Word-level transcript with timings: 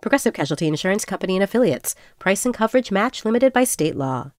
Progressive 0.00 0.32
Casualty 0.32 0.66
Insurance 0.66 1.04
Company 1.04 1.36
and 1.36 1.44
Affiliates. 1.44 1.94
Price 2.18 2.46
and 2.46 2.54
coverage 2.54 2.90
match 2.90 3.22
limited 3.26 3.52
by 3.52 3.64
state 3.64 3.96
law. 3.96 4.32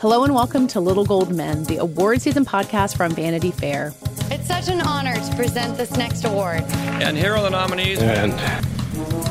Hello 0.00 0.24
and 0.24 0.34
welcome 0.34 0.66
to 0.68 0.80
Little 0.80 1.04
Gold 1.04 1.32
Men, 1.32 1.62
the 1.64 1.76
award 1.76 2.20
season 2.20 2.44
podcast 2.44 2.96
from 2.96 3.12
Vanity 3.12 3.52
Fair. 3.52 3.92
It's 4.28 4.48
such 4.48 4.68
an 4.68 4.80
honor 4.80 5.14
to 5.14 5.36
present 5.36 5.76
this 5.76 5.96
next 5.96 6.24
award. 6.24 6.62
And 7.00 7.16
here 7.16 7.36
are 7.36 7.42
the 7.42 7.50
nominees. 7.50 8.00
And 8.02 8.32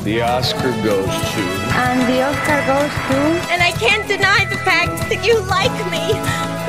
the 0.02 0.22
Oscar 0.22 0.70
goes 0.82 1.04
to. 1.04 1.42
And 1.76 2.00
the 2.10 2.22
Oscar 2.22 2.64
goes 2.64 2.90
to. 2.90 3.52
And 3.52 3.62
I 3.62 3.72
can't 3.72 4.08
deny 4.08 4.46
the 4.48 4.56
fact 4.64 5.10
that 5.10 5.22
you 5.26 5.38
like 5.44 5.76
me 5.92 6.16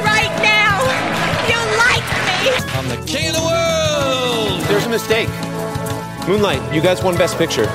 right 0.03 0.35
now. 0.43 0.83
You 1.47 1.59
like 1.79 2.03
me. 2.27 2.75
I'm 2.75 2.89
the 2.89 3.05
king 3.09 3.29
of 3.29 3.35
the 3.35 3.41
world. 3.41 4.61
There's 4.67 4.85
a 4.85 4.89
mistake. 4.89 5.29
Moonlight, 6.27 6.75
you 6.75 6.81
guys 6.81 7.01
won 7.01 7.15
Best 7.15 7.37
Picture. 7.37 7.67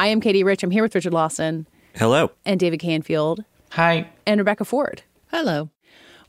I 0.00 0.06
am 0.06 0.22
Katey 0.22 0.42
Rich. 0.42 0.62
I'm 0.62 0.70
here 0.70 0.82
with 0.82 0.94
Richard 0.94 1.12
Lawson. 1.12 1.68
Hello. 1.94 2.30
And 2.46 2.58
David 2.58 2.80
Canfield. 2.80 3.44
Hi. 3.72 4.08
And 4.26 4.40
Rebecca 4.40 4.64
Ford. 4.64 5.02
Hello. 5.30 5.68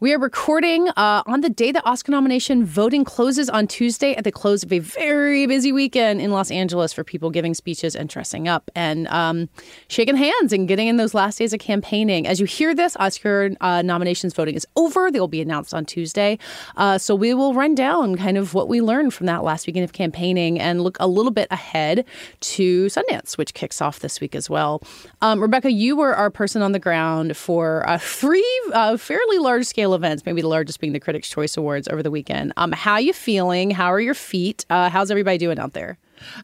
We 0.02 0.16
are 0.16 0.18
recording 0.18 0.90
uh, 0.98 1.22
on 1.28 1.42
the 1.42 1.50
day 1.52 1.72
the 1.72 1.88
Oscar 1.88 2.12
nomination 2.12 2.66
voting 2.66 3.04
closes 3.04 3.52
on 3.52 3.68
Tuesday 3.68 4.16
at 4.16 4.24
the 4.24 4.32
close 4.32 4.64
of 4.64 4.74
a 4.74 4.80
very 4.80 5.46
busy 5.46 5.72
weekend 5.72 6.22
in 6.22 6.32
Los 6.32 6.50
Angeles 6.50 6.92
for 6.92 7.04
people 7.04 7.30
giving 7.30 7.54
speeches 7.54 7.96
and 7.96 8.10
dressing 8.10 8.48
up 8.48 8.72
and 8.74 9.08
um, 9.10 9.48
shaking 9.90 10.16
hands 10.16 10.54
and 10.54 10.68
getting 10.68 10.88
in 10.88 10.98
those 10.98 11.14
last 11.14 11.38
days 11.38 11.54
of 11.54 11.60
campaigning. 11.60 12.26
As 12.26 12.40
you 12.40 12.48
hear 12.48 12.74
this, 12.74 12.98
Oscar 12.98 13.52
uh, 13.62 13.84
nominations 13.84 14.34
voting 14.34 14.56
is 14.56 14.66
over. 14.76 15.12
They 15.12 15.20
will 15.20 15.28
be 15.28 15.40
announced 15.40 15.72
on 15.72 15.86
Tuesday. 15.86 16.40
Uh, 16.78 16.98
so 16.98 17.14
we 17.14 17.36
will 17.36 17.54
run 17.54 17.76
down 17.76 18.16
kind 18.16 18.40
of 18.40 18.56
what 18.56 18.68
we 18.68 18.82
learned 18.82 19.14
from 19.14 19.28
that 19.28 19.44
last 19.44 19.68
weekend 19.68 19.84
of 19.84 19.94
campaigning 19.94 20.60
and 20.60 20.82
look 20.82 20.98
a 21.00 21.06
little 21.06 21.32
bit 21.32 21.48
ahead 21.52 22.06
to 22.40 22.88
Sundance, 22.88 23.38
which 23.38 23.54
kicks 23.54 23.80
off 23.80 24.00
this 24.00 24.20
week 24.20 24.34
as 24.34 24.50
well. 24.50 24.82
Um, 25.22 25.40
Rebecca, 25.40 25.72
you 25.72 25.96
were 25.96 26.16
our 26.16 26.32
person 26.32 26.64
on 26.64 26.72
the 26.72 26.80
ground 26.80 27.38
for 27.38 27.88
uh, 27.88 28.00
three 28.00 28.62
uh, 28.74 28.98
fairly 28.98 29.38
large 29.38 29.68
scale 29.68 29.91
events, 29.94 30.26
maybe 30.26 30.42
the 30.42 30.48
largest 30.48 30.80
being 30.80 30.94
the 30.94 31.00
Critics' 31.00 31.30
Choice 31.30 31.58
Awards 31.58 31.88
over 31.88 32.04
the 32.04 32.12
weekend. 32.12 32.54
Um, 32.58 32.72
how 32.72 32.94
are 32.94 33.02
you 33.02 33.14
feeling? 33.14 33.72
How 33.72 33.92
are 33.92 34.00
your 34.00 34.14
feet? 34.14 34.66
Uh, 34.70 34.90
how's 34.90 35.12
everybody 35.12 35.38
doing 35.38 35.60
out 35.60 35.74
there? 35.74 35.98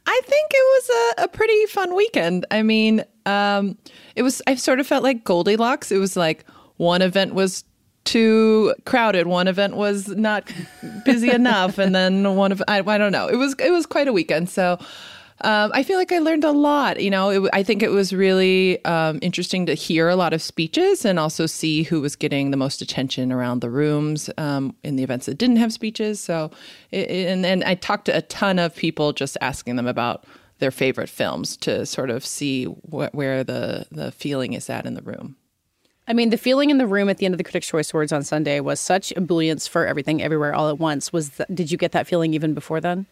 I 0.06 0.22
think 0.25 0.52
it 0.52 0.56
was 0.56 0.90
a, 0.90 1.24
a 1.24 1.28
pretty 1.28 1.66
fun 1.68 1.96
weekend. 1.96 2.46
I 2.50 2.63
mean, 2.63 3.03
um, 3.25 3.78
it 4.16 4.24
was. 4.24 4.41
I 4.47 4.56
sort 4.56 4.80
of 4.80 4.88
felt 4.88 5.03
like 5.03 5.24
Goldilocks. 5.24 5.91
It 5.91 5.97
was 5.97 6.18
like 6.18 6.46
one 6.78 7.02
event 7.02 7.34
was 7.34 7.63
too 8.08 8.74
crowded, 8.85 9.28
one 9.28 9.47
event 9.47 9.75
was 9.75 10.08
not 10.08 10.50
busy 11.06 11.29
enough, 11.34 11.78
and 11.78 11.94
then 11.94 12.35
one 12.35 12.52
of 12.52 12.64
I, 12.68 12.79
I 12.79 12.97
don't 12.97 13.12
know. 13.12 13.28
It 13.28 13.35
was 13.35 13.56
it 13.59 13.72
was 13.72 13.85
quite 13.85 14.08
a 14.08 14.14
weekend. 14.14 14.50
So 14.50 14.79
um, 15.42 15.72
I 15.74 15.84
feel 15.84 15.98
like 15.98 16.12
I 16.12 16.20
learned 16.20 16.44
a 16.44 16.52
lot. 16.52 17.02
You 17.02 17.12
know, 17.12 17.30
it, 17.30 17.50
I 17.53 17.62
think 17.62 17.84
it 17.84 17.92
was 17.92 18.12
really 18.12 18.84
um, 18.86 19.20
interesting 19.22 19.66
to 19.68 19.75
hear 19.75 20.09
a 20.09 20.16
lot 20.16 20.34
of 20.34 20.42
speeches 20.42 21.06
and 21.06 21.20
also 21.20 21.46
see 21.46 21.84
who 21.84 22.02
was 22.02 22.16
getting 22.16 22.52
the 22.52 22.58
most 22.58 22.81
attention 22.81 23.31
around 23.31 23.62
the 23.62 23.70
rooms 23.70 24.30
um, 24.38 24.76
in 24.84 24.96
the 24.96 25.03
events 25.03 25.28
that 25.28 25.38
didn't 25.38 25.58
have 25.58 25.72
speeches. 25.72 26.20
So, 26.20 26.50
it, 26.92 27.09
and 27.09 27.46
and 27.46 27.64
I 27.64 27.76
talked 27.76 28.06
to 28.06 28.18
a 28.18 28.22
ton 28.24 28.58
of 28.58 28.76
people 28.76 29.14
just 29.14 29.38
asking 29.40 29.76
them 29.76 29.88
about 29.88 30.26
their 30.59 30.72
favorite 30.72 31.09
films 31.09 31.56
to 31.58 31.86
sort 31.86 32.09
of 32.09 32.26
see 32.26 32.66
wh- 32.66 33.14
where 33.14 33.44
the 33.44 33.86
the 33.92 34.12
feeling 34.12 34.53
is 34.53 34.70
at 34.70 34.86
in 34.86 34.96
the 34.96 35.03
room. 35.03 35.36
I 36.08 36.14
mean, 36.14 36.30
the 36.30 36.38
feeling 36.38 36.70
in 36.70 36.78
the 36.78 36.88
room 36.88 37.09
at 37.09 37.18
the 37.18 37.26
end 37.26 37.34
of 37.34 37.38
the 37.38 37.44
Critics' 37.44 37.68
Choice 37.68 37.94
Awards 37.94 38.14
on 38.14 38.24
Sunday 38.24 38.62
was 38.62 38.80
such 38.80 39.12
ebullience 39.18 39.68
for 39.68 39.86
everything, 39.86 40.22
everywhere, 40.22 40.56
all 40.56 40.70
at 40.70 40.80
once. 40.80 41.12
Was 41.14 41.40
did 41.53 41.72
you 41.72 41.78
get 41.78 41.92
that 41.92 42.08
feeling 42.08 42.34
even 42.34 42.53
before 42.53 42.81
then? 42.81 43.06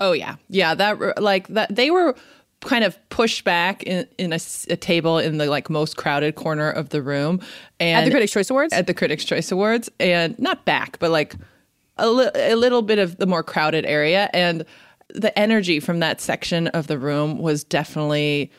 Oh 0.00 0.12
yeah, 0.12 0.36
yeah. 0.48 0.74
That 0.74 1.22
like 1.22 1.46
that 1.48 1.74
they 1.74 1.90
were 1.90 2.16
kind 2.60 2.84
of 2.84 2.98
pushed 3.08 3.44
back 3.44 3.82
in, 3.84 4.06
in 4.18 4.32
a, 4.32 4.38
a, 4.68 4.76
table 4.76 5.18
in 5.18 5.38
the 5.38 5.46
like 5.46 5.70
most 5.70 5.96
crowded 5.96 6.34
corner 6.34 6.70
of 6.70 6.90
the 6.90 7.00
room 7.00 7.40
and 7.78 8.00
at 8.00 8.04
the 8.04 8.10
Critics' 8.10 8.32
Choice 8.32 8.50
Awards. 8.50 8.72
At 8.72 8.86
the 8.86 8.94
Critics' 8.94 9.24
Choice 9.24 9.50
Awards, 9.50 9.88
and 9.98 10.38
not 10.38 10.64
back, 10.64 10.98
but 10.98 11.10
like 11.10 11.34
a, 11.96 12.08
li- 12.08 12.30
a 12.34 12.56
little 12.56 12.82
bit 12.82 12.98
of 12.98 13.16
the 13.18 13.26
more 13.26 13.42
crowded 13.42 13.86
area, 13.86 14.28
and 14.32 14.64
the 15.14 15.36
energy 15.38 15.80
from 15.80 16.00
that 16.00 16.20
section 16.20 16.68
of 16.68 16.86
the 16.86 16.98
room 16.98 17.38
was 17.38 17.64
definitely 17.64 18.50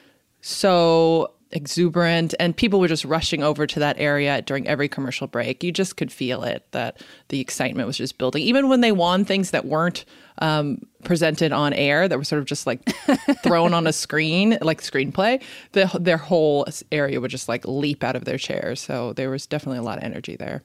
so 0.41 1.33
exuberant 1.53 2.33
and 2.39 2.55
people 2.55 2.79
were 2.79 2.87
just 2.87 3.05
rushing 3.05 3.43
over 3.43 3.67
to 3.67 3.79
that 3.79 3.97
area 3.99 4.41
during 4.41 4.67
every 4.67 4.87
commercial 4.87 5.27
break. 5.27 5.63
You 5.63 5.71
just 5.71 5.97
could 5.97 6.11
feel 6.11 6.43
it 6.43 6.65
that 6.71 7.01
the 7.29 7.39
excitement 7.39 7.87
was 7.87 7.97
just 7.97 8.17
building. 8.17 8.43
Even 8.43 8.69
when 8.69 8.81
they 8.81 8.91
won 8.91 9.25
things 9.25 9.51
that 9.51 9.65
weren't 9.65 10.05
um, 10.39 10.79
presented 11.03 11.51
on 11.51 11.73
air 11.73 12.07
that 12.07 12.17
were 12.17 12.23
sort 12.23 12.39
of 12.39 12.45
just 12.45 12.65
like 12.65 12.83
thrown 13.43 13.73
on 13.73 13.85
a 13.85 13.93
screen 13.93 14.57
like 14.61 14.81
screenplay 14.81 15.41
the, 15.73 15.89
their 15.99 16.17
whole 16.17 16.65
area 16.91 17.19
would 17.19 17.31
just 17.31 17.47
like 17.49 17.67
leap 17.67 18.03
out 18.03 18.15
of 18.15 18.25
their 18.25 18.37
chairs. 18.37 18.79
So 18.79 19.13
there 19.13 19.29
was 19.29 19.45
definitely 19.45 19.79
a 19.79 19.83
lot 19.83 19.97
of 19.97 20.03
energy 20.03 20.35
there 20.35 20.63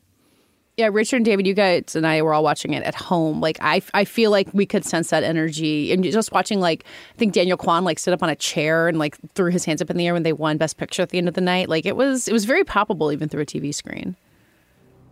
yeah, 0.76 0.90
Richard 0.92 1.16
and 1.16 1.24
David, 1.24 1.46
you 1.46 1.54
guys 1.54 1.96
and 1.96 2.06
I 2.06 2.20
were 2.20 2.34
all 2.34 2.42
watching 2.42 2.74
it 2.74 2.82
at 2.82 2.94
home. 2.94 3.40
Like 3.40 3.56
I, 3.62 3.80
I 3.94 4.04
feel 4.04 4.30
like 4.30 4.48
we 4.52 4.66
could 4.66 4.84
sense 4.84 5.08
that 5.08 5.24
energy, 5.24 5.90
and 5.90 6.04
just 6.04 6.32
watching 6.32 6.60
like 6.60 6.84
I 7.14 7.18
think 7.18 7.32
Daniel 7.32 7.56
Kwan 7.56 7.82
like 7.84 7.98
sit 7.98 8.12
up 8.12 8.22
on 8.22 8.28
a 8.28 8.36
chair 8.36 8.86
and 8.86 8.98
like 8.98 9.16
threw 9.34 9.50
his 9.50 9.64
hands 9.64 9.80
up 9.80 9.88
in 9.88 9.96
the 9.96 10.06
air 10.06 10.12
when 10.12 10.22
they 10.22 10.34
won 10.34 10.58
Best 10.58 10.76
Picture 10.76 11.00
at 11.00 11.08
the 11.08 11.18
end 11.18 11.28
of 11.28 11.34
the 11.34 11.40
night. 11.40 11.70
Like 11.70 11.86
it 11.86 11.96
was, 11.96 12.28
it 12.28 12.32
was 12.32 12.44
very 12.44 12.62
palpable 12.62 13.10
even 13.10 13.28
through 13.28 13.42
a 13.42 13.46
TV 13.46 13.74
screen. 13.74 14.16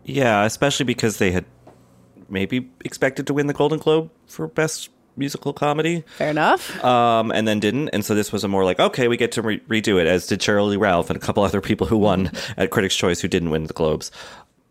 Yeah, 0.04 0.44
especially 0.44 0.84
because 0.84 1.16
they 1.16 1.32
had 1.32 1.47
maybe 2.28 2.70
expected 2.84 3.26
to 3.28 3.34
win 3.34 3.47
the 3.47 3.54
Golden 3.54 3.78
Globe 3.78 4.10
for 4.26 4.47
Best 4.47 4.91
Musical 5.16 5.54
Comedy. 5.54 6.04
Fair 6.19 6.30
enough. 6.30 6.84
Um, 6.84 7.30
and 7.30 7.48
then 7.48 7.60
didn't, 7.60 7.88
and 7.91 8.04
so 8.04 8.14
this 8.14 8.32
was 8.32 8.44
a 8.44 8.48
more 8.48 8.66
like 8.66 8.80
okay, 8.80 9.08
we 9.08 9.16
get 9.16 9.32
to 9.32 9.41
re- 9.41 9.60
redo 9.60 9.98
it, 9.98 10.06
as 10.06 10.26
did 10.26 10.47
Lee 10.47 10.76
Ralph 10.76 11.08
and 11.08 11.16
a 11.16 11.20
couple 11.20 11.42
other 11.42 11.62
people 11.62 11.86
who 11.86 11.97
won 11.97 12.30
at 12.58 12.70
Critics' 12.70 12.97
Choice 12.97 13.20
who 13.20 13.28
didn't 13.28 13.48
win 13.48 13.64
the 13.64 13.72
Globes 13.72 14.10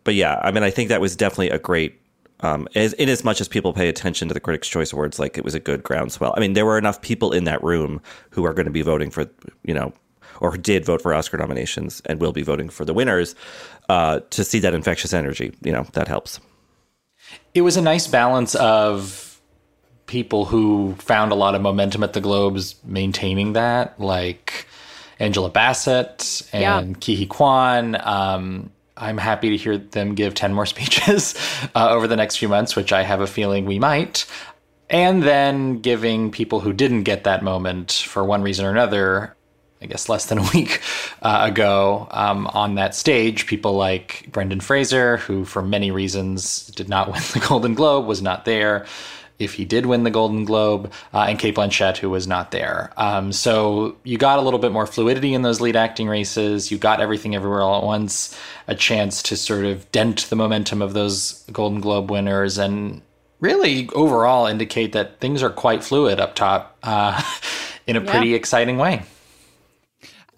but 0.04 0.16
yeah, 0.16 0.40
I 0.44 0.52
mean, 0.52 0.64
I 0.64 0.70
think 0.70 0.90
that 0.90 1.02
was 1.02 1.16
definitely 1.16 1.50
a 1.50 1.60
great. 1.60 2.00
Um, 2.40 2.68
as, 2.76 2.92
in 2.94 3.08
as 3.08 3.24
much 3.24 3.40
as 3.40 3.48
people 3.48 3.72
pay 3.72 3.88
attention 3.88 4.28
to 4.28 4.34
the 4.34 4.40
Critics' 4.42 4.68
Choice 4.68 4.92
Awards, 4.92 5.18
like 5.18 5.38
it 5.38 5.46
was 5.46 5.56
a 5.56 5.62
good 5.62 5.82
groundswell. 5.82 6.34
I 6.36 6.42
mean, 6.42 6.54
there 6.54 6.66
were 6.66 6.78
enough 6.78 7.02
people 7.02 7.32
in 7.32 7.46
that 7.46 7.64
room 7.64 8.02
who 8.32 8.44
are 8.46 8.54
going 8.54 8.66
to 8.66 8.72
be 8.72 8.82
voting 8.82 9.12
for, 9.12 9.30
you 9.64 9.74
know, 9.74 9.94
or 10.42 10.58
did 10.58 10.84
vote 10.84 11.02
for 11.02 11.14
Oscar 11.14 11.38
nominations 11.38 12.02
and 12.06 12.20
will 12.20 12.34
be 12.34 12.42
voting 12.42 12.68
for 12.68 12.84
the 12.84 12.94
winners 12.94 13.34
uh, 13.88 14.20
to 14.32 14.44
see 14.44 14.60
that 14.60 14.74
infectious 14.74 15.14
energy. 15.14 15.54
You 15.64 15.72
know, 15.72 15.84
that 15.94 16.10
helps. 16.10 16.42
It 17.54 17.62
was 17.62 17.78
a 17.78 17.82
nice 17.82 18.08
balance 18.08 18.56
of 18.56 19.40
people 20.06 20.44
who 20.44 20.96
found 21.00 21.32
a 21.32 21.36
lot 21.36 21.56
of 21.56 21.62
momentum 21.62 22.04
at 22.04 22.12
the 22.12 22.20
Globes 22.20 22.76
maintaining 22.84 23.54
that, 23.54 23.98
like 24.02 24.68
Angela 25.18 25.50
Bassett 25.50 26.42
and 26.52 26.62
yeah. 26.62 26.94
Ke 26.94 27.18
Huy 27.18 27.26
Quan. 27.26 27.96
Um, 28.02 28.72
I'm 28.96 29.18
happy 29.18 29.50
to 29.52 29.58
hear 29.58 29.78
them 29.78 30.16
give 30.16 30.34
10 30.34 30.54
more 30.54 30.66
speeches 30.68 31.36
uh, 31.76 31.90
over 31.90 32.08
the 32.08 32.16
next 32.16 32.38
few 32.38 32.48
months, 32.48 32.76
which 32.76 32.94
I 32.94 33.04
have 33.04 33.22
a 33.22 33.28
feeling 33.28 33.66
we 33.66 33.80
might. 33.80 34.26
And 34.90 35.24
then 35.24 35.80
giving 35.80 36.30
people 36.30 36.60
who 36.60 36.74
didn't 36.74 37.04
get 37.04 37.24
that 37.24 37.44
moment 37.44 37.92
for 37.92 38.24
one 38.24 38.44
reason 38.44 38.66
or 38.66 38.70
another 38.70 39.36
I 39.84 39.86
guess 39.86 40.08
less 40.08 40.28
than 40.28 40.38
a 40.40 40.50
week 40.54 40.82
uh, 41.22 41.42
ago 41.52 42.08
um, 42.12 42.48
on 42.48 42.76
that 42.76 42.96
stage. 42.96 43.46
People 43.46 43.74
like 43.74 44.28
Brendan 44.32 44.62
Fraser, 44.62 45.18
who 45.18 45.44
for 45.44 45.62
many 45.62 45.92
reasons 45.92 46.68
did 46.68 46.90
not 46.90 47.08
win 47.12 47.22
the 47.34 47.46
Golden 47.48 47.76
Globe, 47.76 48.08
was 48.08 48.22
not 48.22 48.46
there. 48.46 48.86
If 49.40 49.56
he 49.56 49.66
did 49.66 49.86
win 49.86 50.04
the 50.04 50.12
Golden 50.12 50.46
Globe, 50.46 50.92
uh, 51.14 51.26
and 51.28 51.40
Cate 51.40 51.56
Blanchett, 51.56 51.98
who 51.98 52.10
was 52.10 52.28
not 52.28 52.52
there. 52.52 52.92
Um, 52.98 53.32
so 53.32 53.98
you 54.04 54.18
got 54.18 54.40
a 54.40 54.42
little 54.42 54.60
bit 54.60 54.72
more 54.72 54.86
fluidity 54.86 55.34
in 55.34 55.42
those 55.42 55.60
lead 55.60 55.76
acting 55.76 56.08
races. 56.08 56.72
You 56.72 56.78
got 56.78 57.02
everything 57.02 57.36
everywhere 57.36 57.62
all 57.62 57.80
at 57.80 57.84
once, 57.84 58.40
a 58.68 58.76
chance 58.76 59.22
to 59.24 59.36
sort 59.36 59.66
of 59.66 59.92
dent 59.92 60.30
the 60.30 60.36
momentum 60.36 60.82
of 60.82 60.94
those 60.94 61.44
Golden 61.52 61.82
Globe 61.82 62.12
winners, 62.12 62.58
and 62.58 63.02
really 63.40 63.90
overall 63.90 64.48
indicate 64.48 64.94
that 64.94 65.20
things 65.20 65.44
are 65.44 65.50
quite 65.50 65.84
fluid 65.84 66.20
up 66.20 66.36
top 66.36 66.78
uh, 66.84 67.22
in 67.88 67.96
a 67.96 68.02
pretty 68.02 68.34
exciting 68.34 68.78
way. 68.78 69.04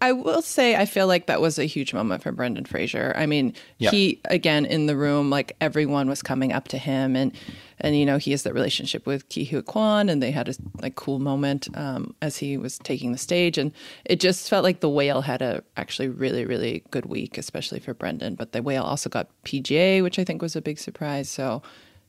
I 0.02 0.12
will 0.12 0.42
say 0.42 0.76
I 0.76 0.86
feel 0.86 1.08
like 1.08 1.28
that 1.28 1.42
was 1.42 1.58
a 1.58 1.66
huge 1.66 1.94
moment 1.94 2.22
for 2.22 2.32
Brendan 2.32 2.66
Fraser. 2.66 3.14
I 3.16 3.26
mean, 3.26 3.54
yep. 3.78 3.94
he 3.94 4.20
again 4.26 4.66
in 4.66 4.88
the 4.88 4.96
room, 4.96 5.30
like 5.30 5.56
everyone 5.62 6.10
was 6.10 6.22
coming 6.22 6.52
up 6.52 6.68
to 6.70 6.78
him, 6.78 7.16
and 7.16 7.32
and 7.80 7.98
you 7.98 8.06
know 8.06 8.18
he 8.18 8.32
has 8.32 8.44
that 8.44 8.54
relationship 8.54 9.06
with 9.06 9.28
Ke 9.30 9.48
Huy 9.50 9.62
Quan, 9.62 10.10
and 10.10 10.22
they 10.22 10.32
had 10.32 10.50
a 10.50 10.56
like 10.82 10.96
cool 10.96 11.20
moment 11.20 11.68
um, 11.78 12.16
as 12.22 12.38
he 12.38 12.58
was 12.58 12.78
taking 12.80 13.12
the 13.12 13.18
stage, 13.18 13.58
and 13.58 13.72
it 14.06 14.20
just 14.20 14.50
felt 14.50 14.64
like 14.64 14.80
the 14.80 14.90
whale 14.90 15.22
had 15.22 15.42
a 15.42 15.64
actually 15.78 16.08
really 16.08 16.46
really 16.46 16.84
good 16.92 17.06
week, 17.06 17.38
especially 17.38 17.80
for 17.80 17.94
Brendan. 17.94 18.36
But 18.36 18.52
the 18.52 18.62
whale 18.62 18.84
also 18.84 19.10
got 19.10 19.30
PGA, 19.44 20.02
which 20.02 20.20
I 20.20 20.24
think 20.24 20.42
was 20.42 20.56
a 20.56 20.62
big 20.62 20.80
surprise. 20.80 21.30
So 21.30 21.62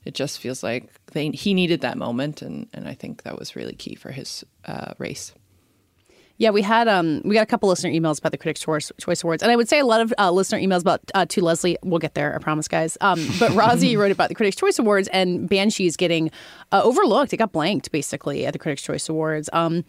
it 0.05 0.15
just 0.15 0.39
feels 0.39 0.63
like 0.63 0.91
they, 1.13 1.31
he 1.31 1.53
needed 1.53 1.81
that 1.81 1.99
moment, 1.99 2.43
and 2.43 2.69
and 2.73 2.89
I 2.89 2.95
think 2.95 3.23
that 3.25 3.39
was 3.39 3.57
really 3.57 3.75
key 3.75 3.95
for 3.95 4.12
his 4.12 4.45
uh, 4.65 4.95
race. 4.99 5.33
Yeah, 6.38 6.50
we 6.50 6.62
had 6.62 6.87
um 6.88 7.23
we 7.25 7.35
got 7.35 7.43
a 7.43 7.47
couple 7.47 7.69
listener 7.69 7.91
emails 7.91 8.19
about 8.19 8.33
the 8.33 8.38
Critics' 8.38 8.61
Choice, 8.61 8.93
Choice 8.99 9.23
Awards, 9.23 9.43
and 9.43 9.50
I 9.50 9.56
would 9.56 9.69
say 9.69 9.79
a 9.79 9.87
lot 9.87 10.00
of 10.00 10.12
uh, 10.19 10.31
listener 10.31 10.59
emails 10.59 10.81
about 10.81 11.00
uh, 11.15 11.25
to 11.27 11.43
Leslie. 11.43 11.79
We'll 11.83 11.99
get 11.99 12.15
there, 12.15 12.35
I 12.35 12.38
promise, 12.38 12.69
guys. 12.69 12.99
Um, 13.00 13.27
but 13.38 13.50
Rosie 13.55 13.97
wrote 13.97 14.12
about 14.12 14.29
the 14.29 14.35
Critics' 14.35 14.56
Choice 14.56 14.79
Awards 14.79 15.09
and 15.09 15.49
Banshees 15.49 15.97
getting 15.97 16.31
uh, 16.73 16.83
overlooked. 16.83 17.33
It 17.33 17.38
got 17.38 17.53
blanked 17.53 17.91
basically 17.91 18.44
at 18.44 18.53
the 18.53 18.59
Critics' 18.59 18.83
Choice 18.83 19.09
Awards. 19.09 19.49
Um, 19.53 19.85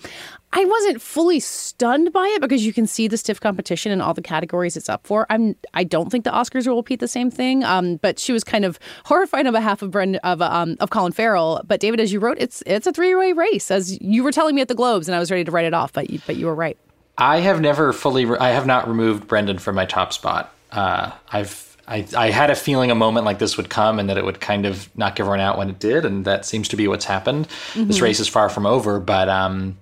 I 0.53 0.63
wasn't 0.63 1.01
fully 1.01 1.41
stunned 1.41 2.13
by 2.13 2.25
it 2.35 2.41
because 2.41 2.65
you 2.65 2.71
can 2.71 2.87
see 2.87 3.09
the 3.09 3.17
stiff 3.17 3.41
competition 3.41 3.91
in 3.91 3.99
all 3.99 4.13
the 4.13 4.21
categories 4.21 4.77
it's 4.77 4.87
up 4.87 5.05
for. 5.05 5.25
I'm 5.29 5.55
I 5.73 5.83
don't 5.83 6.09
think 6.09 6.23
the 6.23 6.31
Oscars 6.31 6.65
will 6.65 6.77
repeat 6.77 7.01
the 7.01 7.07
same 7.07 7.29
thing. 7.29 7.65
Um, 7.65 7.97
but 7.97 8.17
she 8.17 8.31
was 8.31 8.45
kind 8.45 8.63
of 8.63 8.79
horrified 9.05 9.45
on 9.45 9.53
behalf 9.53 9.81
of 9.81 9.93
of 9.95 10.41
um, 10.41 10.77
of 10.79 10.89
Colin 10.89 11.11
Farrell. 11.11 11.61
But 11.65 11.81
David, 11.81 11.99
as 11.99 12.13
you 12.13 12.19
wrote, 12.19 12.37
it's 12.39 12.63
it's 12.65 12.87
a 12.87 12.93
three 12.93 13.13
way 13.15 13.33
race, 13.33 13.69
as 13.69 13.99
you 13.99 14.23
were 14.23 14.31
telling 14.31 14.55
me 14.55 14.61
at 14.61 14.69
the 14.69 14.75
Globes, 14.75 15.09
and 15.09 15.15
I 15.15 15.19
was 15.19 15.29
ready 15.29 15.43
to 15.43 15.51
write 15.51 15.65
it 15.65 15.73
off, 15.73 15.91
but 15.91 16.09
you, 16.09 16.21
but 16.25 16.36
you 16.37 16.45
were 16.47 16.55
right. 16.55 16.77
I 17.17 17.39
have 17.39 17.61
never 17.61 17.93
fully. 17.93 18.25
Re- 18.25 18.37
I 18.37 18.49
have 18.49 18.65
not 18.65 18.87
removed 18.87 19.27
Brendan 19.27 19.57
from 19.57 19.75
my 19.75 19.85
top 19.85 20.13
spot. 20.13 20.53
Uh, 20.71 21.11
I've 21.31 21.67
I, 21.87 22.05
I, 22.17 22.29
had 22.29 22.49
a 22.49 22.55
feeling 22.55 22.91
a 22.91 22.95
moment 22.95 23.25
like 23.25 23.39
this 23.39 23.55
would 23.55 23.69
come 23.69 23.97
and 23.97 24.09
that 24.09 24.17
it 24.17 24.25
would 24.25 24.41
kind 24.41 24.65
of 24.65 24.95
knock 24.97 25.19
everyone 25.19 25.39
out 25.39 25.57
when 25.57 25.69
it 25.69 25.79
did, 25.79 26.03
and 26.03 26.25
that 26.25 26.45
seems 26.45 26.67
to 26.69 26.75
be 26.75 26.87
what's 26.87 27.05
happened. 27.05 27.47
Mm-hmm. 27.47 27.87
This 27.87 28.01
race 28.01 28.19
is 28.19 28.27
far 28.27 28.49
from 28.49 28.65
over, 28.65 28.99
but 28.99 29.29
um, 29.29 29.77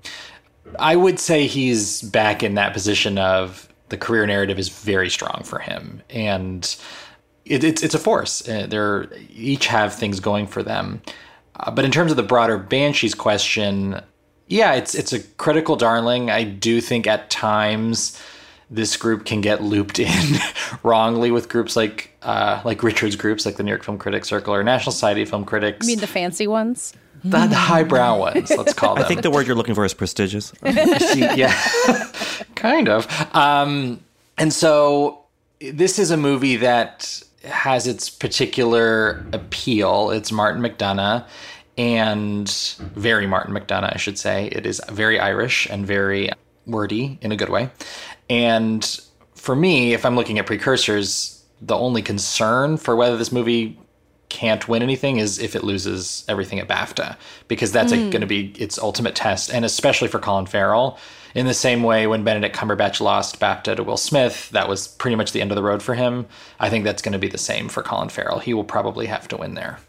I 0.77 0.95
would 0.95 1.19
say 1.19 1.47
he's 1.47 2.03
back 2.03 2.43
in 2.43 2.53
that 2.55 2.73
position 2.73 3.17
of 3.17 3.67
the 3.89 3.97
career 3.97 4.25
narrative 4.27 4.59
is 4.59 4.69
very 4.69 5.09
strong 5.09 5.41
for 5.43 5.57
him, 5.57 6.01
and 6.11 6.75
it, 7.43 7.63
it's 7.63 7.81
it's 7.81 7.95
a 7.95 7.99
force. 7.99 8.47
Uh, 8.47 8.67
they're 8.67 9.07
each 9.31 9.65
have 9.67 9.93
things 9.93 10.19
going 10.19 10.45
for 10.45 10.61
them. 10.61 11.01
Uh, 11.59 11.71
but 11.71 11.85
in 11.85 11.91
terms 11.91 12.11
of 12.11 12.17
the 12.17 12.23
broader 12.23 12.57
Banshees 12.57 13.15
question, 13.15 14.01
yeah, 14.47 14.73
it's 14.73 14.95
it's 14.95 15.13
a 15.13 15.21
critical 15.21 15.75
darling. 15.75 16.29
I 16.29 16.43
do 16.43 16.81
think 16.81 17.07
at 17.07 17.29
times 17.29 18.21
this 18.69 18.97
group 18.97 19.25
can 19.25 19.41
get 19.41 19.61
looped 19.61 19.99
in 19.99 20.37
wrongly 20.83 21.31
with 21.31 21.49
groups 21.49 21.75
like 21.75 22.11
uh, 22.21 22.61
like 22.65 22.83
Richard's 22.83 23.15
groups, 23.15 23.45
like 23.45 23.57
the 23.57 23.63
New 23.63 23.71
York 23.71 23.83
Film 23.83 23.97
Critics 23.97 24.29
Circle 24.29 24.53
or 24.53 24.63
National 24.63 24.91
Society 24.91 25.21
of 25.23 25.29
Film 25.29 25.45
Critics. 25.45 25.85
You 25.87 25.93
mean 25.93 26.01
the 26.01 26.07
fancy 26.07 26.47
ones? 26.47 26.93
the, 27.25 27.47
the 27.47 27.55
highbrow 27.55 28.19
ones, 28.19 28.51
let's 28.51 28.73
call 28.73 28.95
them. 28.95 29.03
I 29.03 29.07
think 29.07 29.23
the 29.23 29.31
word 29.31 29.47
you're 29.47 29.55
looking 29.55 29.75
for 29.75 29.83
is 29.83 29.93
prestigious. 29.93 30.53
yeah, 30.63 31.53
kind 32.55 32.87
of. 32.87 33.07
Um, 33.35 33.99
and 34.37 34.53
so 34.53 35.23
this 35.59 35.97
is 35.97 36.11
a 36.11 36.17
movie 36.17 36.57
that 36.57 37.23
has 37.43 37.87
its 37.87 38.09
particular 38.09 39.25
appeal. 39.33 40.11
It's 40.11 40.31
Martin 40.31 40.61
McDonagh 40.61 41.25
and 41.77 42.49
very 42.95 43.27
Martin 43.27 43.53
McDonagh, 43.53 43.93
I 43.93 43.97
should 43.97 44.17
say. 44.17 44.47
It 44.47 44.65
is 44.65 44.81
very 44.89 45.19
Irish 45.19 45.67
and 45.69 45.85
very 45.85 46.29
wordy 46.65 47.19
in 47.21 47.31
a 47.31 47.35
good 47.35 47.49
way. 47.49 47.69
And 48.29 48.99
for 49.33 49.55
me, 49.55 49.93
if 49.93 50.05
I'm 50.05 50.15
looking 50.15 50.39
at 50.39 50.45
precursors, 50.45 51.43
the 51.61 51.75
only 51.75 52.01
concern 52.01 52.77
for 52.77 52.95
whether 52.95 53.17
this 53.17 53.31
movie 53.31 53.77
can't 54.29 54.67
win 54.67 54.81
anything 54.81 55.17
is 55.17 55.39
if 55.39 55.55
it 55.55 55.63
loses 55.63 56.25
everything 56.27 56.59
at 56.59 56.67
BAFTA 56.67 57.15
because 57.47 57.71
that's 57.71 57.93
mm. 57.93 58.11
going 58.11 58.21
to 58.21 58.27
be 58.27 58.51
its 58.57 58.77
ultimate 58.77 59.15
test 59.15 59.53
and 59.53 59.63
especially 59.63 60.07
for 60.07 60.19
Colin 60.19 60.45
Farrell 60.45 60.97
in 61.35 61.45
the 61.45 61.53
same 61.53 61.83
way 61.83 62.07
when 62.07 62.23
Benedict 62.23 62.55
Cumberbatch 62.55 62.99
lost 62.99 63.39
BAFTA 63.39 63.75
to 63.75 63.83
Will 63.83 63.97
Smith 63.97 64.49
that 64.49 64.67
was 64.67 64.87
pretty 64.87 65.15
much 65.15 65.31
the 65.31 65.41
end 65.41 65.51
of 65.51 65.55
the 65.55 65.63
road 65.63 65.83
for 65.83 65.93
him 65.93 66.25
I 66.59 66.69
think 66.69 66.83
that's 66.83 67.01
going 67.01 67.13
to 67.13 67.19
be 67.19 67.27
the 67.27 67.37
same 67.37 67.69
for 67.69 67.83
Colin 67.83 68.09
Farrell 68.09 68.39
he 68.39 68.53
will 68.53 68.63
probably 68.63 69.05
have 69.05 69.27
to 69.29 69.37
win 69.37 69.53
there 69.53 69.79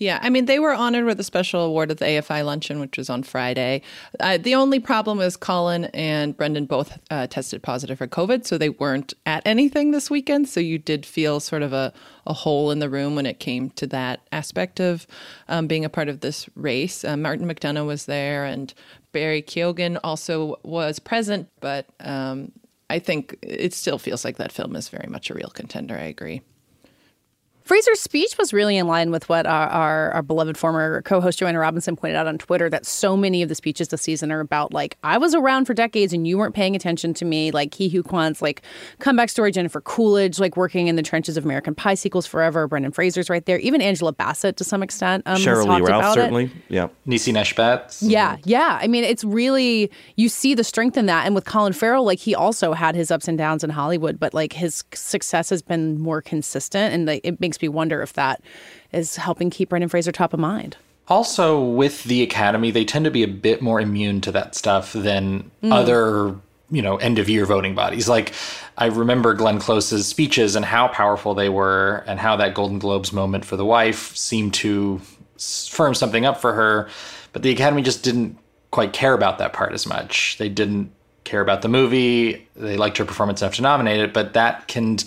yeah, 0.00 0.18
I 0.22 0.30
mean, 0.30 0.46
they 0.46 0.58
were 0.58 0.72
honored 0.72 1.04
with 1.04 1.20
a 1.20 1.24
special 1.24 1.60
award 1.60 1.90
at 1.90 1.98
the 1.98 2.06
AFI 2.06 2.42
luncheon, 2.42 2.80
which 2.80 2.96
was 2.96 3.10
on 3.10 3.22
Friday. 3.22 3.82
Uh, 4.18 4.38
the 4.38 4.54
only 4.54 4.80
problem 4.80 5.20
is 5.20 5.36
Colin 5.36 5.84
and 5.92 6.34
Brendan 6.34 6.64
both 6.64 6.98
uh, 7.10 7.26
tested 7.26 7.62
positive 7.62 7.98
for 7.98 8.06
COVID, 8.06 8.46
so 8.46 8.56
they 8.56 8.70
weren't 8.70 9.12
at 9.26 9.42
anything 9.44 9.90
this 9.90 10.08
weekend. 10.08 10.48
So 10.48 10.58
you 10.58 10.78
did 10.78 11.04
feel 11.04 11.38
sort 11.38 11.60
of 11.60 11.74
a, 11.74 11.92
a 12.26 12.32
hole 12.32 12.70
in 12.70 12.78
the 12.78 12.88
room 12.88 13.14
when 13.14 13.26
it 13.26 13.40
came 13.40 13.68
to 13.72 13.86
that 13.88 14.20
aspect 14.32 14.80
of 14.80 15.06
um, 15.48 15.66
being 15.66 15.84
a 15.84 15.90
part 15.90 16.08
of 16.08 16.20
this 16.20 16.48
race. 16.54 17.04
Uh, 17.04 17.18
Martin 17.18 17.46
McDonagh 17.46 17.86
was 17.86 18.06
there, 18.06 18.46
and 18.46 18.72
Barry 19.12 19.42
Keoghan 19.42 20.00
also 20.02 20.58
was 20.62 20.98
present, 20.98 21.46
but 21.60 21.84
um, 22.00 22.52
I 22.88 23.00
think 23.00 23.36
it 23.42 23.74
still 23.74 23.98
feels 23.98 24.24
like 24.24 24.38
that 24.38 24.50
film 24.50 24.76
is 24.76 24.88
very 24.88 25.08
much 25.10 25.28
a 25.28 25.34
real 25.34 25.50
contender. 25.50 25.98
I 25.98 26.04
agree. 26.04 26.40
Fraser's 27.70 28.00
speech 28.00 28.36
was 28.36 28.52
really 28.52 28.76
in 28.76 28.88
line 28.88 29.12
with 29.12 29.28
what 29.28 29.46
our, 29.46 29.68
our, 29.68 30.10
our, 30.10 30.22
beloved 30.22 30.58
former 30.58 31.02
co-host 31.02 31.38
Joanna 31.38 31.60
Robinson 31.60 31.94
pointed 31.94 32.16
out 32.16 32.26
on 32.26 32.36
Twitter 32.36 32.68
that 32.68 32.84
so 32.84 33.16
many 33.16 33.44
of 33.44 33.48
the 33.48 33.54
speeches 33.54 33.86
this 33.86 34.02
season 34.02 34.32
are 34.32 34.40
about 34.40 34.74
like 34.74 34.98
I 35.04 35.18
was 35.18 35.36
around 35.36 35.66
for 35.66 35.74
decades 35.74 36.12
and 36.12 36.26
you 36.26 36.36
weren't 36.36 36.52
paying 36.52 36.74
attention 36.74 37.14
to 37.14 37.24
me. 37.24 37.52
Like 37.52 37.70
Ke 37.70 37.88
Huy 37.88 38.02
Quan's 38.02 38.42
like 38.42 38.62
comeback 38.98 39.28
story, 39.28 39.52
Jennifer 39.52 39.80
Coolidge 39.80 40.40
like 40.40 40.56
working 40.56 40.88
in 40.88 40.96
the 40.96 41.02
trenches 41.02 41.36
of 41.36 41.44
American 41.44 41.76
Pie 41.76 41.94
sequels 41.94 42.26
forever. 42.26 42.66
Brendan 42.66 42.90
Fraser's 42.90 43.30
right 43.30 43.46
there. 43.46 43.60
Even 43.60 43.80
Angela 43.80 44.12
Bassett 44.12 44.56
to 44.56 44.64
some 44.64 44.82
extent. 44.82 45.22
Um, 45.26 45.36
Sheryl 45.36 45.72
Lee 45.72 45.80
Ralph 45.80 46.14
certainly. 46.14 46.46
It. 46.46 46.50
Yeah. 46.70 46.88
Niecy 47.06 47.32
Nash 47.32 47.54
Yeah, 48.02 48.38
yeah. 48.42 48.80
I 48.82 48.88
mean, 48.88 49.04
it's 49.04 49.22
really 49.22 49.92
you 50.16 50.28
see 50.28 50.56
the 50.56 50.64
strength 50.64 50.96
in 50.96 51.06
that. 51.06 51.24
And 51.24 51.36
with 51.36 51.44
Colin 51.44 51.72
Farrell, 51.72 52.02
like 52.02 52.18
he 52.18 52.34
also 52.34 52.72
had 52.72 52.96
his 52.96 53.12
ups 53.12 53.28
and 53.28 53.38
downs 53.38 53.62
in 53.62 53.70
Hollywood, 53.70 54.18
but 54.18 54.34
like 54.34 54.54
his 54.54 54.82
success 54.92 55.50
has 55.50 55.62
been 55.62 56.00
more 56.00 56.20
consistent, 56.20 56.92
and 56.92 57.06
like, 57.06 57.20
it 57.22 57.38
makes 57.38 57.59
me 57.62 57.68
wonder 57.68 58.02
if 58.02 58.12
that 58.14 58.42
is 58.92 59.16
helping 59.16 59.50
keep 59.50 59.68
Brendan 59.68 59.88
Fraser 59.88 60.12
top 60.12 60.32
of 60.32 60.40
mind. 60.40 60.76
Also, 61.08 61.60
with 61.60 62.04
the 62.04 62.22
Academy, 62.22 62.70
they 62.70 62.84
tend 62.84 63.04
to 63.04 63.10
be 63.10 63.22
a 63.22 63.28
bit 63.28 63.60
more 63.60 63.80
immune 63.80 64.20
to 64.20 64.32
that 64.32 64.54
stuff 64.54 64.92
than 64.92 65.50
mm. 65.62 65.72
other, 65.72 66.36
you 66.70 66.82
know, 66.82 66.96
end 66.98 67.18
of 67.18 67.28
year 67.28 67.44
voting 67.46 67.74
bodies. 67.74 68.08
Like, 68.08 68.32
I 68.78 68.86
remember 68.86 69.34
Glenn 69.34 69.58
Close's 69.58 70.06
speeches 70.06 70.54
and 70.54 70.64
how 70.64 70.86
powerful 70.88 71.34
they 71.34 71.48
were, 71.48 72.04
and 72.06 72.20
how 72.20 72.36
that 72.36 72.54
Golden 72.54 72.78
Globes 72.78 73.12
moment 73.12 73.44
for 73.44 73.56
the 73.56 73.64
wife 73.64 74.16
seemed 74.16 74.54
to 74.54 75.00
firm 75.36 75.94
something 75.94 76.24
up 76.24 76.40
for 76.40 76.52
her. 76.52 76.88
But 77.32 77.42
the 77.42 77.50
Academy 77.50 77.82
just 77.82 78.04
didn't 78.04 78.38
quite 78.70 78.92
care 78.92 79.14
about 79.14 79.38
that 79.38 79.52
part 79.52 79.72
as 79.72 79.86
much. 79.86 80.36
They 80.38 80.48
didn't 80.48 80.92
care 81.24 81.40
about 81.40 81.62
the 81.62 81.68
movie. 81.68 82.48
They 82.54 82.76
liked 82.76 82.98
her 82.98 83.04
performance 83.04 83.42
enough 83.42 83.54
to 83.54 83.62
nominate 83.62 84.00
it, 84.00 84.12
but 84.12 84.34
that 84.34 84.68
can 84.68 84.98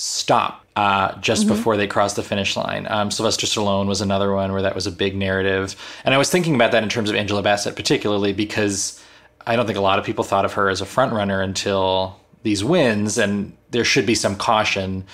stop 0.00 0.64
uh, 0.76 1.18
just 1.20 1.44
mm-hmm. 1.44 1.56
before 1.56 1.76
they 1.76 1.88
cross 1.88 2.14
the 2.14 2.22
finish 2.22 2.56
line. 2.56 2.86
Um, 2.88 3.10
Sylvester 3.10 3.48
Stallone 3.48 3.88
was 3.88 4.00
another 4.00 4.32
one 4.32 4.52
where 4.52 4.62
that 4.62 4.76
was 4.76 4.86
a 4.86 4.92
big 4.92 5.16
narrative. 5.16 5.74
And 6.04 6.14
I 6.14 6.18
was 6.18 6.30
thinking 6.30 6.54
about 6.54 6.70
that 6.70 6.84
in 6.84 6.88
terms 6.88 7.10
of 7.10 7.16
Angela 7.16 7.42
Bassett, 7.42 7.74
particularly 7.74 8.32
because 8.32 9.02
I 9.44 9.56
don't 9.56 9.66
think 9.66 9.76
a 9.76 9.80
lot 9.80 9.98
of 9.98 10.04
people 10.04 10.22
thought 10.22 10.44
of 10.44 10.52
her 10.52 10.70
as 10.70 10.80
a 10.80 10.86
front 10.86 11.12
runner 11.12 11.40
until 11.40 12.20
these 12.44 12.62
wins, 12.62 13.18
and 13.18 13.56
there 13.72 13.84
should 13.84 14.06
be 14.06 14.14
some 14.14 14.36
caution. 14.36 15.04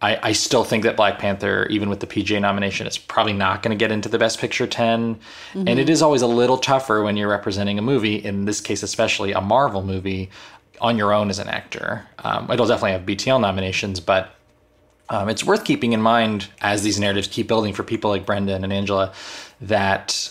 I, 0.00 0.18
I 0.22 0.32
still 0.32 0.64
think 0.64 0.84
that 0.84 0.96
Black 0.96 1.18
Panther, 1.18 1.66
even 1.66 1.90
with 1.90 2.00
the 2.00 2.06
PGA 2.06 2.40
nomination, 2.40 2.86
is 2.86 2.96
probably 2.96 3.34
not 3.34 3.62
going 3.62 3.76
to 3.76 3.80
get 3.80 3.92
into 3.92 4.08
the 4.08 4.18
Best 4.18 4.38
Picture 4.38 4.66
10. 4.66 5.16
Mm-hmm. 5.16 5.68
And 5.68 5.78
it 5.78 5.90
is 5.90 6.00
always 6.00 6.22
a 6.22 6.26
little 6.26 6.56
tougher 6.56 7.02
when 7.02 7.18
you're 7.18 7.28
representing 7.28 7.78
a 7.78 7.82
movie, 7.82 8.16
in 8.16 8.46
this 8.46 8.62
case, 8.62 8.82
especially 8.82 9.32
a 9.32 9.42
Marvel 9.42 9.82
movie, 9.82 10.30
on 10.80 10.98
your 10.98 11.12
own 11.12 11.30
as 11.30 11.38
an 11.38 11.48
actor. 11.48 12.06
Um, 12.18 12.50
it'll 12.50 12.66
definitely 12.66 12.92
have 12.92 13.02
BTL 13.02 13.40
nominations, 13.40 14.00
but 14.00 14.34
um, 15.08 15.28
it's 15.28 15.44
worth 15.44 15.64
keeping 15.64 15.92
in 15.92 16.00
mind 16.00 16.48
as 16.60 16.82
these 16.82 16.98
narratives 16.98 17.28
keep 17.28 17.48
building 17.48 17.74
for 17.74 17.82
people 17.82 18.10
like 18.10 18.24
Brendan 18.24 18.64
and 18.64 18.72
Angela 18.72 19.12
that 19.60 20.30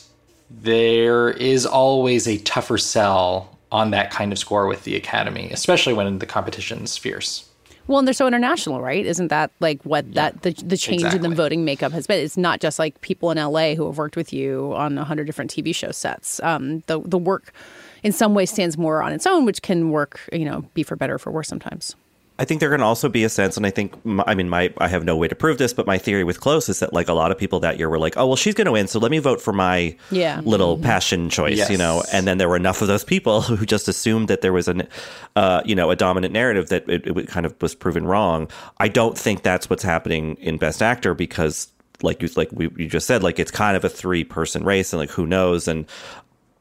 there 0.49 1.29
is 1.29 1.65
always 1.65 2.27
a 2.27 2.37
tougher 2.39 2.77
sell 2.77 3.57
on 3.71 3.91
that 3.91 4.11
kind 4.11 4.31
of 4.31 4.39
score 4.39 4.67
with 4.67 4.83
the 4.83 4.95
Academy, 4.95 5.49
especially 5.51 5.93
when 5.93 6.19
the 6.19 6.25
competition's 6.25 6.97
fierce. 6.97 7.47
Well, 7.87 7.99
and 7.99 8.07
they're 8.07 8.13
so 8.13 8.27
international, 8.27 8.81
right? 8.81 9.05
Isn't 9.05 9.29
that 9.29 9.51
like 9.59 9.83
what 9.83 10.05
yeah, 10.07 10.31
that 10.31 10.41
the, 10.43 10.51
the 10.63 10.77
change 10.77 11.01
exactly. 11.01 11.25
in 11.25 11.29
the 11.29 11.35
voting 11.35 11.65
makeup 11.65 11.91
has 11.91 12.07
been? 12.07 12.19
It's 12.19 12.37
not 12.37 12.59
just 12.59 12.79
like 12.79 12.99
people 13.01 13.31
in 13.31 13.37
LA 13.37 13.75
who 13.75 13.85
have 13.85 13.97
worked 13.97 14.15
with 14.15 14.31
you 14.31 14.73
on 14.75 14.97
a 14.97 15.03
hundred 15.03 15.25
different 15.25 15.51
TV 15.51 15.73
show 15.73 15.91
sets. 15.91 16.39
Um, 16.43 16.83
the 16.87 16.99
the 17.01 17.17
work, 17.17 17.53
in 18.03 18.11
some 18.11 18.33
ways, 18.33 18.51
stands 18.51 18.77
more 18.77 19.01
on 19.01 19.13
its 19.13 19.27
own, 19.27 19.45
which 19.45 19.61
can 19.61 19.91
work, 19.91 20.19
you 20.31 20.45
know, 20.45 20.61
be 20.73 20.83
for 20.83 20.95
better 20.95 21.15
or 21.15 21.19
for 21.19 21.31
worse 21.31 21.47
sometimes. 21.47 21.95
I 22.41 22.43
think 22.43 22.59
there 22.59 22.71
can 22.71 22.81
also 22.81 23.07
be 23.07 23.23
a 23.23 23.29
sense, 23.29 23.55
and 23.55 23.67
I 23.67 23.69
think, 23.69 23.93
I 24.25 24.33
mean, 24.33 24.49
my 24.49 24.73
I 24.79 24.87
have 24.87 25.03
no 25.03 25.15
way 25.15 25.27
to 25.27 25.35
prove 25.35 25.59
this, 25.59 25.73
but 25.73 25.85
my 25.85 25.99
theory 25.99 26.23
with 26.23 26.39
Close 26.39 26.69
is 26.69 26.79
that 26.79 26.91
like 26.91 27.07
a 27.07 27.13
lot 27.13 27.29
of 27.29 27.37
people 27.37 27.59
that 27.59 27.77
year 27.77 27.87
were 27.87 27.99
like, 27.99 28.17
oh 28.17 28.25
well, 28.25 28.35
she's 28.35 28.55
going 28.55 28.65
to 28.65 28.71
win, 28.71 28.87
so 28.87 28.97
let 28.97 29.11
me 29.11 29.19
vote 29.19 29.39
for 29.39 29.53
my 29.53 29.95
yeah. 30.09 30.41
little 30.43 30.75
mm-hmm. 30.75 30.85
passion 30.85 31.29
choice, 31.29 31.57
yes. 31.57 31.69
you 31.69 31.77
know. 31.77 32.03
And 32.11 32.25
then 32.25 32.39
there 32.39 32.49
were 32.49 32.55
enough 32.55 32.81
of 32.81 32.87
those 32.87 33.03
people 33.03 33.41
who 33.43 33.63
just 33.63 33.87
assumed 33.87 34.27
that 34.29 34.41
there 34.41 34.53
was 34.53 34.67
an, 34.67 34.87
uh, 35.35 35.61
you 35.65 35.75
know, 35.75 35.91
a 35.91 35.95
dominant 35.95 36.33
narrative 36.33 36.69
that 36.69 36.89
it, 36.89 37.05
it 37.05 37.27
kind 37.27 37.45
of 37.45 37.53
was 37.61 37.75
proven 37.75 38.07
wrong. 38.07 38.49
I 38.79 38.87
don't 38.87 39.15
think 39.15 39.43
that's 39.43 39.69
what's 39.69 39.83
happening 39.83 40.35
in 40.37 40.57
Best 40.57 40.81
Actor 40.81 41.13
because 41.13 41.67
like 42.01 42.23
you 42.23 42.29
like 42.35 42.49
we 42.51 42.69
you 42.75 42.87
just 42.87 43.05
said 43.05 43.21
like 43.21 43.37
it's 43.37 43.51
kind 43.51 43.77
of 43.77 43.85
a 43.85 43.89
three 43.89 44.23
person 44.23 44.63
race 44.63 44.91
and 44.91 44.99
like 44.99 45.11
who 45.11 45.27
knows 45.27 45.67
and 45.67 45.85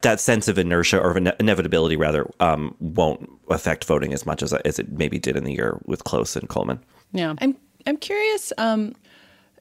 that 0.02 0.20
sense 0.20 0.48
of 0.48 0.58
inertia 0.58 0.98
or 0.98 1.10
of 1.10 1.16
inevitability 1.16 1.96
rather 1.96 2.28
um, 2.40 2.74
won't 2.80 3.28
affect 3.48 3.84
voting 3.84 4.12
as 4.12 4.24
much 4.24 4.42
as 4.42 4.52
as 4.52 4.78
it 4.78 4.92
maybe 4.92 5.18
did 5.18 5.36
in 5.36 5.44
the 5.44 5.52
year 5.52 5.78
with 5.86 6.04
Close 6.04 6.36
and 6.36 6.48
Coleman. 6.48 6.80
Yeah, 7.12 7.34
I'm 7.38 7.56
I'm 7.86 7.96
curious. 7.96 8.52
Um, 8.58 8.94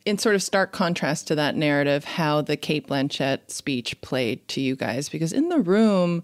in 0.06 0.18
sort 0.18 0.34
of 0.34 0.42
stark 0.42 0.72
contrast 0.72 1.28
to 1.28 1.36
that 1.36 1.56
narrative, 1.56 2.04
how 2.04 2.42
the 2.42 2.56
Cate 2.56 2.88
Blanchett 2.88 3.52
speech 3.52 4.00
played 4.02 4.48
to 4.48 4.62
you 4.62 4.76
guys, 4.76 5.10
because 5.10 5.34
in 5.34 5.50
the 5.50 5.60
room, 5.60 6.24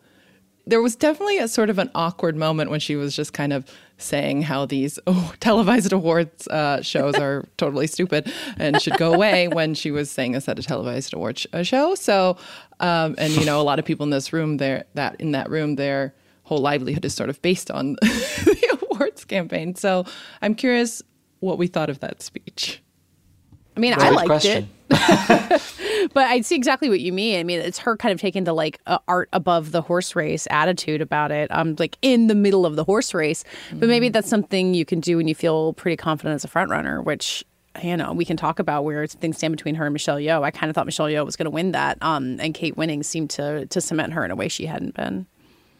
there 0.68 0.82
was 0.82 0.96
definitely 0.96 1.38
a 1.38 1.48
sort 1.48 1.70
of 1.70 1.78
an 1.80 1.92
awkward 1.94 2.36
moment 2.36 2.70
when 2.70 2.80
she 2.80 2.96
was 2.96 3.16
just 3.16 3.34
kind 3.34 3.54
of 3.54 3.70
saying 3.98 4.42
how 4.42 4.66
these 4.66 5.00
oh, 5.08 5.34
televised 5.40 5.94
awards 5.94 6.48
uh, 6.48 6.82
shows 6.82 7.16
are 7.16 7.46
totally 7.58 7.88
stupid 7.88 8.32
and 8.58 8.82
should 8.82 8.98
go 8.98 9.14
away 9.14 9.48
when 9.50 9.74
she 9.74 9.92
was 9.92 10.10
saying 10.10 10.34
this 10.34 10.50
at 10.50 10.60
a 10.60 10.64
televised 10.64 11.14
award 11.14 11.40
sh- 11.40 11.48
show. 11.64 11.96
So, 11.96 12.38
um, 12.80 13.16
and 13.18 13.34
you 13.34 13.46
know, 13.46 13.62
a 13.62 13.64
lot 13.64 13.80
of 13.80 13.86
people 13.86 14.04
in 14.04 14.10
this 14.10 14.34
room, 14.34 14.58
there 14.58 14.86
that 14.96 15.20
in 15.20 15.32
that 15.32 15.50
room, 15.50 15.76
their 15.76 16.14
whole 16.44 16.60
livelihood 16.60 17.06
is 17.06 17.14
sort 17.14 17.30
of 17.30 17.42
based 17.42 17.72
on 17.72 17.94
the 18.02 18.80
awards 18.92 19.24
campaign. 19.26 19.76
So, 19.76 20.06
I'm 20.42 20.56
curious 20.56 21.02
what 21.40 21.58
we 21.58 21.68
thought 21.68 21.90
of 21.90 22.00
that 22.00 22.22
speech. 22.22 22.82
I 23.76 23.80
mean, 23.80 23.94
I 23.98 24.10
liked 24.10 24.28
question. 24.28 24.64
it. 24.64 24.70
but 26.14 26.28
I 26.28 26.42
see 26.42 26.56
exactly 26.56 26.90
what 26.90 27.00
you 27.00 27.12
mean. 27.12 27.40
I 27.40 27.44
mean, 27.44 27.60
it's 27.60 27.80
her 27.80 27.98
kind 27.98 28.14
of 28.14 28.20
taking 28.20 28.44
the 28.44 28.54
like 28.54 28.80
uh, 28.86 29.00
art 29.08 29.30
above 29.34 29.72
the 29.72 29.82
horse 29.82 30.16
race 30.16 30.48
attitude 30.50 31.02
about 31.02 31.32
it. 31.32 31.52
Um, 31.52 31.76
like 31.78 31.98
in 32.02 32.28
the 32.28 32.36
middle 32.36 32.66
of 32.66 32.76
the 32.76 32.84
horse 32.84 33.14
race. 33.14 33.44
Mm-hmm. 33.68 33.80
But 33.80 33.90
maybe 33.90 34.10
that's 34.10 34.30
something 34.30 34.74
you 34.74 34.86
can 34.86 35.00
do 35.00 35.18
when 35.18 35.28
you 35.28 35.36
feel 35.36 35.74
pretty 35.74 35.98
confident 35.98 36.36
as 36.36 36.44
a 36.44 36.48
front 36.48 36.70
runner, 36.70 37.02
which 37.02 37.44
you 37.84 37.98
know, 37.98 38.14
we 38.14 38.24
can 38.24 38.38
talk 38.38 38.60
about 38.60 38.86
where 38.86 39.06
things 39.06 39.38
stand 39.38 39.52
between 39.52 39.76
her 39.76 39.86
and 39.86 39.94
Michelle 39.94 40.18
Yeoh. 40.18 40.44
I 40.44 40.52
kind 40.52 40.70
of 40.70 40.76
thought 40.76 40.86
Michelle 40.86 41.08
Yeoh 41.08 41.26
was 41.26 41.36
going 41.36 41.46
to 41.46 41.52
win 41.52 41.74
that, 41.74 41.98
um, 42.02 42.40
and 42.40 42.54
Cate 42.54 42.78
winning 42.78 43.04
seemed 43.04 43.30
to 43.32 43.66
to 43.66 43.82
cement 43.82 44.14
her 44.14 44.24
in 44.24 44.32
a 44.32 44.36
way 44.36 44.48
she 44.48 44.66
hadn't 44.66 44.96
been 44.96 45.26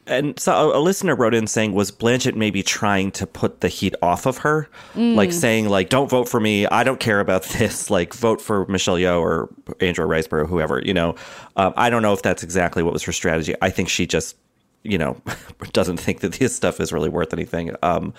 and 0.08 0.40
so 0.40 0.76
a 0.76 0.80
listener 0.80 1.16
wrote 1.16 1.34
in 1.34 1.48
saying 1.48 1.74
was 1.74 1.92
Blanchett 1.92 2.36
maybe 2.36 2.62
trying 2.62 3.12
to 3.12 3.26
put 3.26 3.62
the 3.62 3.68
heat 3.68 3.96
off 4.02 4.26
of 4.26 4.40
her, 4.40 4.70
mm. 4.94 5.16
like 5.16 5.32
saying 5.32 5.70
like 5.70 5.90
don't 5.90 6.10
vote 6.10 6.30
for 6.30 6.40
me, 6.40 6.68
I 6.68 6.84
don't 6.84 7.00
care 7.00 7.20
about 7.20 7.44
this, 7.58 7.90
like 7.90 8.14
vote 8.14 8.42
for 8.42 8.66
Michelle 8.68 8.96
Yeoh 8.96 9.20
or 9.20 9.50
Andrea 9.80 10.08
Riseborough, 10.08 10.48
whoever. 10.48 10.82
You 10.84 10.94
know, 10.94 11.16
um, 11.56 11.74
I 11.76 11.90
don't 11.90 12.02
know 12.02 12.14
if 12.14 12.22
that's 12.22 12.44
exactly 12.44 12.84
what 12.84 12.94
was 12.94 13.04
her 13.04 13.12
strategy. 13.12 13.56
I 13.62 13.70
think 13.70 13.90
she 13.90 14.06
just 14.06 14.38
you 14.84 14.98
know 14.98 15.20
doesn't 15.74 15.98
think 15.98 16.22
that 16.22 16.34
this 16.34 16.56
stuff 16.56 16.80
is 16.80 16.94
really 16.94 17.10
worth 17.10 17.34
anything. 17.34 17.76
Um, 17.82 18.14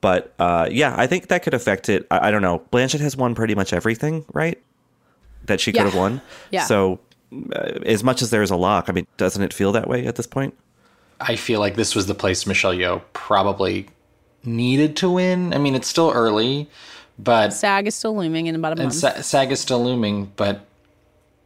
but 0.00 0.34
uh, 0.38 0.68
yeah, 0.70 0.94
I 0.96 1.06
think 1.06 1.28
that 1.28 1.42
could 1.42 1.54
affect 1.54 1.88
it. 1.88 2.06
I, 2.10 2.28
I, 2.28 2.30
don't 2.30 2.42
know. 2.42 2.60
Blanchett 2.72 3.00
has 3.00 3.16
won 3.16 3.34
pretty 3.34 3.54
much 3.54 3.72
everything, 3.72 4.24
right? 4.32 4.60
That 5.46 5.60
she 5.60 5.72
could 5.72 5.78
yeah. 5.78 5.84
have 5.84 5.94
won. 5.94 6.20
Yeah. 6.50 6.64
So 6.64 7.00
uh, 7.54 7.78
as 7.86 8.04
much 8.04 8.22
as 8.22 8.30
there's 8.30 8.50
a 8.50 8.56
lock, 8.56 8.88
I 8.88 8.92
mean, 8.92 9.06
doesn't 9.16 9.42
it 9.42 9.52
feel 9.52 9.72
that 9.72 9.88
way 9.88 10.06
at 10.06 10.16
this 10.16 10.26
point? 10.26 10.54
I 11.20 11.36
feel 11.36 11.60
like 11.60 11.74
this 11.74 11.94
was 11.94 12.06
the 12.06 12.14
place 12.14 12.46
Michelle 12.46 12.74
Yeoh 12.74 13.02
probably 13.12 13.88
needed 14.44 14.96
to 14.98 15.10
win. 15.10 15.52
I 15.52 15.58
mean, 15.58 15.74
it's 15.74 15.88
still 15.88 16.12
early, 16.14 16.68
but 17.18 17.52
SAG 17.52 17.86
is 17.86 17.94
still 17.94 18.16
looming 18.16 18.46
in 18.46 18.54
about 18.54 18.78
a 18.78 18.82
month. 18.82 18.94
Sa- 18.94 19.20
SAG 19.20 19.50
is 19.50 19.60
still 19.60 19.82
looming, 19.82 20.32
but 20.36 20.64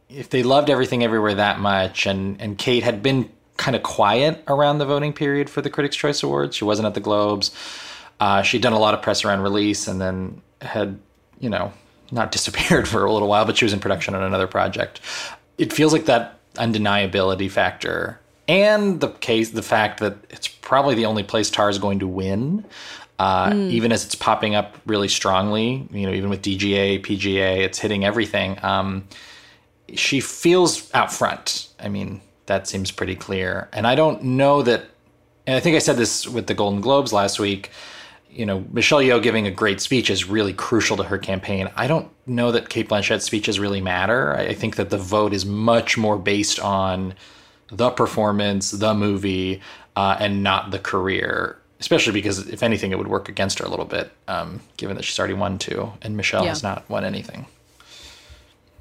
if 0.09 0.29
they 0.29 0.43
loved 0.43 0.69
everything 0.69 1.03
everywhere 1.03 1.35
that 1.35 1.59
much, 1.59 2.05
and 2.05 2.39
and 2.39 2.57
Cate 2.57 2.83
had 2.83 3.01
been 3.01 3.29
kind 3.57 3.75
of 3.75 3.83
quiet 3.83 4.43
around 4.47 4.77
the 4.77 4.85
voting 4.85 5.13
period 5.13 5.49
for 5.49 5.61
the 5.61 5.69
Critics' 5.69 5.95
Choice 5.95 6.21
Awards, 6.23 6.55
she 6.55 6.65
wasn't 6.65 6.85
at 6.85 6.93
the 6.93 6.99
Globes. 6.99 7.51
Uh, 8.19 8.41
she'd 8.41 8.61
done 8.61 8.73
a 8.73 8.79
lot 8.79 8.93
of 8.93 9.01
press 9.01 9.25
around 9.25 9.41
release, 9.41 9.87
and 9.87 9.99
then 9.99 10.41
had 10.61 10.99
you 11.39 11.49
know 11.49 11.73
not 12.11 12.31
disappeared 12.31 12.87
for 12.87 13.03
a 13.05 13.11
little 13.11 13.27
while, 13.27 13.45
but 13.45 13.57
she 13.57 13.65
was 13.65 13.73
in 13.73 13.79
production 13.79 14.13
on 14.13 14.21
another 14.23 14.47
project. 14.47 15.01
It 15.57 15.73
feels 15.73 15.93
like 15.93 16.05
that 16.05 16.39
undeniability 16.55 17.49
factor 17.49 18.19
and 18.47 18.99
the 18.99 19.09
case 19.09 19.51
the 19.51 19.61
fact 19.61 19.99
that 19.99 20.17
it's 20.29 20.47
probably 20.47 20.95
the 20.95 21.05
only 21.05 21.23
place 21.23 21.49
Tar 21.49 21.69
is 21.69 21.79
going 21.79 21.99
to 21.99 22.07
win. 22.07 22.65
Uh, 23.19 23.51
mm. 23.51 23.69
Even 23.69 23.91
as 23.91 24.03
it's 24.03 24.15
popping 24.15 24.55
up 24.55 24.75
really 24.85 25.07
strongly, 25.07 25.87
you 25.91 26.05
know, 26.07 26.13
even 26.13 26.29
with 26.29 26.41
DGA, 26.41 26.99
PGA, 27.01 27.59
it's 27.59 27.77
hitting 27.77 28.03
everything. 28.03 28.57
Um, 28.63 29.07
she 29.93 30.19
feels 30.19 30.93
out 30.95 31.13
front. 31.13 31.69
I 31.79 31.89
mean, 31.89 32.21
that 32.47 32.67
seems 32.67 32.91
pretty 32.91 33.15
clear. 33.15 33.69
And 33.71 33.85
I 33.85 33.95
don't 33.95 34.23
know 34.23 34.61
that. 34.63 34.85
And 35.45 35.55
I 35.55 35.59
think 35.59 35.75
I 35.75 35.79
said 35.79 35.97
this 35.97 36.27
with 36.27 36.47
the 36.47 36.53
Golden 36.53 36.81
Globes 36.81 37.13
last 37.13 37.39
week. 37.39 37.69
You 38.31 38.47
know, 38.47 38.65
Michelle 38.71 38.99
Yeoh 38.99 39.21
giving 39.21 39.45
a 39.45 39.51
great 39.51 39.79
speech 39.79 40.09
is 40.09 40.27
really 40.27 40.53
crucial 40.53 40.97
to 40.97 41.03
her 41.03 41.19
campaign. 41.19 41.69
I 41.75 41.85
don't 41.85 42.09
know 42.25 42.51
that 42.51 42.69
Cate 42.69 42.89
Blanchett's 42.89 43.25
speeches 43.25 43.59
really 43.59 43.81
matter. 43.81 44.35
I 44.35 44.55
think 44.55 44.77
that 44.77 44.89
the 44.89 44.97
vote 44.97 45.33
is 45.33 45.45
much 45.45 45.97
more 45.97 46.17
based 46.17 46.59
on 46.59 47.13
the 47.77 47.89
performance, 47.89 48.71
the 48.71 48.93
movie, 48.93 49.61
uh, 49.95 50.17
and 50.19 50.43
not 50.43 50.71
the 50.71 50.79
career. 50.79 51.57
Especially 51.79 52.13
because, 52.13 52.47
if 52.47 52.63
anything, 52.63 52.91
it 52.91 52.97
would 52.97 53.09
work 53.09 53.27
against 53.27 53.59
her 53.59 53.65
a 53.65 53.69
little 53.69 53.85
bit, 53.85 54.11
um, 54.29 54.61
given 54.77 54.95
that 54.95 55.03
she's 55.03 55.19
already 55.19 55.33
won 55.33 55.57
two, 55.57 55.91
and 56.01 56.15
Michelle 56.15 56.43
yeah. 56.43 56.49
has 56.49 56.63
not 56.63 56.89
won 56.89 57.03
anything. 57.03 57.45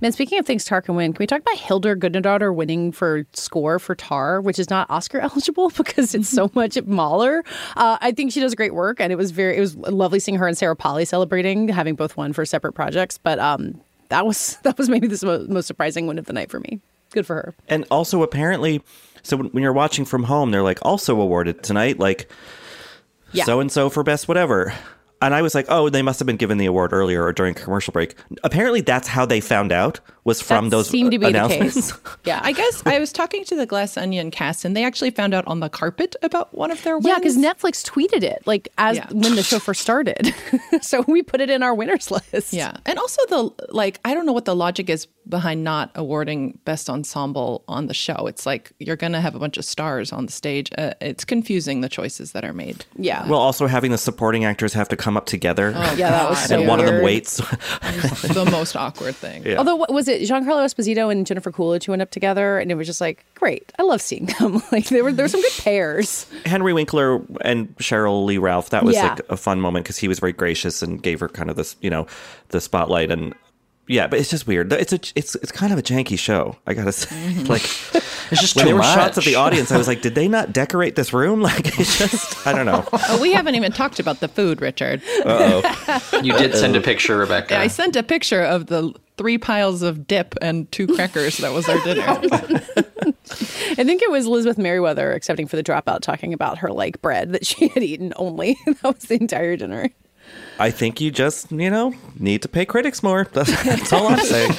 Man, 0.00 0.11
speaking 0.11 0.38
of 0.40 0.46
things 0.46 0.64
Tar 0.64 0.82
can 0.82 0.96
win, 0.96 1.12
can 1.12 1.20
we 1.20 1.28
talk 1.28 1.40
about 1.40 1.56
Hildur 1.58 1.96
Gudnadottir 1.96 2.52
winning 2.52 2.90
for 2.90 3.25
score 3.34 3.78
for 3.78 3.94
Tar, 3.94 4.40
which 4.40 4.58
is 4.58 4.68
not 4.68 4.90
Oscar 4.90 5.20
eligible 5.20 5.70
because 5.70 6.14
it's 6.14 6.28
so 6.28 6.50
much 6.54 6.76
Mahler. 6.84 7.44
Uh, 7.76 7.99
I 8.00 8.11
think 8.11 8.32
she 8.32 8.40
does 8.40 8.54
great 8.54 8.75
work, 8.75 9.00
and 9.00 9.12
it 9.12 9.16
was 9.16 9.30
very 9.30 9.56
it 9.56 9.61
was 9.61 9.76
lovely 9.76 10.18
seeing 10.18 10.38
her 10.38 10.46
and 10.49 10.58
Sarah 10.58 10.75
Polley 10.76 11.04
celebrating, 11.04 11.68
having 11.68 11.94
both 11.94 12.16
won 12.16 12.32
for 12.32 12.44
separate 12.44 12.72
projects. 12.72 13.16
But 13.16 13.38
um, 13.38 13.80
that 14.08 14.26
was 14.26 14.56
that 14.62 14.76
was 14.76 14.88
maybe 14.88 15.06
the 15.06 15.46
most 15.49 15.66
surprising 15.66 16.08
win 16.08 16.18
of 16.18 16.26
the 16.26 16.32
night 16.32 16.50
for 16.50 16.58
me 16.58 16.80
good 17.12 17.26
for 17.26 17.37
her. 17.37 17.54
And 17.69 17.85
also, 17.90 18.23
apparently, 18.23 18.83
so 19.23 19.37
when 19.37 19.62
you're 19.62 19.73
watching 19.73 20.04
from 20.04 20.25
home, 20.25 20.50
they're 20.50 20.62
like 20.62 20.78
also 20.83 21.21
awarded 21.21 21.62
tonight, 21.62 21.99
like 21.99 22.31
so 23.45 23.61
and 23.61 23.71
so 23.71 23.88
for 23.88 24.02
best 24.02 24.28
whatever 24.28 24.75
and 25.23 25.35
I 25.35 25.40
was 25.40 25.54
like, 25.54 25.66
oh, 25.69 25.88
they 25.88 26.02
must 26.02 26.19
have 26.19 26.26
been 26.26 26.37
given 26.37 26.59
the 26.59 26.66
award 26.66 26.92
earlier 26.92 27.23
or 27.23 27.33
during 27.33 27.54
commercial 27.54 27.92
break. 27.92 28.16
Apparently, 28.42 28.81
that's 28.81 29.07
how 29.07 29.25
they 29.25 29.40
found 29.40 29.71
out 29.71 30.00
was 30.25 30.41
from 30.41 30.67
that 30.67 30.76
those 30.76 30.88
seemed 30.88 31.11
to 31.12 31.19
be 31.19 31.26
announcements. 31.26 31.93
The 31.93 31.99
case. 31.99 32.17
yeah, 32.25 32.41
I 32.43 32.52
guess 32.52 32.83
I 32.87 32.99
was 32.99 33.12
talking 33.12 33.45
to 33.45 33.57
the 33.57 33.67
Glass 33.67 33.97
Onion 33.97 34.31
cast, 34.31 34.64
and 34.64 34.76
they 34.76 34.85
actually 34.85 35.11
found 35.11 35.35
out 35.35 35.47
on 35.47 35.61
the 35.61 35.69
carpet 35.69 36.14
about 36.23 36.55
one 36.55 36.71
of 36.71 36.83
their 36.85 36.97
wins. 36.97 37.07
Yeah, 37.07 37.19
because 37.19 37.37
Netflix 37.37 37.85
tweeted 37.85 38.23
it 38.23 38.43
like 38.47 38.69
as 38.79 38.97
yeah. 38.97 39.09
when 39.11 39.35
the 39.35 39.43
show 39.43 39.59
first 39.59 39.81
started, 39.81 40.35
so 40.81 41.05
we 41.09 41.23
put 41.23 41.41
it 41.41 41.50
in 41.50 41.62
our 41.62 41.75
winners 41.75 42.11
list. 42.11 42.52
Yeah, 42.52 42.76
and 42.87 42.99
also 42.99 43.21
the 43.29 43.50
like, 43.71 43.99
I 44.05 44.14
don't 44.14 44.26
know 44.26 44.33
what 44.33 44.45
the 44.45 44.57
logic 44.57 44.88
is 44.88 45.09
behind 45.29 45.62
not 45.62 45.91
awarding 45.95 46.59
best 46.64 46.91
ensemble 46.91 47.64
on 47.69 47.87
the 47.87 47.95
show. 47.95 48.26
It's 48.26 48.45
like 48.47 48.73
you're 48.79 48.97
going 48.97 49.12
to 49.12 49.21
have 49.21 49.35
a 49.35 49.38
bunch 49.38 49.57
of 49.57 49.64
stars 49.64 50.12
on 50.12 50.26
the 50.26 50.33
stage. 50.33 50.71
Uh, 50.76 50.95
it's 51.00 51.25
confusing 51.25 51.81
the 51.81 51.88
choices 51.88 52.33
that 52.33 52.45
are 52.45 52.52
made. 52.52 52.85
Yeah. 52.97 53.26
Well, 53.29 53.38
also 53.38 53.67
having 53.67 53.93
the 53.93 53.99
supporting 53.99 54.45
actors 54.45 54.73
have 54.75 54.88
to 54.88 54.97
come 54.97 55.17
up 55.17 55.26
together. 55.26 55.73
Oh, 55.75 55.95
yeah, 55.95 56.11
that 56.11 56.31
was 56.31 56.45
so 56.45 56.59
and 56.59 56.69
one 56.69 56.81
of 56.81 56.87
them 56.87 57.02
waits. 57.02 57.37
the 57.37 58.49
most 58.50 58.76
awkward 58.76 59.17
thing. 59.17 59.33
Yeah. 59.43 59.57
Although 59.57 59.87
was 59.88 60.07
it 60.09 60.12
Giancarlo 60.21 60.64
Esposito 60.64 61.11
and 61.11 61.26
Jennifer 61.26 61.50
Coolidge 61.50 61.85
who 61.85 61.92
went 61.92 62.02
up 62.02 62.11
together, 62.11 62.59
and 62.59 62.71
it 62.71 62.75
was 62.75 62.87
just 62.87 63.00
like 63.00 63.25
great. 63.35 63.73
I 63.78 63.83
love 63.83 64.00
seeing 64.00 64.26
them. 64.26 64.62
like 64.73 64.87
there 64.88 65.04
were 65.04 65.12
there 65.12 65.25
were 65.25 65.28
some 65.28 65.42
good 65.42 65.52
pairs. 65.59 66.26
Henry 66.45 66.73
Winkler 66.73 67.21
and 67.42 67.75
Sheryl 67.76 68.25
Lee 68.25 68.38
Ralph. 68.38 68.71
That 68.71 68.85
was 68.85 68.97
yeah. 68.97 69.11
like 69.11 69.21
a 69.28 69.37
fun 69.37 69.61
moment 69.61 69.85
because 69.85 69.99
he 69.99 70.09
was 70.09 70.19
very 70.19 70.33
gracious 70.33 70.83
and 70.83 71.02
gave 71.02 71.21
her 71.21 71.28
kind 71.28 71.50
of 71.50 71.57
this, 71.57 71.76
you 71.81 71.90
know, 71.90 72.07
the 72.49 72.61
spotlight 72.61 73.11
and 73.11 73.35
yeah, 73.88 74.06
but 74.06 74.20
it's 74.20 74.30
just 74.30 74.46
weird. 74.46 74.72
It's 74.72 74.92
a 74.92 75.00
it's 75.16 75.34
it's 75.36 75.50
kind 75.50 75.72
of 75.72 75.78
a 75.78 75.82
janky 75.82 76.18
show. 76.18 76.56
I 76.66 76.74
gotta 76.74 76.92
say, 76.92 77.14
mm-hmm. 77.14 77.46
like 77.46 77.62
it's 78.32 78.40
just 78.40 78.54
when 78.54 78.66
there 78.66 78.76
were 78.76 78.82
shots 78.82 79.18
of 79.18 79.24
the 79.24 79.34
audience. 79.34 79.72
I 79.72 79.76
was 79.76 79.88
like, 79.88 80.02
did 80.02 80.14
they 80.14 80.28
not 80.28 80.52
decorate 80.52 80.96
this 80.96 81.12
room? 81.12 81.42
Like 81.52 81.78
it's 81.78 81.98
just 81.98 82.46
I 82.46 82.52
don't 82.52 82.66
know. 82.66 82.86
oh, 82.92 83.20
we 83.20 83.32
haven't 83.32 83.56
even 83.56 83.72
talked 83.72 83.98
about 83.98 84.20
the 84.20 84.28
food, 84.28 84.62
Richard. 84.62 85.02
oh, 85.26 86.20
you 86.22 86.32
did 86.38 86.54
send 86.54 86.76
a 86.76 86.80
picture, 86.80 87.18
Rebecca. 87.18 87.54
Yeah, 87.54 87.60
I 87.60 87.66
sent 87.66 87.96
a 87.96 88.02
picture 88.02 88.42
of 88.42 88.66
the 88.66 88.94
three 89.16 89.38
piles 89.38 89.82
of 89.82 90.06
dip 90.06 90.34
and 90.40 90.70
two 90.70 90.86
crackers. 90.86 91.38
that 91.38 91.52
was 91.52 91.68
our 91.68 91.78
dinner. 91.80 92.02
I 92.06 93.84
think 93.84 94.02
it 94.02 94.10
was 94.10 94.26
Elizabeth 94.26 94.56
Meriwether 94.56 95.12
accepting 95.12 95.48
for 95.48 95.56
the 95.56 95.64
dropout, 95.64 96.00
talking 96.00 96.32
about 96.32 96.58
her 96.58 96.70
like 96.70 97.02
bread 97.02 97.32
that 97.32 97.44
she 97.44 97.68
had 97.68 97.82
eaten 97.82 98.12
only. 98.16 98.56
that 98.66 98.82
was 98.82 99.04
the 99.04 99.14
entire 99.14 99.56
dinner. 99.56 99.90
I 100.59 100.71
think 100.71 101.00
you 101.00 101.11
just, 101.11 101.50
you 101.50 101.71
know, 101.71 101.94
need 102.18 102.42
to 102.42 102.49
pay 102.49 102.64
critics 102.64 103.02
more. 103.02 103.26
That's, 103.32 103.62
that's 103.64 103.92
all 103.92 104.09
I'm 104.09 104.18
saying. 104.21 104.52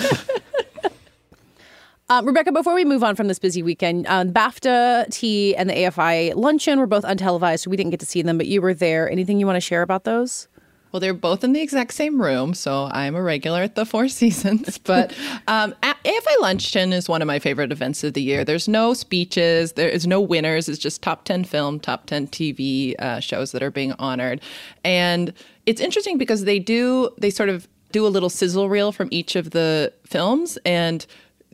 Uh, 2.09 2.21
Rebecca, 2.23 2.51
before 2.51 2.75
we 2.75 2.85
move 2.85 3.03
on 3.03 3.15
from 3.15 3.27
this 3.27 3.39
busy 3.39 3.63
weekend, 3.63 4.05
um, 4.07 4.31
BAFTA 4.31 5.09
tea 5.09 5.55
and 5.55 5.69
the 5.69 5.73
AFI 5.73 6.35
luncheon 6.35 6.77
were 6.77 6.85
both 6.85 7.03
untelevised, 7.05 7.62
so 7.62 7.71
we 7.71 7.77
didn't 7.77 7.91
get 7.91 8.00
to 8.01 8.05
see 8.05 8.21
them, 8.21 8.38
but 8.38 8.45
you 8.45 8.62
were 8.62 8.73
there. 8.73 9.09
Anything 9.09 9.39
you 9.39 9.47
want 9.47 9.55
to 9.55 9.62
share 9.62 9.81
about 9.81 10.03
those? 10.03 10.47
Well, 10.91 11.00
they're 11.00 11.15
both 11.15 11.43
in 11.43 11.53
the 11.53 11.62
exact 11.62 11.91
same 11.95 12.21
room, 12.21 12.53
so 12.53 12.88
I'm 12.91 13.15
a 13.15 13.21
regular 13.23 13.63
at 13.63 13.73
the 13.73 13.83
Four 13.83 14.07
Seasons. 14.09 14.77
But 14.77 15.12
um, 15.47 15.73
AFI 15.81 16.39
Luncheon 16.39 16.93
is 16.93 17.09
one 17.09 17.23
of 17.23 17.25
my 17.25 17.39
favorite 17.39 17.71
events 17.71 18.03
of 18.03 18.13
the 18.13 18.21
year. 18.21 18.45
There's 18.45 18.67
no 18.67 18.93
speeches, 18.93 19.73
there 19.73 19.89
is 19.89 20.05
no 20.05 20.21
winners. 20.21 20.69
It's 20.69 20.77
just 20.77 21.01
top 21.01 21.25
10 21.25 21.45
film, 21.45 21.79
top 21.79 22.05
10 22.05 22.27
TV 22.27 22.93
uh, 23.00 23.19
shows 23.19 23.53
that 23.53 23.63
are 23.63 23.71
being 23.71 23.93
honored. 23.93 24.39
And 24.83 25.33
it's 25.65 25.82
interesting 25.82 26.17
because 26.17 26.46
they 26.46 26.60
do, 26.60 27.10
they 27.17 27.29
sort 27.29 27.50
of 27.50 27.67
do 27.91 28.05
a 28.05 28.10
little 28.10 28.29
sizzle 28.29 28.70
reel 28.70 28.91
from 28.91 29.08
each 29.12 29.36
of 29.36 29.51
the 29.51 29.93
films. 30.05 30.58
And 30.65 31.05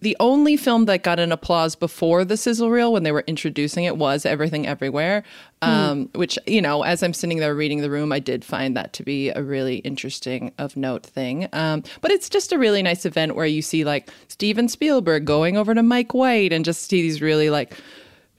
the 0.02 0.16
only 0.20 0.56
film 0.56 0.86
that 0.86 1.04
got 1.04 1.20
an 1.20 1.32
applause 1.32 1.76
before 1.76 2.24
the 2.24 2.38
sizzle 2.38 2.72
reel 2.72 2.94
when 2.94 3.04
they 3.04 3.12
were 3.12 3.24
introducing 3.28 3.84
it 3.84 3.98
was 3.98 4.26
Everything 4.26 4.66
Everywhere, 4.66 5.24
um, 5.62 6.06
mm. 6.08 6.18
which, 6.18 6.40
you 6.48 6.62
know, 6.62 6.84
as 6.84 7.04
I'm 7.04 7.14
sitting 7.14 7.40
there 7.40 7.54
reading 7.54 7.82
the 7.82 7.90
room, 7.90 8.12
I 8.12 8.20
did 8.20 8.46
find 8.46 8.78
that 8.78 8.94
to 8.94 9.04
be 9.04 9.30
a 9.30 9.44
really 9.44 9.78
interesting, 9.78 10.54
of 10.58 10.78
note 10.78 11.06
thing. 11.06 11.50
Um, 11.52 11.84
but 12.02 12.12
it's 12.12 12.30
just 12.30 12.54
a 12.54 12.58
really 12.58 12.82
nice 12.82 13.06
event 13.06 13.36
where 13.36 13.46
you 13.46 13.62
see 13.62 13.84
like 13.84 14.10
Steven 14.30 14.70
Spielberg 14.70 15.26
going 15.26 15.58
over 15.58 15.74
to 15.74 15.84
Mike 15.84 16.14
White 16.14 16.54
and 16.54 16.64
just 16.64 16.90
see 16.90 17.02
these 17.02 17.22
really 17.22 17.50
like 17.50 17.74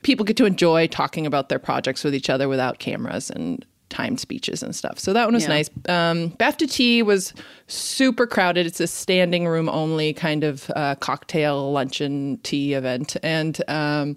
people 0.03 0.25
get 0.25 0.39
to 0.39 0.47
enjoy 0.47 0.87
talking 0.87 1.27
about 1.27 1.51
their 1.51 1.59
projects 1.59 2.03
with 2.03 2.15
each 2.15 2.31
other 2.31 2.49
without 2.49 2.79
cameras 2.79 3.29
and 3.31 3.67
timed 3.91 4.19
speeches 4.19 4.63
and 4.63 4.75
stuff. 4.75 4.99
So 4.99 5.13
that 5.13 5.27
one 5.27 5.35
was 5.35 5.43
yeah. 5.43 5.49
nice. 5.49 5.71
Um, 5.89 6.31
BAFTA 6.39 6.71
Tea 6.71 7.03
was 7.03 7.35
super 7.67 8.27
crowded. 8.27 8.65
It's 8.67 8.81
a 8.81 8.87
standing 8.87 9.47
room 9.47 9.69
only 9.69 10.15
kind 10.15 10.45
of 10.45 10.71
uh, 10.75 10.95
cocktail 10.95 11.71
luncheon 11.73 12.39
tea 12.43 12.73
event, 12.73 13.17
and 13.23 13.61
um, 13.69 14.17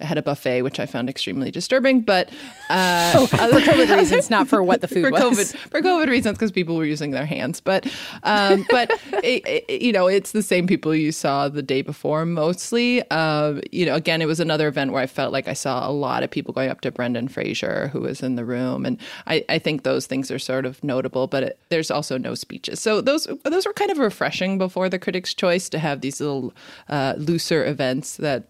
had 0.00 0.18
a 0.18 0.22
buffet, 0.22 0.62
which 0.62 0.78
I 0.78 0.86
found 0.86 1.08
extremely 1.08 1.50
disturbing. 1.50 2.00
But 2.00 2.30
uh, 2.70 3.12
oh, 3.14 3.26
for 3.30 3.36
COVID 3.36 3.96
reasons, 3.96 4.30
not 4.30 4.48
for 4.48 4.62
what 4.62 4.80
the 4.80 4.88
food 4.88 5.04
for 5.04 5.10
was. 5.10 5.20
COVID, 5.20 5.56
for 5.70 5.82
COVID 5.82 6.08
reasons, 6.08 6.38
because 6.38 6.52
people 6.52 6.76
were 6.76 6.84
using 6.84 7.10
their 7.10 7.26
hands. 7.26 7.60
But 7.60 7.86
um, 8.22 8.64
but 8.70 8.90
it, 9.24 9.66
it, 9.68 9.82
you 9.82 9.92
know, 9.92 10.06
it's 10.06 10.32
the 10.32 10.42
same 10.42 10.66
people 10.66 10.94
you 10.94 11.12
saw 11.12 11.48
the 11.48 11.62
day 11.62 11.82
before 11.82 12.24
mostly. 12.24 13.02
Uh, 13.10 13.60
you 13.72 13.86
know, 13.86 13.94
again, 13.94 14.22
it 14.22 14.26
was 14.26 14.40
another 14.40 14.68
event 14.68 14.92
where 14.92 15.02
I 15.02 15.06
felt 15.06 15.32
like 15.32 15.48
I 15.48 15.54
saw 15.54 15.88
a 15.88 15.92
lot 15.92 16.22
of 16.22 16.30
people 16.30 16.54
going 16.54 16.70
up 16.70 16.80
to 16.82 16.90
Brendan 16.90 17.28
Fraser, 17.28 17.88
who 17.88 18.00
was 18.00 18.22
in 18.22 18.36
the 18.36 18.44
room, 18.44 18.86
and 18.86 18.98
I, 19.26 19.44
I 19.48 19.58
think 19.58 19.82
those 19.82 20.06
things 20.06 20.30
are 20.30 20.38
sort 20.38 20.66
of 20.66 20.82
notable. 20.84 21.26
But 21.26 21.42
it, 21.42 21.58
there's 21.70 21.90
also 21.90 22.18
no 22.18 22.34
speeches, 22.34 22.80
so 22.80 23.00
those 23.00 23.26
those 23.44 23.66
were 23.66 23.72
kind 23.72 23.90
of 23.90 23.98
refreshing 23.98 24.58
before 24.58 24.88
the 24.88 24.98
Critics' 24.98 25.34
Choice 25.34 25.68
to 25.70 25.78
have 25.78 26.00
these 26.00 26.20
little 26.20 26.52
uh, 26.88 27.14
looser 27.16 27.64
events 27.64 28.16
that 28.16 28.44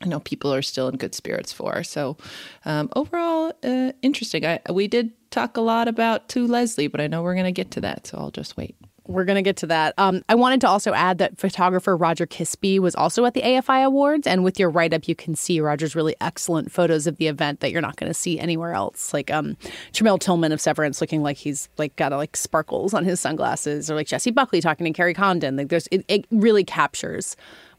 I 0.00 0.06
know 0.06 0.20
people 0.20 0.52
are 0.52 0.62
still 0.62 0.88
in 0.88 0.96
good 0.96 1.14
spirits 1.14 1.52
for. 1.52 1.82
So 1.82 2.16
um, 2.64 2.88
overall, 2.96 3.52
uh, 3.62 3.92
interesting. 4.02 4.46
I, 4.46 4.60
we 4.70 4.88
did 4.88 5.12
talk 5.30 5.56
a 5.56 5.60
lot 5.60 5.88
about 5.88 6.28
To 6.30 6.46
Leslie, 6.46 6.88
but 6.88 7.00
I 7.00 7.06
know 7.06 7.22
we're 7.22 7.34
going 7.34 7.44
to 7.44 7.52
get 7.52 7.70
to 7.72 7.80
that, 7.82 8.06
so 8.06 8.18
I'll 8.18 8.30
just 8.30 8.56
wait. 8.56 8.76
We're 9.06 9.24
going 9.24 9.36
to 9.36 9.42
get 9.42 9.56
to 9.58 9.66
that. 9.66 9.94
Um, 9.98 10.22
I 10.28 10.36
wanted 10.36 10.60
to 10.60 10.68
also 10.68 10.92
add 10.92 11.18
that 11.18 11.36
photographer 11.36 11.96
Roger 11.96 12.26
Kisby 12.26 12.78
was 12.78 12.94
also 12.94 13.24
at 13.24 13.34
the 13.34 13.42
AFI 13.42 13.84
Awards. 13.84 14.24
And 14.24 14.44
with 14.44 14.58
your 14.58 14.70
write 14.70 14.94
up, 14.94 15.08
you 15.08 15.16
can 15.16 15.34
see 15.34 15.60
Roger's 15.60 15.96
really 15.96 16.14
excellent 16.20 16.70
photos 16.70 17.08
of 17.08 17.16
the 17.16 17.26
event 17.26 17.58
that 17.58 17.72
you're 17.72 17.80
not 17.80 17.96
going 17.96 18.10
to 18.10 18.14
see 18.14 18.38
anywhere 18.38 18.72
else. 18.72 19.12
Like 19.12 19.28
um, 19.32 19.56
Tillman 19.92 20.52
of 20.52 20.60
Severance 20.60 21.00
looking 21.00 21.24
like 21.24 21.38
he's 21.38 21.68
like 21.76 21.96
got 21.96 22.12
like 22.12 22.36
sparkles 22.36 22.94
on 22.94 23.04
his 23.04 23.18
sunglasses, 23.18 23.90
or 23.90 23.96
like 23.96 24.06
Jessie 24.06 24.30
Buckley 24.30 24.60
talking 24.60 24.84
to 24.84 24.92
Kerry 24.92 25.14
Condon. 25.14 25.56
Like 25.56 25.70
there's, 25.70 25.88
it, 25.90 26.04
it 26.06 26.26
really 26.30 26.62
captures 26.62 27.36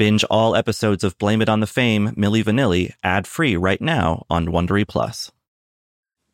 Binge 0.00 0.24
all 0.30 0.56
episodes 0.56 1.04
of 1.04 1.18
Blame 1.18 1.42
It 1.42 1.50
on 1.50 1.60
the 1.60 1.66
Fame, 1.66 2.12
Milli 2.16 2.42
Vanilli, 2.42 2.94
ad-free 3.04 3.54
right 3.54 3.82
now 3.82 4.24
on 4.30 4.46
Wondery 4.46 4.88
Plus. 4.88 5.30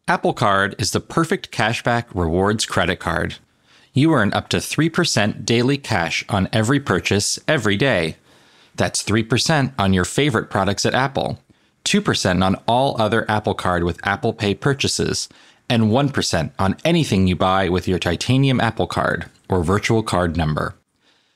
Apple 0.06 0.34
Card 0.34 0.76
is 0.78 0.92
the 0.92 1.00
perfect 1.00 1.50
cashback 1.50 2.04
rewards 2.14 2.64
credit 2.64 3.00
card. 3.00 3.38
You 3.92 4.12
earn 4.14 4.32
up 4.32 4.48
to 4.50 4.58
3% 4.58 5.44
daily 5.44 5.78
cash 5.78 6.24
on 6.28 6.48
every 6.52 6.78
purchase 6.78 7.40
every 7.48 7.76
day. 7.76 8.18
That's 8.76 9.02
3% 9.02 9.72
on 9.76 9.92
your 9.92 10.04
favorite 10.04 10.48
products 10.48 10.86
at 10.86 10.94
Apple, 10.94 11.40
2% 11.86 12.44
on 12.44 12.54
all 12.68 12.94
other 13.02 13.28
Apple 13.28 13.54
Card 13.54 13.82
with 13.82 13.98
Apple 14.06 14.32
Pay 14.32 14.54
purchases, 14.54 15.28
and 15.68 15.90
1% 15.90 16.52
on 16.56 16.76
anything 16.84 17.26
you 17.26 17.34
buy 17.34 17.68
with 17.68 17.88
your 17.88 17.98
titanium 17.98 18.60
Apple 18.60 18.86
Card 18.86 19.28
or 19.48 19.64
virtual 19.64 20.04
card 20.04 20.36
number. 20.36 20.76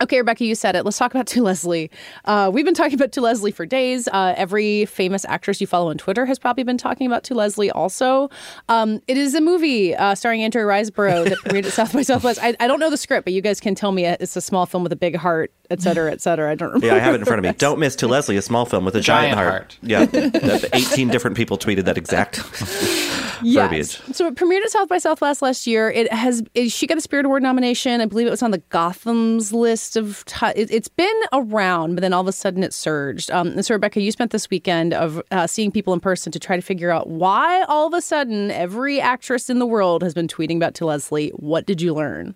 Okay, 0.00 0.18
Rebecca, 0.18 0.44
you 0.44 0.56
said 0.56 0.74
it. 0.74 0.84
Let's 0.84 0.98
talk 0.98 1.14
about 1.14 1.26
To 1.34 1.42
Leslie. 1.42 1.90
Uh, 2.24 2.50
we've 2.52 2.64
been 2.64 2.74
talking 2.74 2.94
about 2.94 3.12
To 3.12 3.20
Leslie 3.20 3.52
for 3.52 3.64
days. 3.64 4.08
Uh, 4.08 4.34
every 4.36 4.86
famous 4.86 5.24
actress 5.26 5.60
you 5.60 5.68
follow 5.68 5.88
on 5.90 5.98
Twitter 5.98 6.26
has 6.26 6.38
probably 6.38 6.64
been 6.64 6.76
talking 6.76 7.06
about 7.06 7.22
To 7.24 7.34
Leslie 7.34 7.70
also. 7.70 8.28
Um, 8.68 9.00
it 9.06 9.16
is 9.16 9.34
a 9.34 9.40
movie 9.40 9.94
uh, 9.94 10.16
starring 10.16 10.42
Andrea 10.42 10.64
Riseborough 10.64 11.28
that 11.28 11.38
premiered 11.38 11.66
at 11.66 11.72
South 11.72 11.92
by 11.92 12.02
Southwest. 12.02 12.40
I, 12.42 12.56
I, 12.58 12.66
don't 12.66 12.80
know 12.80 12.90
the 12.90 12.96
script, 12.96 13.24
but 13.24 13.32
you 13.32 13.40
guys 13.40 13.60
can 13.60 13.76
tell 13.76 13.92
me 13.92 14.04
it's 14.04 14.34
a 14.36 14.40
small 14.40 14.66
film 14.66 14.82
with 14.82 14.92
a 14.92 14.96
big 14.96 15.14
heart, 15.14 15.52
et 15.70 15.80
cetera, 15.80 16.10
et 16.10 16.20
cetera. 16.20 16.50
I 16.50 16.56
don't 16.56 16.68
remember. 16.68 16.86
Yeah, 16.88 16.96
I 16.96 16.98
have 16.98 17.14
it 17.14 17.20
in 17.20 17.24
front 17.24 17.38
of 17.38 17.44
me. 17.44 17.56
Don't 17.56 17.78
miss 17.78 17.94
To 17.96 18.08
Leslie, 18.08 18.36
a 18.36 18.42
small 18.42 18.66
film 18.66 18.84
with 18.84 18.96
a 18.96 19.00
giant, 19.00 19.36
giant 19.36 19.48
heart. 19.48 19.78
heart. 20.02 20.42
Yeah, 20.42 20.68
18 20.72 21.08
different 21.08 21.36
people 21.36 21.56
tweeted 21.56 21.84
that 21.84 21.96
exact 21.96 22.36
yes. 23.42 23.96
verbiage. 23.96 24.16
So 24.16 24.26
it 24.26 24.34
premiered 24.34 24.62
at 24.62 24.70
South 24.70 24.88
by 24.88 24.98
Southwest 24.98 25.42
last 25.42 25.66
year. 25.66 25.90
It 25.90 26.12
has, 26.12 26.42
it, 26.54 26.70
she 26.70 26.86
got 26.86 26.98
a 26.98 27.00
Spirit 27.00 27.26
Award 27.26 27.42
nomination. 27.42 28.00
I 28.00 28.06
believe 28.06 28.26
it 28.26 28.30
was 28.30 28.42
on 28.42 28.50
the 28.50 28.58
Gotham's 28.58 29.52
list 29.52 29.96
of 29.96 30.24
t- 30.26 30.46
it, 30.54 30.70
has 30.70 30.88
been 30.88 31.20
around, 31.32 31.94
but 31.94 32.02
then 32.02 32.12
all 32.12 32.20
of 32.20 32.28
a 32.28 32.32
sudden 32.32 32.62
it 32.62 32.72
surged. 32.72 33.30
Um, 33.30 33.48
and 33.48 33.64
so 33.64 33.74
Rebecca, 33.74 34.00
you 34.00 34.12
spent 34.12 34.30
this 34.30 34.50
weekend 34.50 34.94
of 34.94 35.22
uh, 35.30 35.46
seeing 35.46 35.70
people 35.70 35.92
in 35.92 36.00
person 36.00 36.32
to 36.32 36.38
try 36.38 36.56
to 36.56 36.62
figure 36.62 36.90
out 36.90 37.08
why 37.08 37.62
all 37.64 37.86
of 37.86 37.94
a 37.94 38.00
sudden 38.00 38.50
every 38.50 39.00
actress 39.00 39.50
in 39.50 39.58
the 39.58 39.66
world 39.66 40.02
has 40.02 40.14
been 40.14 40.28
tweeting 40.28 40.56
about 40.56 40.74
to 40.74 40.86
Leslie. 40.86 41.30
What 41.30 41.66
did 41.66 41.80
you 41.80 41.94
learn? 41.94 42.34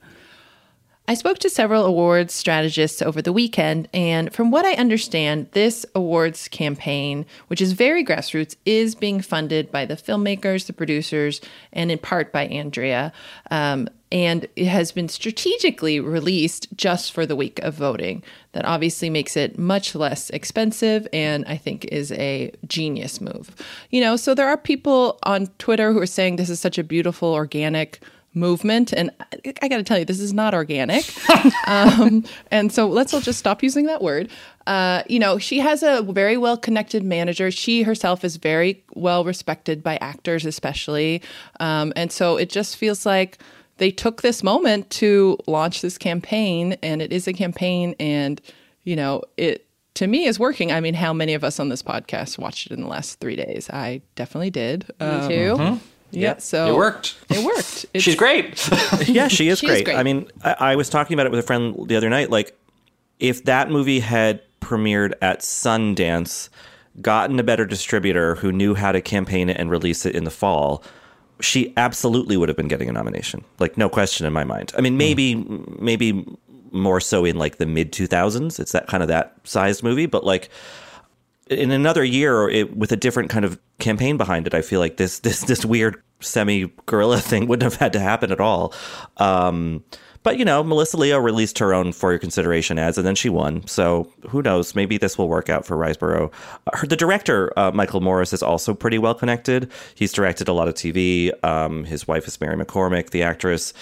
I 1.09 1.14
spoke 1.14 1.38
to 1.38 1.49
several 1.49 1.87
awards 1.87 2.35
strategists 2.35 3.01
over 3.01 3.23
the 3.23 3.33
weekend, 3.33 3.88
and 3.94 4.31
from 4.31 4.51
what 4.51 4.66
I 4.66 4.75
understand, 4.75 5.49
this 5.53 5.87
awards 5.94 6.49
campaign, 6.49 7.25
which 7.47 7.62
is 7.62 7.73
very 7.73 8.05
grassroots, 8.05 8.57
is 8.66 8.94
being 8.94 9.23
funded 9.23 9.73
by 9.73 9.87
the 9.87 9.97
filmmakers, 9.97 10.66
the 10.66 10.75
producers, 10.75 11.40
and 11.73 11.90
in 11.90 11.99
part 11.99 12.31
by 12.31 12.47
Andrea. 12.49 13.11
Um, 13.51 13.88
and 14.12 14.47
it 14.55 14.66
has 14.66 14.92
been 14.92 15.09
strategically 15.09 15.99
released 15.99 16.68
just 16.77 17.12
for 17.12 17.25
the 17.25 17.37
week 17.37 17.59
of 17.61 17.73
voting. 17.73 18.23
That 18.53 18.66
obviously 18.66 19.09
makes 19.09 19.35
it 19.35 19.59
much 19.59 19.94
less 19.94 20.29
expensive 20.31 21.09
and 21.12 21.44
I 21.47 21.57
think 21.57 21.85
is 21.87 22.12
a 22.12 22.53
genius 22.66 23.21
move. 23.21 23.55
You 23.90 24.01
know, 24.01 24.16
so 24.16 24.35
there 24.35 24.49
are 24.49 24.57
people 24.57 25.18
on 25.23 25.47
Twitter 25.59 25.92
who 25.92 26.01
are 26.01 26.07
saying 26.07 26.37
this 26.37 26.51
is 26.51 26.61
such 26.61 26.79
a 26.79 26.85
beautiful, 26.85 27.33
organic 27.33 28.01
movement. 28.38 28.92
And 28.92 29.11
I, 29.20 29.55
I 29.62 29.68
got 29.68 29.79
to 29.79 29.83
tell 29.83 29.98
you, 29.98 30.05
this 30.05 30.20
is 30.20 30.33
not 30.33 30.55
organic. 30.55 31.05
um, 31.66 32.24
and 32.51 32.72
so 32.72 32.87
let's 32.88 33.12
all 33.12 33.20
just 33.20 33.38
stop 33.38 33.62
using 33.62 33.87
that 33.87 34.03
word. 34.03 34.31
Uh, 34.66 35.03
you 35.09 35.18
know, 35.18 35.38
she 35.38 35.61
has 35.61 35.83
a 35.83 36.03
very 36.03 36.37
well 36.37 36.57
connected 36.57 37.03
manager. 37.03 37.51
She 37.51 37.83
herself 37.83 38.24
is 38.24 38.37
very 38.37 38.85
well 38.94 39.24
respected 39.24 39.83
by 39.83 39.96
actors, 40.01 40.44
especially. 40.44 41.22
Um, 41.61 41.92
and 41.96 42.12
so 42.12 42.37
it 42.37 42.51
just 42.51 42.77
feels 42.77 43.07
like 43.07 43.38
they 43.79 43.90
took 43.90 44.22
this 44.22 44.42
moment 44.42 44.90
to 44.90 45.38
launch 45.46 45.81
this 45.81 45.96
campaign, 45.98 46.77
and 46.83 47.01
it 47.01 47.12
is 47.12 47.29
a 47.29 47.33
campaign, 47.33 47.94
and, 47.98 48.40
you 48.83 48.96
know, 48.96 49.22
it 49.37 49.64
to 49.94 50.07
me 50.07 50.27
is 50.27 50.38
working. 50.38 50.70
I 50.70 50.81
mean, 50.81 50.94
how 50.94 51.12
many 51.12 51.35
of 51.35 51.42
us 51.42 51.59
on 51.59 51.70
this 51.70 51.83
podcast 51.83 52.38
watched 52.38 52.66
it 52.66 52.72
in 52.72 52.83
the 52.83 52.88
last 52.88 53.18
three 53.20 53.37
days? 53.37 53.68
I 53.70 54.03
definitely 54.14 54.51
did. 54.51 54.87
Me 55.01 55.07
um, 55.07 55.29
too. 55.29 55.35
Mm-hmm. 55.57 55.77
Yeah, 56.11 56.38
so 56.38 56.68
it 56.68 56.77
worked. 56.77 57.16
It 57.29 57.44
worked. 57.44 57.87
It's, 57.94 58.05
She's 58.05 58.14
great. 58.14 58.68
yeah, 59.09 59.29
she 59.29 59.49
is 59.49 59.61
great. 59.61 59.85
great. 59.85 59.97
I 59.97 60.03
mean, 60.03 60.31
I, 60.42 60.57
I, 60.59 60.77
was 60.77 60.88
talking 60.88 61.14
about 61.14 61.27
it 61.27 61.31
with 61.31 61.40
a 61.40 61.47
friend 61.47 61.88
the 61.88 61.97
other 61.97 62.09
night. 62.09 62.31
Like, 62.31 62.59
if 63.18 63.44
that 63.44 63.71
movie 63.71 64.01
had 64.01 64.42
premiered 64.61 65.14
at 65.23 65.40
Sundance, 65.40 66.49
gotten 67.01 67.38
a 67.38 67.42
better 67.42 67.64
distributor 67.64 68.35
who 68.37 68.53
knew 68.53 68.75
how 68.75 68.92
to 68.92 69.01
campaign 69.01 69.49
it 69.49 69.57
and 69.59 69.71
release 69.71 70.05
it 70.07 70.14
in 70.14 70.25
the 70.25 70.31
fall, 70.31 70.83
she 71.40 71.73
absolutely 71.77 72.37
would 72.37 72.49
have 72.49 72.57
been 72.57 72.68
getting 72.68 72.88
a 72.88 72.92
nomination. 72.92 73.44
Like, 73.59 73.77
no 73.77 73.88
question 73.88 74.27
in 74.27 74.33
my 74.33 74.44
mind. 74.44 74.73
I 74.77 74.81
mean, 74.81 74.94
hmm. 74.94 74.99
maybe, 74.99 75.35
mm. 75.35 75.81
maybe 75.81 76.27
more 76.73 77.01
so 77.01 77.25
in 77.25 77.37
like 77.37 77.57
the 77.57 77.66
mid 77.66 77.92
2000s. 77.92 78.59
It's 78.61 78.73
that 78.73 78.87
kind 78.87 79.03
of 79.03 79.09
that 79.09 79.37
sized 79.44 79.83
movie, 79.83 80.07
but 80.07 80.25
like 80.25 80.51
in 81.51 81.71
another 81.71 82.05
year 82.05 82.49
it, 82.49 82.77
with 82.77 82.93
a 82.93 82.97
different 82.97 83.31
kind 83.31 83.45
of 83.45 83.59
campaign 83.79 84.17
behind 84.17 84.47
it, 84.47 84.55
I 84.55 84.63
feel 84.63 84.81
like 84.81 84.97
this 84.97 85.21
this 85.21 85.41
this 85.43 85.65
weird 85.65 86.03
semi 86.21 86.73
guerrilla 86.87 87.21
thing 87.21 87.47
wouldn't 87.47 87.71
have 87.71 87.81
had 87.81 87.93
to 87.95 88.01
happen 88.01 88.33
at 88.33 88.41
all. 88.41 88.75
Um, 89.17 89.85
but 90.23 90.37
you 90.37 90.45
know, 90.45 90.63
Melissa 90.63 90.97
Leo 90.97 91.19
released 91.19 91.59
her 91.59 91.73
own 91.73 91.93
for 91.93 92.11
your 92.11 92.19
consideration 92.19 92.79
ads, 92.79 92.99
and 92.99 93.07
then 93.07 93.15
she 93.15 93.29
won. 93.29 93.67
So 93.67 94.13
who 94.29 94.43
knows? 94.43 94.75
Maybe 94.75 94.99
this 94.99 95.17
will 95.17 95.29
work 95.29 95.49
out 95.49 95.65
for 95.65 95.77
Riseborough. 95.77 96.33
Uh, 96.67 96.87
the 96.87 96.97
director 96.97 97.57
uh, 97.59 97.71
Michael 97.71 98.01
Morris 98.01 98.33
is 98.33 98.43
also 98.43 98.75
pretty 98.75 98.99
well 98.99 99.15
connected. 99.15 99.71
He's 99.95 100.13
directed 100.13 100.49
a 100.49 100.53
lot 100.53 100.69
of 100.69 100.75
TV. 100.75 101.33
Um, 101.45 101.85
his 101.85 102.07
wife 102.09 102.27
is 102.27 102.41
Mary 102.41 102.57
McCormack, 102.57 103.11
the 103.11 103.23
actress. 103.23 103.73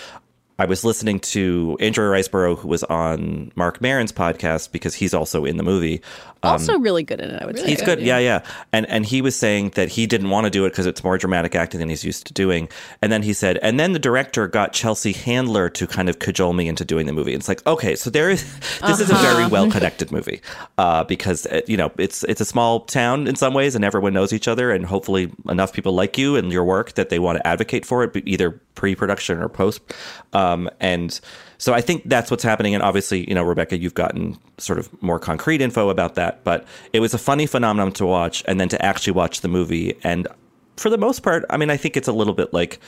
I 0.58 0.64
was 0.64 0.84
listening 0.84 1.20
to 1.20 1.76
Andrea 1.80 2.08
Riseborough, 2.08 2.58
who 2.58 2.68
was 2.68 2.82
on 2.84 3.52
Marc 3.56 3.80
Maron's 3.82 4.12
podcast 4.12 4.72
because 4.72 4.94
he's 4.94 5.12
also 5.12 5.44
in 5.44 5.58
the 5.58 5.62
movie. 5.62 6.00
Um, 6.42 6.52
also, 6.52 6.78
really 6.78 7.02
good 7.02 7.20
in 7.20 7.30
it. 7.30 7.42
I 7.42 7.46
would 7.46 7.58
say 7.58 7.66
he's 7.66 7.82
good. 7.82 8.00
Yeah. 8.00 8.18
yeah. 8.18 8.42
And 8.72 8.86
and 8.86 9.04
he 9.04 9.20
was 9.20 9.36
saying 9.36 9.70
that 9.70 9.88
he 9.90 10.06
didn't 10.06 10.30
want 10.30 10.44
to 10.44 10.50
do 10.50 10.64
it 10.64 10.70
because 10.70 10.86
it's 10.86 11.04
more 11.04 11.18
dramatic 11.18 11.54
acting 11.54 11.80
than 11.80 11.88
he's 11.88 12.04
used 12.04 12.26
to 12.28 12.32
doing. 12.32 12.68
And 13.02 13.12
then 13.12 13.22
he 13.22 13.32
said, 13.32 13.58
and 13.62 13.78
then 13.78 13.92
the 13.92 13.98
director 13.98 14.48
got 14.48 14.72
Chelsea 14.72 15.12
Handler 15.12 15.68
to 15.70 15.86
kind 15.86 16.08
of 16.08 16.20
cajole 16.20 16.52
me 16.52 16.68
into 16.68 16.84
doing 16.84 17.06
the 17.06 17.12
movie. 17.12 17.32
And 17.32 17.40
it's 17.40 17.48
like, 17.48 17.66
okay, 17.66 17.94
so 17.94 18.08
there 18.08 18.30
is 18.30 18.42
this 18.60 18.82
uh-huh. 18.82 18.92
is 18.92 19.10
a 19.10 19.14
very 19.14 19.44
uh-huh. 19.44 19.48
well 19.50 19.70
connected 19.70 20.10
movie 20.10 20.40
uh, 20.78 21.04
because 21.04 21.46
uh, 21.46 21.60
you 21.66 21.76
know 21.76 21.92
it's 21.98 22.24
it's 22.24 22.40
a 22.40 22.46
small 22.46 22.80
town 22.80 23.26
in 23.26 23.36
some 23.36 23.52
ways, 23.52 23.74
and 23.74 23.84
everyone 23.84 24.14
knows 24.14 24.32
each 24.32 24.48
other, 24.48 24.70
and 24.70 24.86
hopefully 24.86 25.30
enough 25.48 25.72
people 25.72 25.92
like 25.92 26.16
you 26.16 26.36
and 26.36 26.50
your 26.50 26.64
work 26.64 26.94
that 26.94 27.10
they 27.10 27.18
want 27.18 27.36
to 27.36 27.46
advocate 27.46 27.84
for 27.84 28.04
it, 28.04 28.22
either 28.26 28.52
pre-production 28.74 29.38
or 29.38 29.48
post. 29.48 29.80
Um, 30.52 30.70
and 30.80 31.18
so 31.58 31.72
I 31.72 31.80
think 31.80 32.02
that's 32.06 32.30
what's 32.30 32.42
happening. 32.42 32.74
And 32.74 32.82
obviously, 32.82 33.28
you 33.28 33.34
know, 33.34 33.42
Rebecca, 33.42 33.78
you've 33.78 33.94
gotten 33.94 34.38
sort 34.58 34.78
of 34.78 34.90
more 35.02 35.18
concrete 35.18 35.60
info 35.60 35.88
about 35.88 36.14
that. 36.14 36.44
But 36.44 36.66
it 36.92 37.00
was 37.00 37.14
a 37.14 37.18
funny 37.18 37.46
phenomenon 37.46 37.92
to 37.92 38.06
watch, 38.06 38.42
and 38.46 38.60
then 38.60 38.68
to 38.70 38.84
actually 38.84 39.14
watch 39.14 39.40
the 39.40 39.48
movie. 39.48 39.96
And 40.02 40.28
for 40.76 40.90
the 40.90 40.98
most 40.98 41.22
part, 41.22 41.44
I 41.50 41.56
mean, 41.56 41.70
I 41.70 41.76
think 41.76 41.96
it's 41.96 42.08
a 42.08 42.12
little 42.12 42.34
bit 42.34 42.52
like 42.52 42.80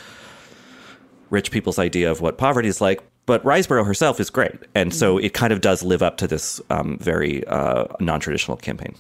rich 1.31 1.51
people's 1.51 1.79
idea 1.79 2.11
of 2.11 2.21
what 2.21 2.39
poverty 2.39 2.69
is 2.69 2.81
like. 2.81 3.03
But 3.27 3.45
Riseborough 3.45 3.87
herself 3.87 4.21
is 4.21 4.31
great, 4.31 4.55
and 4.75 4.95
so 4.95 5.17
mm-hmm. 5.17 5.27
it 5.27 5.35
kind 5.35 5.53
of 5.53 5.61
does 5.61 5.83
live 5.83 6.03
up 6.03 6.17
to 6.17 6.27
this 6.27 6.63
um, 6.71 6.97
very 6.99 7.47
uh, 7.47 7.85
non-traditional 8.01 8.57
campaign. 8.57 8.95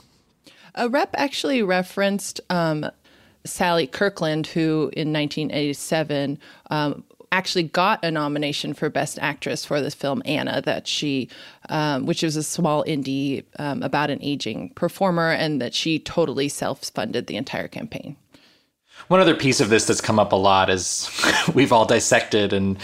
A 0.74 0.86
rep 0.86 1.14
actually 1.14 1.62
referenced 1.62 2.38
um, 2.50 2.84
Sally 3.46 3.86
Kirkland, 3.86 4.46
who 4.46 4.90
in 4.92 5.14
1987 5.14 6.38
um, 6.70 7.04
actually 7.32 7.64
got 7.64 8.04
a 8.04 8.10
nomination 8.10 8.74
for 8.74 8.88
Best 8.90 9.18
Actress 9.20 9.64
for 9.64 9.80
this 9.80 9.94
film 9.94 10.22
Anna, 10.24 10.60
that 10.62 10.86
she, 10.86 11.28
um, 11.68 12.06
which 12.06 12.22
was 12.22 12.36
a 12.36 12.42
small 12.42 12.84
indie 12.84 13.44
um, 13.58 13.82
about 13.82 14.10
an 14.10 14.18
aging 14.22 14.70
performer, 14.70 15.30
and 15.30 15.60
that 15.60 15.74
she 15.74 15.98
totally 15.98 16.48
self-funded 16.48 17.26
the 17.26 17.36
entire 17.36 17.68
campaign. 17.68 18.16
One 19.08 19.20
other 19.20 19.34
piece 19.34 19.60
of 19.60 19.68
this 19.68 19.86
that's 19.86 20.00
come 20.00 20.18
up 20.18 20.32
a 20.32 20.36
lot 20.36 20.70
is 20.70 21.08
we've 21.54 21.72
all 21.72 21.86
dissected 21.86 22.52
and 22.52 22.78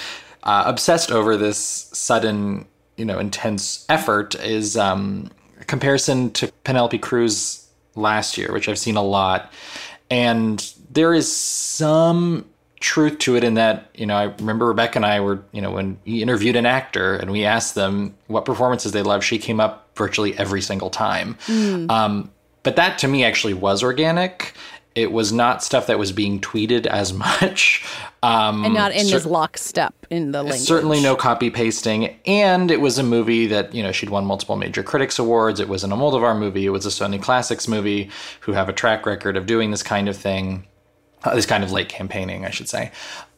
uh, 0.45 0.65
obsessed 0.67 1.11
over 1.11 1.37
this 1.37 1.59
sudden, 1.59 2.67
you 2.97 3.05
know, 3.05 3.19
intense 3.19 3.85
effort 3.89 4.35
is 4.37 4.77
um, 4.77 5.31
comparison 5.67 6.31
to 6.33 6.53
Penelope 6.65 6.99
Cruz 6.99 7.67
last 7.97 8.39
year, 8.39 8.53
which 8.53 8.69
I've 8.69 8.79
seen 8.79 8.97
a 8.97 9.03
lot. 9.03 9.53
And 10.11 10.73
there 10.91 11.15
is 11.15 11.35
some 11.35 12.45
truth 12.85 13.19
to 13.19 13.35
it 13.35 13.43
in 13.43 13.55
that, 13.55 13.89
you 13.95 14.05
know, 14.05 14.15
I 14.15 14.25
remember 14.25 14.67
Rebecca 14.67 14.99
and 14.99 15.07
I 15.07 15.19
were, 15.21 15.43
you 15.53 15.63
know, 15.63 15.71
when 15.71 15.99
we 16.05 16.21
interviewed 16.21 16.55
an 16.55 16.67
actor 16.67 17.17
and 17.17 17.31
we 17.31 17.47
asked 17.47 17.75
them 17.75 18.15
what 18.27 18.45
performances 18.45 18.93
they 18.93 19.03
loved, 19.03 19.25
she 19.25 19.39
came 19.39 19.59
up 19.59 19.89
virtually 19.97 20.37
every 20.37 20.61
single 20.61 20.91
time. 20.91 21.39
Mm. 21.47 21.91
Um, 21.91 22.31
but 22.63 22.77
that 22.77 22.99
to 22.99 23.09
me 23.09 23.25
actually 23.25 23.55
was 23.55 23.83
organic. 23.83 24.55
It 24.95 25.13
was 25.13 25.33
not 25.33 25.65
stuff 25.65 25.87
that 25.87 25.99
was 25.99 26.13
being 26.13 26.43
tweeted 26.43 26.85
as 26.85 27.13
much. 27.41 27.87
Um, 28.23 28.67
and 28.67 28.75
not 28.75 28.93
in 28.93 29.07
cer- 29.07 29.17
this 29.17 29.25
lockstep 29.25 29.95
in 30.11 30.33
the 30.33 30.43
language. 30.43 30.61
Certainly 30.61 31.01
no 31.01 31.17
copy 31.17 31.49
pasting. 31.49 32.15
And 32.27 32.71
it 32.71 32.83
was 32.83 32.99
a 32.99 33.03
movie 33.03 33.47
that, 33.47 33.75
you 33.75 33.83
know, 33.83 33.93
she'd 33.93 34.11
won 34.11 34.27
multiple 34.27 34.57
major 34.57 34.83
critics 34.83 35.19
awards. 35.19 35.59
It 35.59 35.71
was 35.71 35.85
an 35.85 35.91
Almodovar 35.91 36.39
movie. 36.39 36.67
It 36.67 36.71
was 36.71 36.85
a 36.85 36.91
Sony 36.91 37.21
Classics 37.21 37.67
movie 37.67 38.11
who 38.41 38.53
have 38.53 38.69
a 38.69 38.75
track 38.75 39.07
record 39.07 39.39
of 39.39 39.47
doing 39.47 39.71
this 39.71 39.83
kind 39.83 40.07
of 40.07 40.19
thing, 40.19 40.67
uh, 41.25 41.35
this 41.35 41.47
kind 41.47 41.65
of 41.65 41.73
late 41.73 41.89
campaigning, 41.89 42.45
I 42.45 42.51
should 42.51 42.69
say. 42.69 42.93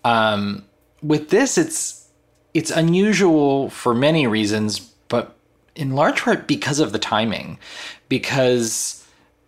Um, 0.05 0.64
with 1.03 1.31
this, 1.31 1.57
it's 1.59 2.09
it's 2.55 2.70
unusual 2.70 3.70
for 3.70 3.94
many 3.94 4.27
reasons, 4.27 4.79
but 5.09 5.37
in 5.75 5.94
large 5.94 6.22
part 6.22 6.46
because 6.46 6.81
of 6.81 6.92
the 6.92 6.99
timing. 6.99 7.59
Because 8.09 9.05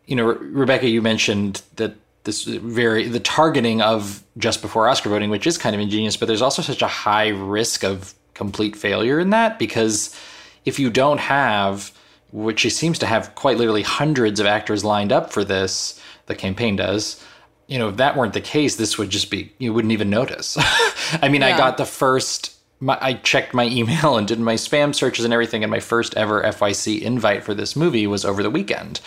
you 0.06 0.16
know, 0.16 0.24
Rebecca, 0.24 0.88
you 0.88 1.02
mentioned 1.02 1.62
that 1.76 1.94
this 2.24 2.44
very 2.44 3.08
the 3.08 3.20
targeting 3.20 3.80
of 3.80 4.22
just 4.36 4.62
before 4.62 4.88
Oscar 4.88 5.08
voting, 5.08 5.30
which 5.30 5.46
is 5.46 5.58
kind 5.58 5.74
of 5.74 5.80
ingenious, 5.80 6.16
but 6.16 6.26
there's 6.26 6.42
also 6.42 6.62
such 6.62 6.82
a 6.82 6.86
high 6.86 7.28
risk 7.28 7.84
of 7.84 8.14
complete 8.34 8.76
failure 8.76 9.18
in 9.18 9.30
that 9.30 9.58
because 9.58 10.14
if 10.64 10.78
you 10.78 10.90
don't 10.90 11.18
have, 11.18 11.92
which 12.30 12.60
she 12.60 12.70
seems 12.70 12.98
to 13.00 13.06
have 13.06 13.34
quite 13.34 13.56
literally 13.56 13.82
hundreds 13.82 14.40
of 14.40 14.46
actors 14.46 14.84
lined 14.84 15.12
up 15.12 15.32
for 15.32 15.44
this, 15.44 16.00
the 16.26 16.34
campaign 16.34 16.76
does. 16.76 17.22
You 17.68 17.78
know, 17.78 17.88
if 17.88 17.96
that 17.98 18.16
weren't 18.16 18.32
the 18.32 18.40
case, 18.40 18.76
this 18.76 18.98
would 18.98 19.10
just 19.10 19.30
be 19.30 19.52
you 19.58 19.72
wouldn't 19.72 19.92
even 19.92 20.10
notice. 20.10 20.56
I 21.22 21.28
mean, 21.28 21.42
yeah. 21.42 21.54
I 21.54 21.56
got 21.56 21.76
the 21.76 21.86
first 21.86 22.56
my, 22.80 22.98
I 23.00 23.14
checked 23.14 23.54
my 23.54 23.64
email 23.68 24.16
and 24.16 24.26
did 24.26 24.40
my 24.40 24.54
spam 24.54 24.94
searches 24.94 25.24
and 25.24 25.32
everything, 25.32 25.62
and 25.62 25.70
my 25.70 25.80
first 25.80 26.16
ever 26.16 26.42
FYC 26.42 27.00
invite 27.00 27.44
for 27.44 27.54
this 27.54 27.76
movie 27.76 28.06
was 28.06 28.24
over 28.24 28.42
the 28.42 28.50
weekend 28.50 29.00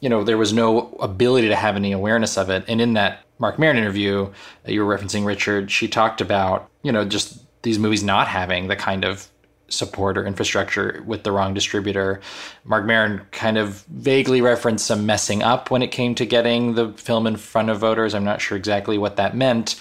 you 0.00 0.08
know, 0.08 0.24
there 0.24 0.38
was 0.38 0.52
no 0.52 0.96
ability 1.00 1.48
to 1.48 1.56
have 1.56 1.76
any 1.76 1.92
awareness 1.92 2.36
of 2.36 2.50
it. 2.50 2.64
And 2.68 2.80
in 2.80 2.94
that 2.94 3.24
Marc 3.38 3.58
Maron 3.58 3.76
interview 3.76 4.30
that 4.64 4.72
you 4.72 4.84
were 4.84 4.96
referencing, 4.96 5.24
Richard, 5.24 5.70
she 5.70 5.88
talked 5.88 6.20
about, 6.20 6.70
you 6.82 6.92
know, 6.92 7.04
just 7.04 7.40
these 7.62 7.78
movies 7.78 8.02
not 8.02 8.28
having 8.28 8.68
the 8.68 8.76
kind 8.76 9.04
of 9.04 9.28
support 9.68 10.16
or 10.16 10.24
infrastructure 10.24 11.02
with 11.06 11.24
the 11.24 11.32
wrong 11.32 11.54
distributor. 11.54 12.20
Marc 12.64 12.84
Maron 12.84 13.22
kind 13.32 13.58
of 13.58 13.84
vaguely 13.86 14.40
referenced 14.40 14.86
some 14.86 15.06
messing 15.06 15.42
up 15.42 15.70
when 15.70 15.82
it 15.82 15.90
came 15.90 16.14
to 16.14 16.24
getting 16.26 16.74
the 16.74 16.92
film 16.92 17.26
in 17.26 17.36
front 17.36 17.70
of 17.70 17.78
voters. 17.78 18.14
I'm 18.14 18.24
not 18.24 18.40
sure 18.40 18.56
exactly 18.56 18.96
what 18.96 19.16
that 19.16 19.36
meant, 19.36 19.80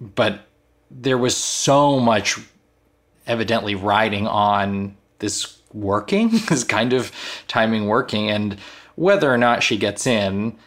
but 0.00 0.40
there 0.90 1.18
was 1.18 1.36
so 1.36 2.00
much 2.00 2.38
evidently 3.26 3.74
riding 3.74 4.26
on 4.26 4.96
this 5.18 5.58
working, 5.72 6.30
this 6.48 6.64
kind 6.64 6.92
of 6.92 7.12
timing 7.48 7.86
working. 7.86 8.30
And 8.30 8.58
whether 8.98 9.32
or 9.32 9.38
not 9.38 9.62
she 9.62 9.76
gets 9.76 10.06
in. 10.08 10.58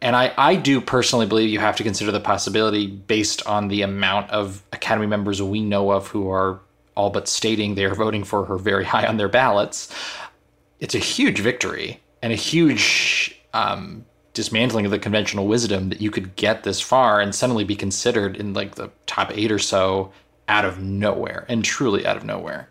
And 0.00 0.14
I, 0.14 0.32
I 0.38 0.54
do 0.54 0.80
personally 0.80 1.26
believe 1.26 1.50
you 1.50 1.58
have 1.58 1.76
to 1.76 1.82
consider 1.82 2.12
the 2.12 2.20
possibility 2.20 2.86
based 2.86 3.44
on 3.46 3.68
the 3.68 3.82
amount 3.82 4.30
of 4.30 4.62
Academy 4.72 5.08
members 5.08 5.42
we 5.42 5.60
know 5.60 5.90
of 5.90 6.06
who 6.06 6.30
are 6.30 6.60
all 6.94 7.10
but 7.10 7.28
stating 7.28 7.74
they 7.74 7.84
are 7.84 7.94
voting 7.94 8.24
for 8.24 8.44
her 8.44 8.56
very 8.56 8.84
high 8.92 9.06
on 9.06 9.16
their 9.16 9.28
ballots. 9.28 9.94
It's 10.80 10.94
a 10.94 10.98
huge 10.98 11.40
victory 11.40 12.00
and 12.22 12.32
a 12.32 12.36
huge 12.36 13.38
um, 13.52 14.04
dismantling 14.34 14.84
of 14.84 14.90
the 14.90 14.98
conventional 14.98 15.46
wisdom 15.46 15.90
that 15.90 16.00
you 16.00 16.10
could 16.10 16.34
get 16.36 16.62
this 16.62 16.80
far 16.80 17.20
and 17.20 17.34
suddenly 17.34 17.64
be 17.64 17.76
considered 17.76 18.36
in 18.36 18.54
like 18.54 18.74
the 18.74 18.90
top 19.06 19.30
eight 19.36 19.52
or 19.52 19.58
so 19.58 20.12
out 20.48 20.64
of 20.64 20.80
nowhere 20.80 21.44
and 21.48 21.64
truly 21.64 22.06
out 22.06 22.16
of 22.16 22.24
nowhere. 22.24 22.68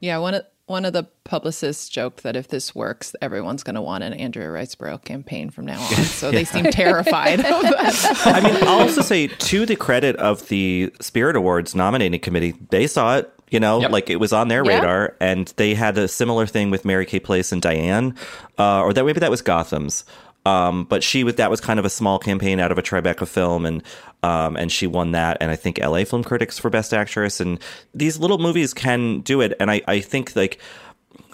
Yeah, 0.00 0.18
one 0.18 0.34
of 0.34 0.44
one 0.66 0.84
of 0.84 0.92
the 0.92 1.04
publicists 1.24 1.88
joked 1.88 2.22
that 2.22 2.36
if 2.36 2.48
this 2.48 2.74
works, 2.74 3.14
everyone's 3.20 3.62
going 3.62 3.74
to 3.74 3.82
want 3.82 4.04
an 4.04 4.12
Andrea 4.12 4.48
Riseborough 4.48 5.04
campaign 5.04 5.50
from 5.50 5.66
now 5.66 5.80
on. 5.80 5.92
So 6.12 6.30
they 6.30 6.44
seem 6.44 6.64
terrified 6.66 7.40
of 7.40 7.62
that. 7.62 8.22
I 8.26 8.40
mean, 8.40 8.56
I'll 8.62 8.80
also 8.80 9.00
say 9.00 9.26
to 9.26 9.66
the 9.66 9.74
credit 9.74 10.14
of 10.16 10.48
the 10.48 10.92
Spirit 11.00 11.34
Awards 11.34 11.74
nominating 11.74 12.20
committee, 12.20 12.54
they 12.70 12.86
saw 12.86 13.18
it. 13.18 13.32
You 13.50 13.60
know, 13.60 13.82
yep. 13.82 13.90
like 13.90 14.08
it 14.08 14.16
was 14.16 14.32
on 14.32 14.48
their 14.48 14.64
radar, 14.64 15.14
and 15.20 15.52
they 15.56 15.74
had 15.74 15.98
a 15.98 16.08
similar 16.08 16.46
thing 16.46 16.70
with 16.70 16.86
Mary 16.86 17.04
Kay 17.04 17.20
Place 17.20 17.52
and 17.52 17.60
Diane, 17.60 18.16
uh, 18.58 18.80
or 18.80 18.94
that 18.94 19.04
maybe 19.04 19.20
that 19.20 19.30
was 19.30 19.42
Gotham's. 19.42 20.04
Um, 20.44 20.84
but 20.84 21.04
she 21.04 21.22
was 21.22 21.36
that 21.36 21.50
was 21.50 21.60
kind 21.60 21.78
of 21.78 21.84
a 21.84 21.90
small 21.90 22.18
campaign 22.18 22.58
out 22.58 22.72
of 22.72 22.78
a 22.78 22.82
Tribeca 22.82 23.28
film, 23.28 23.64
and 23.64 23.82
um, 24.22 24.56
and 24.56 24.72
she 24.72 24.86
won 24.86 25.12
that, 25.12 25.36
and 25.40 25.50
I 25.50 25.56
think 25.56 25.78
LA 25.78 26.04
Film 26.04 26.24
Critics 26.24 26.58
for 26.58 26.68
Best 26.68 26.92
Actress, 26.92 27.40
and 27.40 27.60
these 27.94 28.18
little 28.18 28.38
movies 28.38 28.74
can 28.74 29.20
do 29.20 29.40
it, 29.40 29.54
and 29.60 29.70
I 29.70 29.82
I 29.86 30.00
think 30.00 30.34
like 30.34 30.58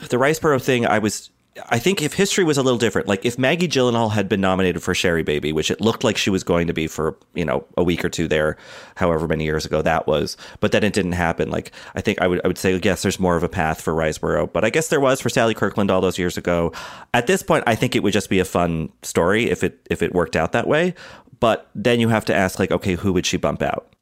the 0.09 0.16
Riseborough 0.16 0.62
thing, 0.62 0.87
I 0.87 0.99
was 0.99 1.31
I 1.68 1.79
think 1.79 2.03
if 2.03 2.14
history 2.14 2.44
was 2.44 2.59
a 2.59 2.62
little 2.62 2.79
different, 2.79 3.09
like 3.09 3.25
if 3.25 3.38
Maggie 3.38 3.68
Gyllenhaal 3.68 4.12
had 4.12 4.29
been 4.29 4.40
nominated 4.40 4.83
for 4.83 4.94
Sherry 4.94 5.23
Baby, 5.23 5.53
which 5.53 5.71
it 5.71 5.81
looked 5.81 6.05
like 6.05 6.16
she 6.16 6.31
was 6.31 6.44
going 6.44 6.66
to 6.66 6.73
be 6.73 6.87
for, 6.87 7.16
you 7.35 7.44
know, 7.44 7.64
a 7.77 7.83
week 7.83 8.05
or 8.05 8.09
two 8.09 8.29
there, 8.29 8.57
however 8.97 9.27
many 9.27 9.44
years 9.44 9.64
ago 9.64 9.83
that 9.83 10.07
was, 10.07 10.37
but 10.61 10.73
then 10.73 10.85
it 10.85 10.92
didn't 10.92 11.12
happen. 11.12 11.51
Like 11.51 11.73
I 11.94 12.01
think 12.01 12.21
I 12.21 12.27
would 12.27 12.40
I 12.44 12.49
would 12.49 12.59
say 12.59 12.79
yes, 12.83 13.03
there's 13.03 13.21
more 13.21 13.37
of 13.37 13.42
a 13.42 13.49
path 13.49 13.81
for 13.81 13.92
Riseborough, 13.92 14.53
but 14.53 14.64
I 14.64 14.71
guess 14.71 14.88
there 14.88 15.01
was 15.01 15.21
for 15.21 15.29
Sally 15.29 15.55
Kirkland 15.55 15.90
all 15.90 16.01
those 16.01 16.18
years 16.18 16.37
ago. 16.37 16.73
At 17.14 17.27
this 17.27 17.42
point, 17.42 17.64
I 17.66 17.75
think 17.75 17.97
it 17.97 18.03
would 18.03 18.12
just 18.12 18.31
be 18.31 18.38
a 18.38 18.44
fun 18.44 18.90
story 19.03 19.51
if 19.51 19.64
it 19.64 19.87
if 19.90 20.03
it 20.03 20.14
worked 20.14 20.37
out 20.37 20.53
that 20.53 20.66
way. 20.66 20.94
But 21.40 21.68
then 21.75 22.01
you 22.01 22.09
have 22.09 22.25
to 22.27 22.35
ask 22.35 22.59
like, 22.59 22.71
okay, 22.71 22.94
who 22.94 23.12
would 23.12 23.27
she 23.27 23.37
bump 23.37 23.62
out? 23.62 23.92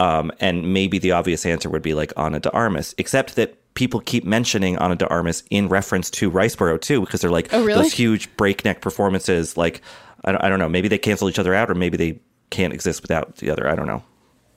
Um, 0.00 0.30
and 0.38 0.72
maybe 0.72 0.98
the 0.98 1.12
obvious 1.12 1.44
answer 1.44 1.68
would 1.68 1.82
be 1.82 1.94
like 1.94 2.12
Ana 2.16 2.40
de 2.40 2.50
Armas, 2.52 2.94
except 2.98 3.36
that 3.36 3.56
people 3.74 4.00
keep 4.00 4.24
mentioning 4.24 4.76
Ana 4.78 4.96
de 4.96 5.06
Armas 5.08 5.42
in 5.50 5.68
reference 5.68 6.10
to 6.10 6.30
Riseborough 6.30 6.80
too, 6.80 7.00
because 7.00 7.20
they're 7.20 7.30
like 7.30 7.52
oh, 7.52 7.64
really? 7.64 7.82
those 7.82 7.92
huge 7.92 8.34
breakneck 8.36 8.80
performances. 8.80 9.56
Like, 9.56 9.82
I 10.24 10.32
don't, 10.32 10.44
I 10.44 10.48
don't 10.48 10.58
know, 10.58 10.68
maybe 10.68 10.88
they 10.88 10.98
cancel 10.98 11.28
each 11.28 11.38
other 11.38 11.54
out, 11.54 11.70
or 11.70 11.74
maybe 11.74 11.96
they 11.96 12.20
can't 12.50 12.72
exist 12.72 13.02
without 13.02 13.36
the 13.36 13.50
other. 13.50 13.68
I 13.68 13.74
don't 13.74 13.86
know. 13.86 14.02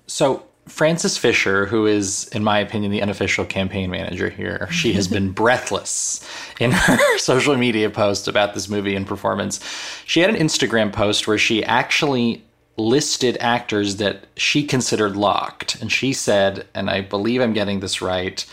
So 0.07 0.43
Frances 0.67 1.17
Fisher, 1.17 1.65
who 1.65 1.85
is, 1.85 2.27
in 2.29 2.43
my 2.43 2.59
opinion, 2.59 2.91
the 2.91 3.01
unofficial 3.01 3.45
campaign 3.45 3.89
manager 3.89 4.29
here, 4.29 4.67
she 4.71 4.93
has 4.93 5.07
been 5.07 5.31
breathless 5.33 6.27
in 6.59 6.71
her 6.71 7.17
social 7.17 7.57
media 7.57 7.89
post 7.89 8.27
about 8.27 8.53
this 8.53 8.69
movie 8.69 8.95
and 8.95 9.07
performance. 9.07 9.59
She 10.05 10.19
had 10.19 10.29
an 10.29 10.35
Instagram 10.35 10.93
post 10.93 11.27
where 11.27 11.37
she 11.37 11.63
actually 11.63 12.43
listed 12.77 13.37
actors 13.39 13.97
that 13.97 14.25
she 14.37 14.63
considered 14.63 15.15
locked. 15.15 15.75
And 15.81 15.91
she 15.91 16.13
said, 16.13 16.67
and 16.73 16.89
I 16.89 17.01
believe 17.01 17.41
I'm 17.41 17.53
getting 17.53 17.79
this 17.79 18.01
right, 18.01 18.45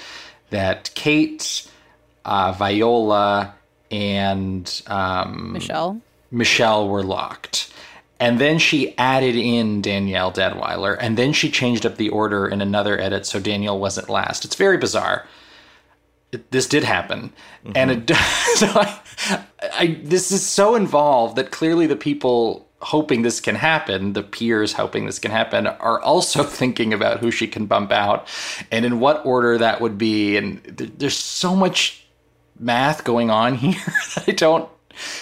that 0.50 0.90
Cate, 0.94 1.68
uh, 2.24 2.52
Viola, 2.52 3.54
and 3.90 4.82
um, 4.86 5.52
Michelle 5.52 6.00
Michelle 6.30 6.88
were 6.88 7.02
locked. 7.02 7.72
And 8.20 8.40
then 8.40 8.58
she 8.58 8.96
added 8.98 9.36
in 9.36 9.80
Danielle 9.80 10.32
Deadwyler, 10.32 10.96
and 11.00 11.16
then 11.16 11.32
she 11.32 11.50
changed 11.50 11.86
up 11.86 11.96
the 11.96 12.08
order 12.08 12.48
in 12.48 12.60
another 12.60 13.00
edit 13.00 13.26
so 13.26 13.38
Danielle 13.38 13.78
wasn't 13.78 14.08
last. 14.08 14.44
It's 14.44 14.56
very 14.56 14.76
bizarre. 14.76 15.26
It, 16.32 16.50
this 16.50 16.66
did 16.66 16.82
happen, 16.82 17.32
mm-hmm. 17.64 17.72
and 17.76 17.90
it, 18.10 18.16
so 18.56 18.66
I, 18.66 19.00
I, 19.72 20.00
this 20.02 20.32
is 20.32 20.44
so 20.44 20.74
involved 20.74 21.36
that 21.36 21.52
clearly 21.52 21.86
the 21.86 21.96
people 21.96 22.67
hoping 22.80 23.22
this 23.22 23.40
can 23.40 23.56
happen, 23.56 24.12
the 24.12 24.22
peers 24.22 24.72
hoping 24.72 25.06
this 25.06 25.18
can 25.18 25.30
happen, 25.30 25.66
are 25.66 26.00
also 26.00 26.42
thinking 26.60 26.92
about 26.92 27.20
who 27.20 27.30
she 27.30 27.46
can 27.46 27.66
bump 27.66 27.90
out 27.90 28.28
and 28.70 28.84
in 28.84 29.00
what 29.00 29.24
order 29.26 29.58
that 29.58 29.80
would 29.80 29.98
be. 29.98 30.36
And 30.36 30.62
there's 30.64 31.16
so 31.16 31.54
much 31.54 32.04
math 32.58 33.04
going 33.04 33.30
on 33.30 33.54
here 33.56 33.80
that 34.14 34.24
I 34.28 34.32
don't, 34.32 34.68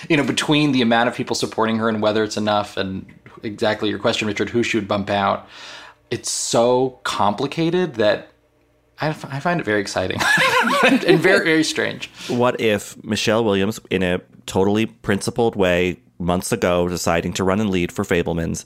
you 0.09 0.17
know, 0.17 0.25
between 0.25 0.73
the 0.73 0.83
amount 0.83 1.09
of 1.09 1.15
people 1.15 1.37
supporting 1.37 1.77
her 1.79 1.89
and 1.89 2.01
whether 2.01 2.25
it's 2.25 2.37
enough, 2.37 2.77
and 2.77 3.07
exactly 3.43 3.91
your 3.91 3.99
question, 3.99 4.27
Richard, 4.27 4.51
who 4.51 4.63
she 4.63 4.77
would 4.77 4.89
bump 4.89 5.11
out. 5.11 5.49
It's 6.11 6.31
so 6.31 7.01
complicated 7.03 7.95
that 7.97 8.29
I, 9.01 9.09
I 9.09 9.41
find 9.41 9.61
it 9.61 9.65
very 9.65 9.81
exciting 9.81 10.19
and 10.87 11.21
very, 11.21 11.45
very 11.45 11.65
strange. 11.65 12.09
What 12.29 12.61
if 12.61 13.03
Michelle 13.05 13.45
Williams, 13.45 13.81
in 13.91 14.03
a 14.03 14.21
totally 14.47 14.87
principled 14.87 15.57
way, 15.57 15.99
months 16.19 16.53
ago 16.53 16.89
deciding 16.89 17.33
to 17.35 17.45
run 17.45 17.61
and 17.61 17.71
lead 17.71 17.93
for 17.93 18.05
Fabelmans. 18.05 18.65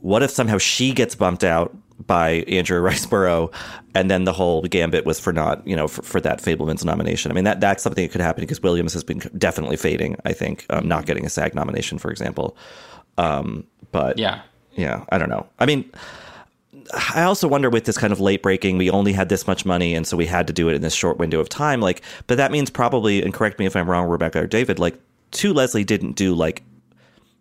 What 0.00 0.22
if 0.22 0.30
somehow 0.30 0.58
she 0.58 0.92
gets 0.92 1.14
bumped 1.14 1.44
out 1.44 1.76
by 2.06 2.44
Andrea 2.48 2.80
Riseborough, 2.82 3.52
and 3.94 4.10
then 4.10 4.24
the 4.24 4.32
whole 4.32 4.62
gambit 4.62 5.04
was 5.04 5.18
for 5.18 5.32
not, 5.32 5.66
you 5.66 5.74
know, 5.74 5.88
for, 5.88 6.02
for 6.02 6.20
that 6.20 6.40
Fabelman's 6.40 6.84
nomination. 6.84 7.30
I 7.30 7.34
mean, 7.34 7.44
that 7.44 7.60
that's 7.60 7.82
something 7.82 8.04
that 8.04 8.12
could 8.12 8.20
happen 8.20 8.42
because 8.42 8.62
Williams 8.62 8.92
has 8.92 9.04
been 9.04 9.18
definitely 9.36 9.76
fading. 9.76 10.16
I 10.24 10.32
think 10.32 10.66
um, 10.70 10.86
not 10.86 11.06
getting 11.06 11.26
a 11.26 11.30
SAG 11.30 11.54
nomination, 11.54 11.98
for 11.98 12.10
example. 12.10 12.56
Um, 13.16 13.66
but 13.90 14.18
yeah, 14.18 14.42
yeah, 14.74 15.04
I 15.10 15.18
don't 15.18 15.28
know. 15.28 15.46
I 15.58 15.66
mean. 15.66 15.90
I 17.14 17.24
also 17.24 17.48
wonder 17.48 17.68
with 17.68 17.84
this 17.84 17.98
kind 17.98 18.14
of 18.14 18.20
late 18.20 18.42
breaking, 18.42 18.78
we 18.78 18.88
only 18.88 19.12
had 19.12 19.28
this 19.28 19.46
much 19.46 19.66
money, 19.66 19.94
and 19.94 20.06
so 20.06 20.16
we 20.16 20.24
had 20.24 20.46
to 20.46 20.54
do 20.54 20.70
it 20.70 20.74
in 20.74 20.80
this 20.80 20.94
short 20.94 21.18
window 21.18 21.38
of 21.38 21.48
time. 21.48 21.82
Like, 21.82 22.00
but 22.26 22.38
that 22.38 22.50
means 22.50 22.70
probably, 22.70 23.22
and 23.22 23.34
correct 23.34 23.58
me 23.58 23.66
if 23.66 23.76
I'm 23.76 23.90
wrong, 23.90 24.08
Rebecca 24.08 24.40
or 24.42 24.46
David, 24.46 24.78
like, 24.78 24.98
To 25.32 25.52
Leslie 25.52 25.84
didn't 25.84 26.12
do 26.12 26.34
like 26.34 26.62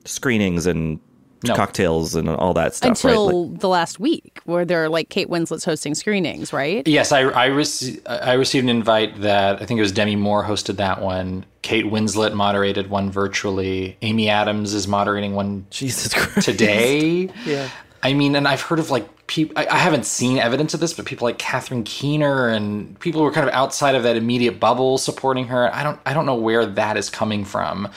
screenings 0.05 0.65
and 0.65 0.99
no. 1.43 1.55
cocktails 1.55 2.15
and 2.15 2.29
all 2.29 2.53
that 2.53 2.73
stuff 2.73 2.89
until 2.89 3.25
right? 3.27 3.51
like, 3.51 3.59
the 3.59 3.69
last 3.69 3.99
week 3.99 4.39
where 4.45 4.65
they're 4.65 4.89
like 4.89 5.09
Kate 5.09 5.29
Winslet's 5.29 5.65
hosting 5.65 5.95
screenings, 5.95 6.51
right? 6.51 6.87
Yes, 6.87 7.11
I 7.11 7.21
I, 7.21 7.49
rec- 7.49 8.07
I 8.07 8.33
received 8.33 8.63
an 8.63 8.69
invite 8.69 9.21
that 9.21 9.61
I 9.61 9.65
think 9.65 9.77
it 9.77 9.81
was 9.81 9.91
Demi 9.91 10.15
Moore 10.15 10.43
hosted 10.43 10.77
that 10.77 11.01
one. 11.01 11.45
Kate 11.61 11.85
Winslet 11.85 12.33
moderated 12.33 12.89
one 12.89 13.11
virtually. 13.11 13.97
Amy 14.01 14.29
Adams 14.29 14.73
is 14.73 14.87
moderating 14.87 15.35
one 15.35 15.65
Jesus 15.69 16.13
Christ. 16.13 16.45
today. 16.45 17.29
yeah. 17.45 17.69
I 18.03 18.13
mean, 18.13 18.35
and 18.35 18.47
I've 18.47 18.61
heard 18.61 18.79
of 18.79 18.89
like 18.89 19.27
people. 19.27 19.57
I, 19.57 19.67
I 19.67 19.77
haven't 19.77 20.05
seen 20.05 20.37
evidence 20.37 20.73
of 20.73 20.79
this, 20.79 20.93
but 20.93 21.05
people 21.05 21.25
like 21.25 21.37
Catherine 21.37 21.83
Keener 21.83 22.47
and 22.47 22.99
people 22.99 23.21
who 23.21 23.27
are 23.27 23.31
kind 23.31 23.47
of 23.47 23.53
outside 23.53 23.95
of 23.95 24.03
that 24.03 24.15
immediate 24.15 24.59
bubble 24.59 24.97
supporting 24.97 25.47
her. 25.47 25.73
I 25.73 25.83
don't. 25.83 25.99
I 26.05 26.13
don't 26.13 26.25
know 26.25 26.35
where 26.35 26.65
that 26.65 26.97
is 26.97 27.09
coming 27.09 27.43
from, 27.43 27.89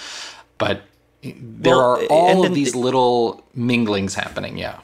but 0.59 0.83
there 1.23 1.77
well, 1.77 1.81
are 1.81 2.05
all 2.07 2.47
of 2.47 2.55
these 2.55 2.75
little 2.75 3.45
minglings 3.57 4.15
happening. 4.15 4.59
Yeah. 4.59 4.81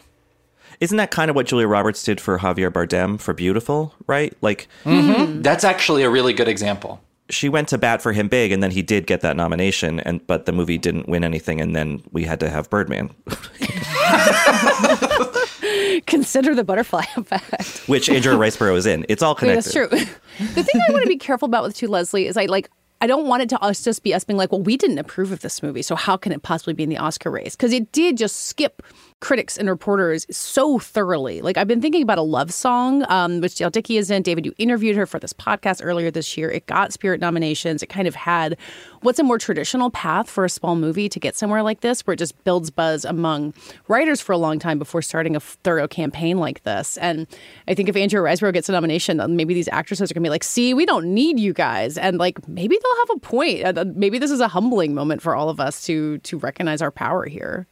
Isn't 0.81 0.99
that 0.99 1.11
kind 1.11 1.31
of 1.31 1.37
what 1.37 1.47
Julia 1.47 1.67
Roberts 1.67 2.03
did 2.03 2.21
for 2.21 2.39
Javier 2.39 2.71
Bardem 2.71 3.19
for 3.19 3.33
Biutiful, 3.33 3.93
right? 4.07 4.37
Like, 4.43 4.69
mm-hmm. 4.85 5.41
that's 5.41 5.65
actually 5.65 6.03
a 6.03 6.11
really 6.11 6.35
good 6.35 6.49
example. 6.49 7.01
She 7.31 7.49
went 7.49 7.69
to 7.69 7.79
bat 7.79 8.03
for 8.03 8.13
him 8.13 8.29
big, 8.29 8.53
and 8.53 8.63
then 8.63 8.71
he 8.71 8.83
did 8.83 9.07
get 9.07 9.23
that 9.23 9.37
nomination, 9.37 9.99
and 10.01 10.25
but 10.27 10.47
the 10.47 10.53
movie 10.53 10.79
didn't 10.79 11.09
win 11.09 11.25
anything, 11.25 11.61
and 11.61 11.75
then 11.75 12.03
we 12.13 12.23
had 12.23 12.39
to 12.41 12.49
have 12.49 12.71
Birdman. 12.71 13.11
Consider 16.07 16.55
the 16.55 16.63
butterfly 16.63 17.05
effect, 17.17 17.89
which 17.89 18.09
Andrea 18.09 18.37
Riseborough 18.37 18.77
is 18.77 18.87
in. 18.87 19.05
It's 19.09 19.23
all 19.23 19.35
connected. 19.35 19.65
that's 19.65 19.73
true. 19.73 19.89
the 20.55 20.63
thing 20.63 20.81
I 20.89 20.93
want 20.93 21.03
to 21.03 21.09
be 21.09 21.17
careful 21.17 21.47
about 21.47 21.65
with 21.65 21.77
To 21.79 21.89
Leslie 21.89 22.27
is 22.27 22.37
I 22.37 22.45
like 22.45 22.71
I 23.01 23.07
don't 23.07 23.27
want 23.27 23.43
it 23.43 23.49
to 23.51 23.61
us 23.61 23.85
just 23.85 24.03
be 24.03 24.15
us 24.15 24.25
being 24.25 24.37
like, 24.37 24.53
well, 24.53 24.63
we 24.63 24.77
didn't 24.77 24.99
approve 24.99 25.33
of 25.33 25.41
this 25.41 25.63
movie, 25.63 25.83
so 25.83 25.95
how 25.95 26.17
can 26.17 26.33
it 26.33 26.43
possibly 26.43 26.73
be 26.73 26.83
in 26.83 26.89
the 26.89 26.97
Oscar 26.99 27.31
race? 27.31 27.55
Because 27.55 27.73
it 27.73 27.93
did 27.93 28.17
just 28.17 28.47
skip 28.47 28.83
critics 29.21 29.57
and 29.57 29.69
reporters 29.69 30.27
so 30.31 30.79
thoroughly. 30.79 31.41
Like 31.41 31.57
I've 31.57 31.67
been 31.67 31.81
thinking 31.81 32.03
about 32.03 32.19
a 32.19 32.23
love 32.23 32.53
song, 32.53 33.05
um, 33.09 33.41
which 33.41 33.55
Dale 33.55 33.71
Dickey 33.71 33.97
is 33.97 34.11
in. 34.11 34.23
David, 34.23 34.45
you 34.45 34.53
interviewed 34.59 34.95
her 34.97 35.07
for 35.07 35.19
this 35.19 35.33
podcast 35.33 35.81
earlier 35.83 36.11
this 36.11 36.37
year. 36.37 36.51
It 36.51 36.67
got 36.67 36.93
Spirit 36.93 37.21
nominations. 37.21 37.83
It 37.83 37.87
kind 37.87 38.07
of 38.07 38.15
had 38.15 38.59
what's 39.01 39.19
a 39.19 39.23
more 39.23 39.39
traditional 39.39 39.91
path 39.91 40.29
for 40.29 40.45
a 40.45 40.51
small 40.51 40.77
movie 40.77 41.09
to 41.09 41.19
get 41.19 41.35
somewhere 41.35 41.63
like 41.63 41.81
this, 41.81 42.07
where 42.07 42.13
it 42.13 42.19
just 42.19 42.43
builds 42.45 42.71
buzz 42.71 43.05
among 43.05 43.55
writers 43.89 44.21
for 44.21 44.33
a 44.33 44.39
long 44.39 44.59
time 44.59 44.79
before 44.79 45.01
starting 45.01 45.35
a 45.35 45.41
thorough 45.41 45.89
campaign 45.89 46.39
like 46.39 46.63
this. 46.65 46.99
And 46.99 47.27
I 47.69 47.75
think 47.75 47.89
if 47.89 47.97
Andrea 47.97 48.23
Riseborough 48.23 48.53
gets 48.53 48.69
a 48.69 48.73
nomination, 48.73 49.17
then 49.17 49.37
maybe 49.37 49.55
these 49.55 49.69
actresses 49.69 50.11
are 50.11 50.15
gonna 50.15 50.25
be 50.25 50.31
like, 50.31 50.45
"See, 50.45 50.75
we 50.75 50.85
don't 50.85 51.07
need 51.07 51.41
you 51.41 51.55
guys," 51.55 51.97
and 51.97 52.19
like 52.19 52.47
maybe 52.47 52.77
they'll 52.87 53.07
have 53.07 53.17
a 53.17 53.21
point. 53.21 53.79
Uh, 53.79 53.85
maybe 53.95 54.19
this 54.19 54.31
is 54.31 54.41
a 54.41 54.49
humbling 54.49 54.95
moment 54.95 55.23
for 55.23 55.35
all 55.35 55.49
of 55.49 55.61
us 55.61 55.85
to 55.87 56.19
to 56.19 56.39
recognize 56.39 56.83
our 56.83 56.91
power 56.91 57.27
here. 57.27 57.67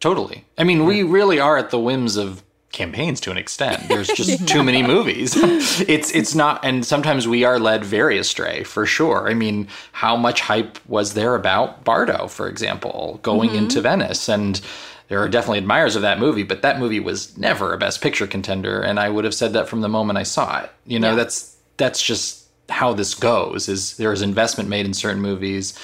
Totally. 0.00 0.44
I 0.56 0.64
mean, 0.64 0.84
we 0.84 1.02
really 1.02 1.40
are 1.40 1.56
at 1.56 1.70
the 1.70 1.78
whims 1.78 2.16
of 2.16 2.42
campaigns 2.72 3.18
to 3.20 3.30
an 3.30 3.36
extent. 3.38 3.88
There's 3.88 4.08
just 4.08 4.28
yeah. 4.40 4.46
too 4.46 4.62
many 4.62 4.82
movies. 4.82 5.34
it's 5.88 6.12
it's 6.12 6.34
not 6.34 6.64
and 6.64 6.84
sometimes 6.84 7.26
we 7.26 7.44
are 7.44 7.58
led 7.58 7.84
very 7.84 8.18
astray 8.18 8.62
for 8.62 8.86
sure. 8.86 9.28
I 9.28 9.34
mean, 9.34 9.68
how 9.92 10.16
much 10.16 10.40
hype 10.40 10.78
was 10.86 11.14
there 11.14 11.34
about 11.34 11.84
Bardo, 11.84 12.28
for 12.28 12.48
example, 12.48 13.20
going 13.22 13.50
mm-hmm. 13.50 13.58
into 13.58 13.80
Venice 13.80 14.28
and 14.28 14.60
there 15.08 15.22
are 15.22 15.28
definitely 15.28 15.58
admirers 15.58 15.96
of 15.96 16.02
that 16.02 16.18
movie, 16.18 16.42
but 16.42 16.60
that 16.60 16.78
movie 16.78 17.00
was 17.00 17.38
never 17.38 17.72
a 17.72 17.78
best 17.78 18.02
picture 18.02 18.26
contender 18.26 18.80
and 18.82 19.00
I 19.00 19.08
would 19.08 19.24
have 19.24 19.34
said 19.34 19.54
that 19.54 19.68
from 19.68 19.80
the 19.80 19.88
moment 19.88 20.18
I 20.18 20.24
saw 20.24 20.62
it. 20.62 20.70
You 20.84 20.98
know, 20.98 21.10
yeah. 21.10 21.16
that's 21.16 21.56
that's 21.78 22.02
just 22.02 22.47
how 22.68 22.92
this 22.92 23.14
goes 23.14 23.68
is 23.68 23.96
there 23.96 24.12
is 24.12 24.22
investment 24.22 24.68
made 24.68 24.86
in 24.86 24.94
certain 24.94 25.20
movies. 25.20 25.78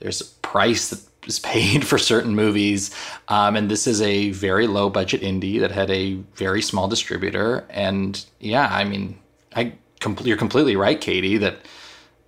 There's 0.00 0.20
a 0.20 0.24
price 0.42 0.90
that 0.90 1.00
is 1.26 1.38
paid 1.38 1.84
for 1.90 1.98
certain 1.98 2.34
movies. 2.34 2.94
Um, 3.28 3.56
and 3.56 3.70
this 3.70 3.86
is 3.86 4.00
a 4.00 4.30
very 4.30 4.66
low 4.66 4.90
budget 4.90 5.22
indie 5.22 5.60
that 5.60 5.70
had 5.70 5.90
a 5.90 6.14
very 6.34 6.62
small 6.62 6.88
distributor. 6.88 7.66
And 7.70 8.24
yeah, 8.40 8.68
I 8.70 8.84
mean, 8.84 9.18
I 9.54 9.74
com- 10.00 10.18
you're 10.22 10.36
completely 10.36 10.76
right, 10.76 11.00
Katey, 11.00 11.38
that 11.40 11.58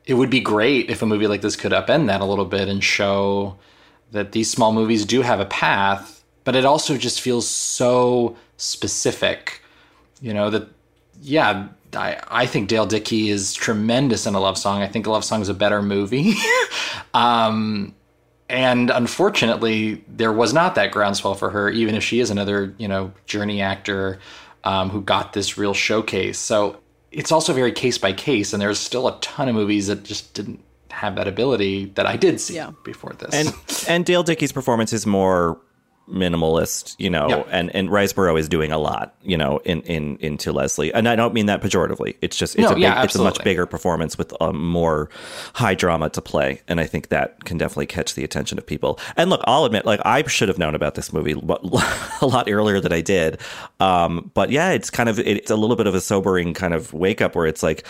it 0.07 0.15
would 0.15 0.31
be 0.31 0.41
great 0.41 0.91
if 0.91 1.03
a 1.03 1.07
movie 1.07 1.27
like 1.27 1.43
this 1.43 1.57
could 1.57 1.73
upend 1.73 2.07
that 2.09 2.21
a 2.21 2.25
little 2.25 2.45
bit 2.45 2.69
and 2.69 2.83
show 2.83 3.57
that 4.11 4.33
these 4.33 4.51
small 4.51 4.73
movies 4.73 5.07
do 5.07 5.23
have 5.23 5.41
a 5.41 5.47
path, 5.47 6.23
but 6.45 6.55
it 6.55 6.65
also 6.65 6.97
just 6.97 7.21
feels 7.21 7.49
so 7.49 8.37
specific. 8.57 9.63
You 10.21 10.35
know, 10.35 10.51
that, 10.51 10.69
yeah, 11.23 11.69
I, 11.95 12.23
I 12.29 12.47
think 12.47 12.69
Dale 12.69 12.87
Dickey 12.87 13.31
is 13.31 13.55
tremendous 13.55 14.27
in 14.27 14.35
a 14.35 14.41
love 14.41 14.59
song. 14.59 14.83
I 14.83 14.89
think 14.89 15.07
a 15.07 15.11
love 15.11 15.25
song 15.25 15.43
is 15.43 15.49
a 15.49 15.55
better 15.55 15.83
movie. 15.83 16.35
um, 17.15 17.95
and 18.49 18.91
unfortunately, 18.91 20.05
there 20.09 20.33
was 20.33 20.53
not 20.53 20.75
that 20.75 20.93
groundswell 20.93 21.35
for 21.35 21.51
her, 21.51 21.71
even 21.71 21.95
if 21.95 22.03
she 22.03 22.21
is 22.21 22.31
another, 22.31 22.75
you 22.79 22.89
know, 22.89 23.13
journey 23.27 23.63
actor 23.63 24.19
um, 24.65 24.91
who 24.91 25.01
got 25.01 25.33
this 25.33 25.57
real 25.57 25.75
showcase. 25.75 26.39
So 26.39 26.81
it's 27.11 27.33
also 27.33 27.53
very 27.53 27.73
case 27.73 27.99
by 27.99 28.13
case, 28.13 28.53
and 28.53 28.61
there's 28.61 28.79
still 28.79 29.09
a 29.09 29.19
ton 29.21 29.49
of 29.49 29.55
movies 29.55 29.87
that 29.87 30.05
just 30.05 30.35
didn't 30.35 30.63
have 30.91 31.17
that 31.17 31.27
ability 31.27 31.87
that 31.95 32.07
I 32.07 32.17
did 32.17 32.41
see 32.41 32.57
yeah. 32.57 32.73
before 32.85 33.13
this. 33.15 33.35
And 33.35 33.55
and 33.89 34.05
Dale 34.05 34.23
Dickey's 34.23 34.53
performance 34.53 34.93
is 34.93 35.07
more 35.07 35.59
minimalist, 36.09 36.95
you 36.99 37.11
know, 37.11 37.29
yep. 37.29 37.49
and 37.51 37.75
and 37.75 37.89
Riseborough 37.89 38.39
is 38.39 38.49
doing 38.49 38.73
a 38.73 38.79
lot, 38.79 39.15
you 39.23 39.37
know, 39.37 39.59
in 39.59 39.83
in 39.83 40.17
into 40.19 40.53
Leslie, 40.53 40.93
and 40.93 41.09
I 41.09 41.17
don't 41.17 41.35
mean 41.35 41.47
that 41.47 41.63
pejoratively. 41.63 42.17
It's 42.21 42.37
just 42.37 42.55
it's 42.57 42.63
no, 42.63 42.71
a 42.71 42.75
big, 42.75 42.83
yeah, 42.83 43.03
it's 43.03 43.15
a 43.15 43.23
much 43.23 43.43
bigger 43.45 43.67
performance 43.67 44.19
with 44.19 44.35
a 44.41 44.53
more 44.53 45.09
high 45.55 45.75
drama 45.75 46.11
to 46.11 46.21
play, 46.21 46.61
and 46.69 46.81
I 46.81 46.87
think 46.87 47.09
that 47.09 47.45
can 47.45 47.59
definitely 47.59 47.87
catch 47.87 48.15
the 48.15 48.25
attention 48.25 48.59
of 48.59 48.67
people. 48.67 48.99
And 49.17 49.31
look, 49.31 49.41
I'll 49.45 49.65
admit, 49.65 49.87
like 49.87 50.01
I 50.05 50.27
should 50.27 50.49
have 50.49 50.59
known 50.59 50.75
about 50.75 50.95
this 50.95 51.13
movie 51.13 51.33
a 52.21 52.27
lot 52.27 52.51
earlier 52.51 52.81
than 52.81 52.93
I 52.93 53.01
did, 53.01 53.41
um, 53.81 54.31
but 54.35 54.51
yeah, 54.51 54.71
it's 54.71 54.91
kind 54.91 55.09
of 55.09 55.19
it's 55.19 55.51
a 55.51 55.57
little 55.57 55.77
bit 55.77 55.87
of 55.87 55.95
a 55.95 56.01
sobering 56.01 56.55
kind 56.55 56.75
of 56.75 56.93
wake 56.93 57.21
up 57.21 57.35
where 57.35 57.47
it's 57.47 57.63
like 57.63 57.87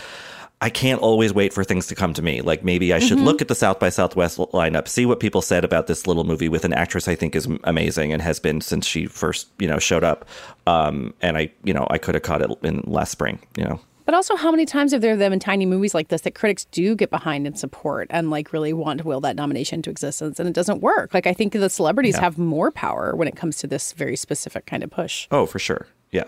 I 0.63 0.71
can't 0.71 1.01
always 1.01 1.35
wait 1.35 1.53
for 1.53 1.65
things 1.65 1.89
to 1.89 1.97
come 1.97 2.15
to 2.15 2.23
me. 2.23 2.41
Like 2.41 2.63
maybe 2.63 2.93
I 2.93 3.01
should 3.01 3.17
mm-hmm. 3.17 3.27
look 3.27 3.43
at 3.43 3.49
the 3.49 3.55
South 3.57 3.81
by 3.81 3.89
Southwest 3.89 4.39
lineup, 4.39 4.87
see 4.87 5.05
what 5.05 5.19
people 5.19 5.43
said 5.43 5.65
about 5.65 5.89
this 5.89 6.07
little 6.07 6.23
movie 6.23 6.49
with 6.49 6.65
an 6.65 6.73
actress 6.73 7.09
I 7.09 7.17
think 7.17 7.35
is 7.35 7.49
amazing 7.65 8.13
and 8.13 8.23
has 8.23 8.39
been 8.39 8.61
since 8.61 8.87
she 8.87 9.07
first, 9.07 9.49
you 9.59 9.67
know, 9.67 9.81
showed 9.81 10.05
up. 10.05 10.25
Um, 10.69 11.15
and 11.21 11.37
I, 11.37 11.51
you 11.65 11.75
know, 11.75 11.85
I 11.91 11.99
could 11.99 12.15
have 12.15 12.23
caught 12.23 12.43
it 12.43 12.51
in 12.63 12.81
last 12.87 13.11
spring, 13.11 13.41
you 13.57 13.65
know. 13.65 13.81
But 14.05 14.15
also, 14.15 14.37
how 14.37 14.53
many 14.53 14.65
times 14.65 14.93
have 14.93 15.01
there 15.01 15.17
been 15.17 15.41
tiny 15.41 15.67
movies 15.67 15.95
like 15.95 16.09
this 16.09 16.23
that 16.23 16.37
critics 16.37 16.65
do 16.67 16.95
get 16.95 17.11
behind 17.11 17.45
and 17.47 17.59
support 17.59 18.07
and 18.11 18.31
like 18.31 18.53
really 18.53 18.73
want 18.73 19.01
to 19.01 19.07
will 19.07 19.21
that 19.23 19.35
nomination 19.35 19.81
into 19.81 19.91
existence, 19.91 20.39
and 20.39 20.49
it 20.49 20.55
doesn't 20.55 20.81
work? 20.81 21.13
Like 21.13 21.27
I 21.27 21.33
think 21.33 21.55
the 21.55 21.71
celebrities 21.71 22.15
yeah. 22.15 22.21
have 22.21 22.39
more 22.39 22.71
power 22.71 23.17
when 23.17 23.27
it 23.27 23.35
comes 23.35 23.57
to 23.59 23.67
this 23.67 23.93
very 23.93 24.17
specific 24.17 24.67
kind 24.67 24.85
of 24.85 24.91
push. 24.91 25.27
Oh, 25.33 25.47
for 25.47 25.59
sure. 25.59 25.89
Yeah. 26.13 26.25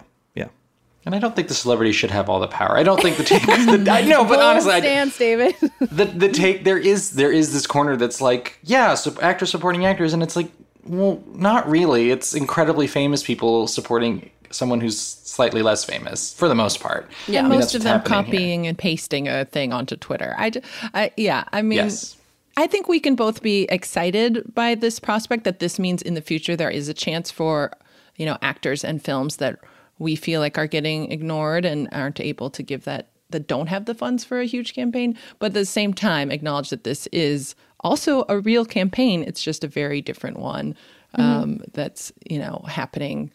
And 1.07 1.15
I 1.15 1.19
don't 1.19 1.37
think 1.37 1.49
the 1.49 1.55
celebrity 1.55 1.93
should 1.93 2.11
have 2.11 2.31
all 2.31 2.41
the 2.41 2.49
power. 2.49 2.77
I 2.77 2.83
don't 2.83 3.01
think 3.01 3.19
the 3.19 3.25
take. 3.25 3.43
the, 3.45 3.87
I 3.91 4.03
know, 4.03 4.25
but 4.25 4.41
honestly, 4.41 4.79
stance, 4.79 5.19
David. 5.19 5.55
the 5.81 6.07
the 6.07 6.29
take 6.31 6.65
there 6.65 6.79
is 6.79 7.11
there 7.11 7.31
is 7.31 7.53
this 7.53 7.67
corner 7.67 7.97
that's 7.97 8.21
like, 8.21 8.59
yeah, 8.63 8.95
so 8.95 9.15
actors 9.21 9.51
supporting 9.51 9.85
actors, 9.85 10.15
and 10.15 10.23
it's 10.23 10.35
like, 10.35 10.51
well, 10.85 11.23
not 11.35 11.69
really. 11.69 12.11
It's 12.11 12.35
incredibly 12.35 12.87
famous 12.87 13.23
people 13.23 13.67
supporting 13.67 14.31
someone 14.51 14.81
who's 14.81 14.99
slightly 14.99 15.63
less 15.63 15.85
famous 15.85 16.33
for 16.33 16.49
the 16.49 16.55
most 16.55 16.81
part. 16.81 17.11
Yeah, 17.27 17.41
I 17.41 17.43
mean, 17.43 17.59
most 17.59 17.75
of 17.75 17.83
them 17.83 18.03
copying 18.03 18.65
here. 18.65 18.71
and 18.71 18.79
pasting 18.79 19.29
a 19.29 19.45
thing 19.45 19.73
onto 19.73 19.97
Twitter. 19.97 20.35
I, 20.39 20.53
I 20.95 21.13
yeah, 21.17 21.45
I 21.53 21.63
mean. 21.63 21.79
Yes. 21.79 22.17
I 22.57 22.69
think 22.69 22.87
we 22.87 23.01
can 23.01 23.17
both 23.17 23.43
be 23.43 23.65
excited 23.65 24.55
by 24.55 24.77
this 24.77 25.01
prospect 25.01 25.43
that 25.43 25.59
this 25.59 25.77
means 25.81 26.01
in 26.03 26.15
the 26.15 26.21
future 26.21 26.55
there 26.55 26.71
is 26.71 26.89
a 26.89 26.95
chance 26.95 27.29
for, 27.29 27.73
you 28.15 28.25
know, 28.25 28.39
actors 28.43 28.85
and 28.85 29.03
films 29.03 29.39
that 29.39 29.59
we 29.99 30.17
feel 30.17 30.41
like 30.41 30.59
are 30.59 30.67
getting 30.67 31.11
ignored 31.11 31.65
and 31.65 31.89
aren't 31.93 32.21
able 32.21 32.51
to 32.51 32.63
give 32.63 32.85
that 32.85 33.09
that 33.31 33.49
don't 33.49 33.67
have 33.67 33.87
the 33.87 33.95
funds 33.95 34.25
for 34.25 34.41
a 34.41 34.47
huge 34.47 34.75
campaign. 34.75 35.19
But 35.39 35.47
at 35.47 35.55
the 35.55 35.65
same 35.65 35.95
time 35.95 36.31
acknowledge 36.31 36.71
that 36.71 36.85
this 36.85 37.07
is 37.09 37.55
also 37.81 38.25
a 38.29 38.39
real 38.39 38.65
campaign. 38.65 39.23
It's 39.23 39.43
just 39.43 39.65
a 39.65 39.69
very 39.69 40.01
different 40.01 40.39
one 40.39 40.77
mm-hmm. 41.17 41.23
um, 41.23 41.61
that's 41.73 42.13
you 42.29 42.39
know 42.39 42.65
happening 42.69 43.31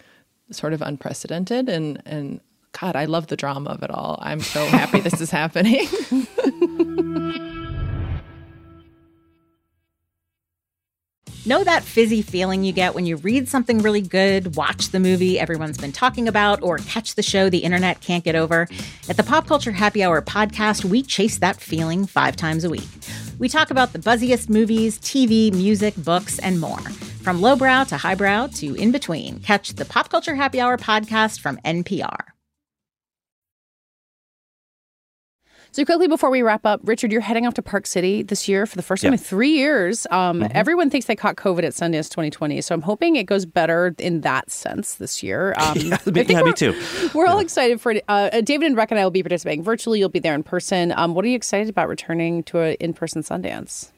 sort 0.52 0.74
of 0.74 0.82
unprecedented. 0.82 1.70
And 1.70 2.02
and 2.06 2.40
god 2.72 2.96
i 2.96 3.06
love 3.06 3.28
the 3.28 3.36
drama 3.36 3.72
of 3.72 3.84
it 3.84 3.90
all. 3.90 4.20
I'm 4.22 4.42
so 4.42 4.66
happy 4.68 5.00
this 5.00 5.20
is 5.22 5.32
happening 5.42 5.88
Know 11.46 11.64
that 11.64 11.84
fizzy 11.84 12.22
feeling 12.22 12.66
you 12.66 12.74
get 12.74 12.94
when 12.94 13.06
you 13.06 13.16
read 13.16 13.48
something 13.48 13.80
really 13.80 14.02
good, 14.02 14.58
watch 14.58 14.90
the 14.90 15.00
movie 15.00 15.40
everyone's 15.40 15.78
been 15.78 15.94
talking 15.94 16.28
about, 16.28 16.62
or 16.62 16.80
catch 16.80 17.16
the 17.16 17.24
show 17.24 17.50
the 17.50 17.60
internet 17.60 18.02
can't 18.02 18.26
get 18.26 18.36
over? 18.36 18.68
At 19.08 19.16
the 19.16 19.24
Pop 19.24 19.48
Culture 19.48 19.72
Happy 19.72 20.04
Hour 20.04 20.22
podcast, 20.22 20.84
we 20.84 21.02
chase 21.02 21.38
that 21.40 21.62
feeling 21.62 22.06
five 22.06 22.36
times 22.36 22.66
a 22.66 22.70
week. 22.70 22.90
We 23.40 23.48
talk 23.48 23.72
about 23.72 23.94
the 23.94 24.00
buzziest 24.00 24.50
movies, 24.50 25.00
TV, 25.00 25.52
music, 25.54 25.96
books, 25.96 26.40
and 26.40 26.60
more. 26.60 26.82
From 27.24 27.42
lowbrow 27.42 27.86
to 27.86 27.98
highbrow 27.98 28.48
to 28.56 28.76
in 28.76 28.92
between, 28.92 29.40
catch 29.40 29.70
the 29.70 29.86
Pop 29.86 30.10
Culture 30.10 30.36
Happy 30.36 30.60
Hour 30.60 30.78
podcast 30.78 31.40
from 31.40 31.58
NPR. 31.64 32.39
So 35.72 35.86
quickly 35.86 36.08
before 36.08 36.32
we 36.32 36.42
wrap 36.42 36.66
up, 36.66 36.82
Richard, 36.84 37.12
you're 37.12 37.22
heading 37.22 37.46
off 37.46 37.54
to 37.54 37.62
Park 37.62 37.86
City 37.86 38.24
this 38.24 38.48
year 38.48 38.66
for 38.66 38.76
the 38.76 38.82
first 38.82 39.04
time 39.04 39.14
in 39.14 39.20
three 39.20 39.52
years. 39.52 40.08
Um, 40.10 40.42
mm-hmm. 40.42 40.52
Everyone 40.56 40.90
thinks 40.90 41.06
they 41.06 41.16
caught 41.16 41.36
COVID 41.36 41.64
at 41.64 41.74
Sundance 41.74 42.10
2020, 42.10 42.60
so 42.62 42.74
I'm 42.74 42.82
hoping 42.82 43.18
it 43.18 43.26
goes 43.26 43.46
better 43.46 43.94
in 44.00 44.22
that 44.22 44.50
sense 44.50 44.96
this 44.96 45.22
year. 45.24 45.56
Um, 45.70 45.78
yeah, 45.78 45.98
me, 46.06 46.24
yeah, 46.24 46.42
me 46.42 46.54
too. 46.54 46.72
We're 47.14 47.26
yeah. 47.26 47.32
all 47.32 47.40
excited 47.40 47.82
for 47.82 47.92
it. 47.92 48.06
Uh, 48.08 48.42
David 48.42 48.68
and 48.68 48.76
Breck 48.76 48.92
and 48.92 49.00
I 49.00 49.04
will 49.04 49.12
be 49.12 49.22
participating 49.22 49.62
virtually. 49.62 50.00
You'll 50.00 50.08
be 50.08 50.20
there 50.20 50.34
in 50.34 50.42
person. 50.42 50.94
Um, 50.96 51.14
what 51.14 51.26
are 51.26 51.28
you 51.28 51.36
excited 51.36 51.70
about 51.70 51.90
returning 51.90 52.44
to 52.44 52.60
an 52.60 52.76
in-person 52.80 53.24
Sundance? 53.24 53.92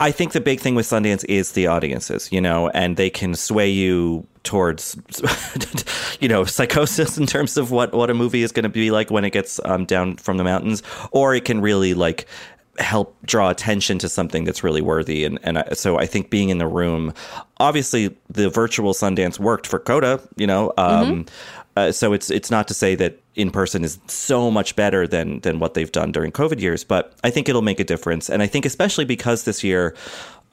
I 0.00 0.10
think 0.10 0.32
the 0.32 0.40
big 0.40 0.60
thing 0.60 0.74
with 0.74 0.84
Sundance 0.84 1.24
is 1.28 1.52
the 1.52 1.68
audiences, 1.68 2.30
you 2.32 2.40
know, 2.40 2.70
and 2.70 2.96
they 2.96 3.08
can 3.08 3.34
sway 3.36 3.70
you 3.70 4.26
towards, 4.44 4.96
you 6.20 6.28
know, 6.28 6.44
psychosis 6.44 7.18
in 7.18 7.26
terms 7.26 7.56
of 7.56 7.70
what, 7.70 7.92
what 7.92 8.10
a 8.10 8.14
movie 8.14 8.42
is 8.42 8.52
going 8.52 8.64
to 8.64 8.68
be 8.68 8.90
like 8.90 9.10
when 9.10 9.24
it 9.24 9.30
gets 9.30 9.60
um, 9.64 9.84
down 9.84 10.16
from 10.16 10.36
the 10.36 10.44
mountains, 10.44 10.82
or 11.10 11.34
it 11.34 11.44
can 11.44 11.60
really 11.60 11.94
like 11.94 12.26
help 12.78 13.16
draw 13.24 13.50
attention 13.50 13.98
to 13.98 14.08
something 14.08 14.44
that's 14.44 14.64
really 14.64 14.82
worthy. 14.82 15.24
And, 15.24 15.38
and 15.42 15.58
I, 15.58 15.68
so 15.72 15.98
I 15.98 16.06
think 16.06 16.30
being 16.30 16.48
in 16.48 16.58
the 16.58 16.66
room, 16.66 17.12
obviously 17.58 18.16
the 18.28 18.50
virtual 18.50 18.92
Sundance 18.92 19.38
worked 19.38 19.66
for 19.66 19.78
Coda, 19.78 20.20
you 20.36 20.46
know, 20.46 20.72
um, 20.76 21.24
mm-hmm. 21.24 21.28
uh, 21.76 21.92
so 21.92 22.12
it's, 22.12 22.30
it's 22.30 22.50
not 22.50 22.68
to 22.68 22.74
say 22.74 22.94
that 22.96 23.20
in 23.34 23.50
person 23.50 23.84
is 23.84 23.98
so 24.06 24.50
much 24.50 24.76
better 24.76 25.06
than 25.06 25.40
than 25.40 25.58
what 25.58 25.74
they've 25.74 25.90
done 25.90 26.12
during 26.12 26.30
COVID 26.30 26.60
years. 26.60 26.84
But 26.84 27.14
I 27.24 27.30
think 27.30 27.48
it'll 27.48 27.62
make 27.62 27.80
a 27.80 27.84
difference, 27.84 28.30
and 28.30 28.42
I 28.42 28.46
think 28.46 28.64
especially 28.64 29.04
because 29.04 29.44
this 29.44 29.64
year. 29.64 29.94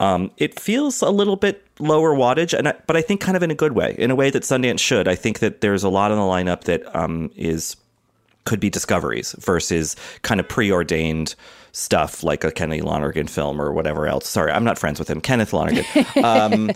Um, 0.02 0.32
it 0.36 0.58
feels 0.58 1.00
a 1.00 1.10
little 1.10 1.36
bit 1.36 1.64
lower 1.78 2.12
wattage, 2.12 2.58
and 2.58 2.68
I, 2.68 2.74
but 2.88 2.96
I 2.96 3.02
think 3.02 3.20
kind 3.20 3.36
of 3.36 3.42
in 3.44 3.52
a 3.52 3.54
good 3.54 3.72
way, 3.72 3.94
in 3.96 4.10
a 4.10 4.16
way 4.16 4.30
that 4.30 4.42
Sundance 4.42 4.80
should. 4.80 5.06
I 5.06 5.14
think 5.14 5.38
that 5.38 5.60
there's 5.60 5.84
a 5.84 5.88
lot 5.88 6.10
on 6.10 6.18
the 6.18 6.24
lineup 6.24 6.64
that 6.64 6.94
um, 6.94 7.30
is 7.36 7.76
could 8.44 8.58
be 8.58 8.68
discoveries 8.68 9.36
versus 9.38 9.94
kind 10.22 10.40
of 10.40 10.48
preordained 10.48 11.36
stuff 11.70 12.24
like 12.24 12.42
a 12.42 12.50
Kenny 12.50 12.80
Lonergan 12.80 13.28
film 13.28 13.62
or 13.62 13.72
whatever 13.72 14.08
else. 14.08 14.28
Sorry, 14.28 14.50
I'm 14.50 14.64
not 14.64 14.76
friends 14.76 14.98
with 14.98 15.08
him. 15.08 15.20
Kenneth 15.20 15.52
Lonergan. 15.52 15.84
Um, 16.24 16.70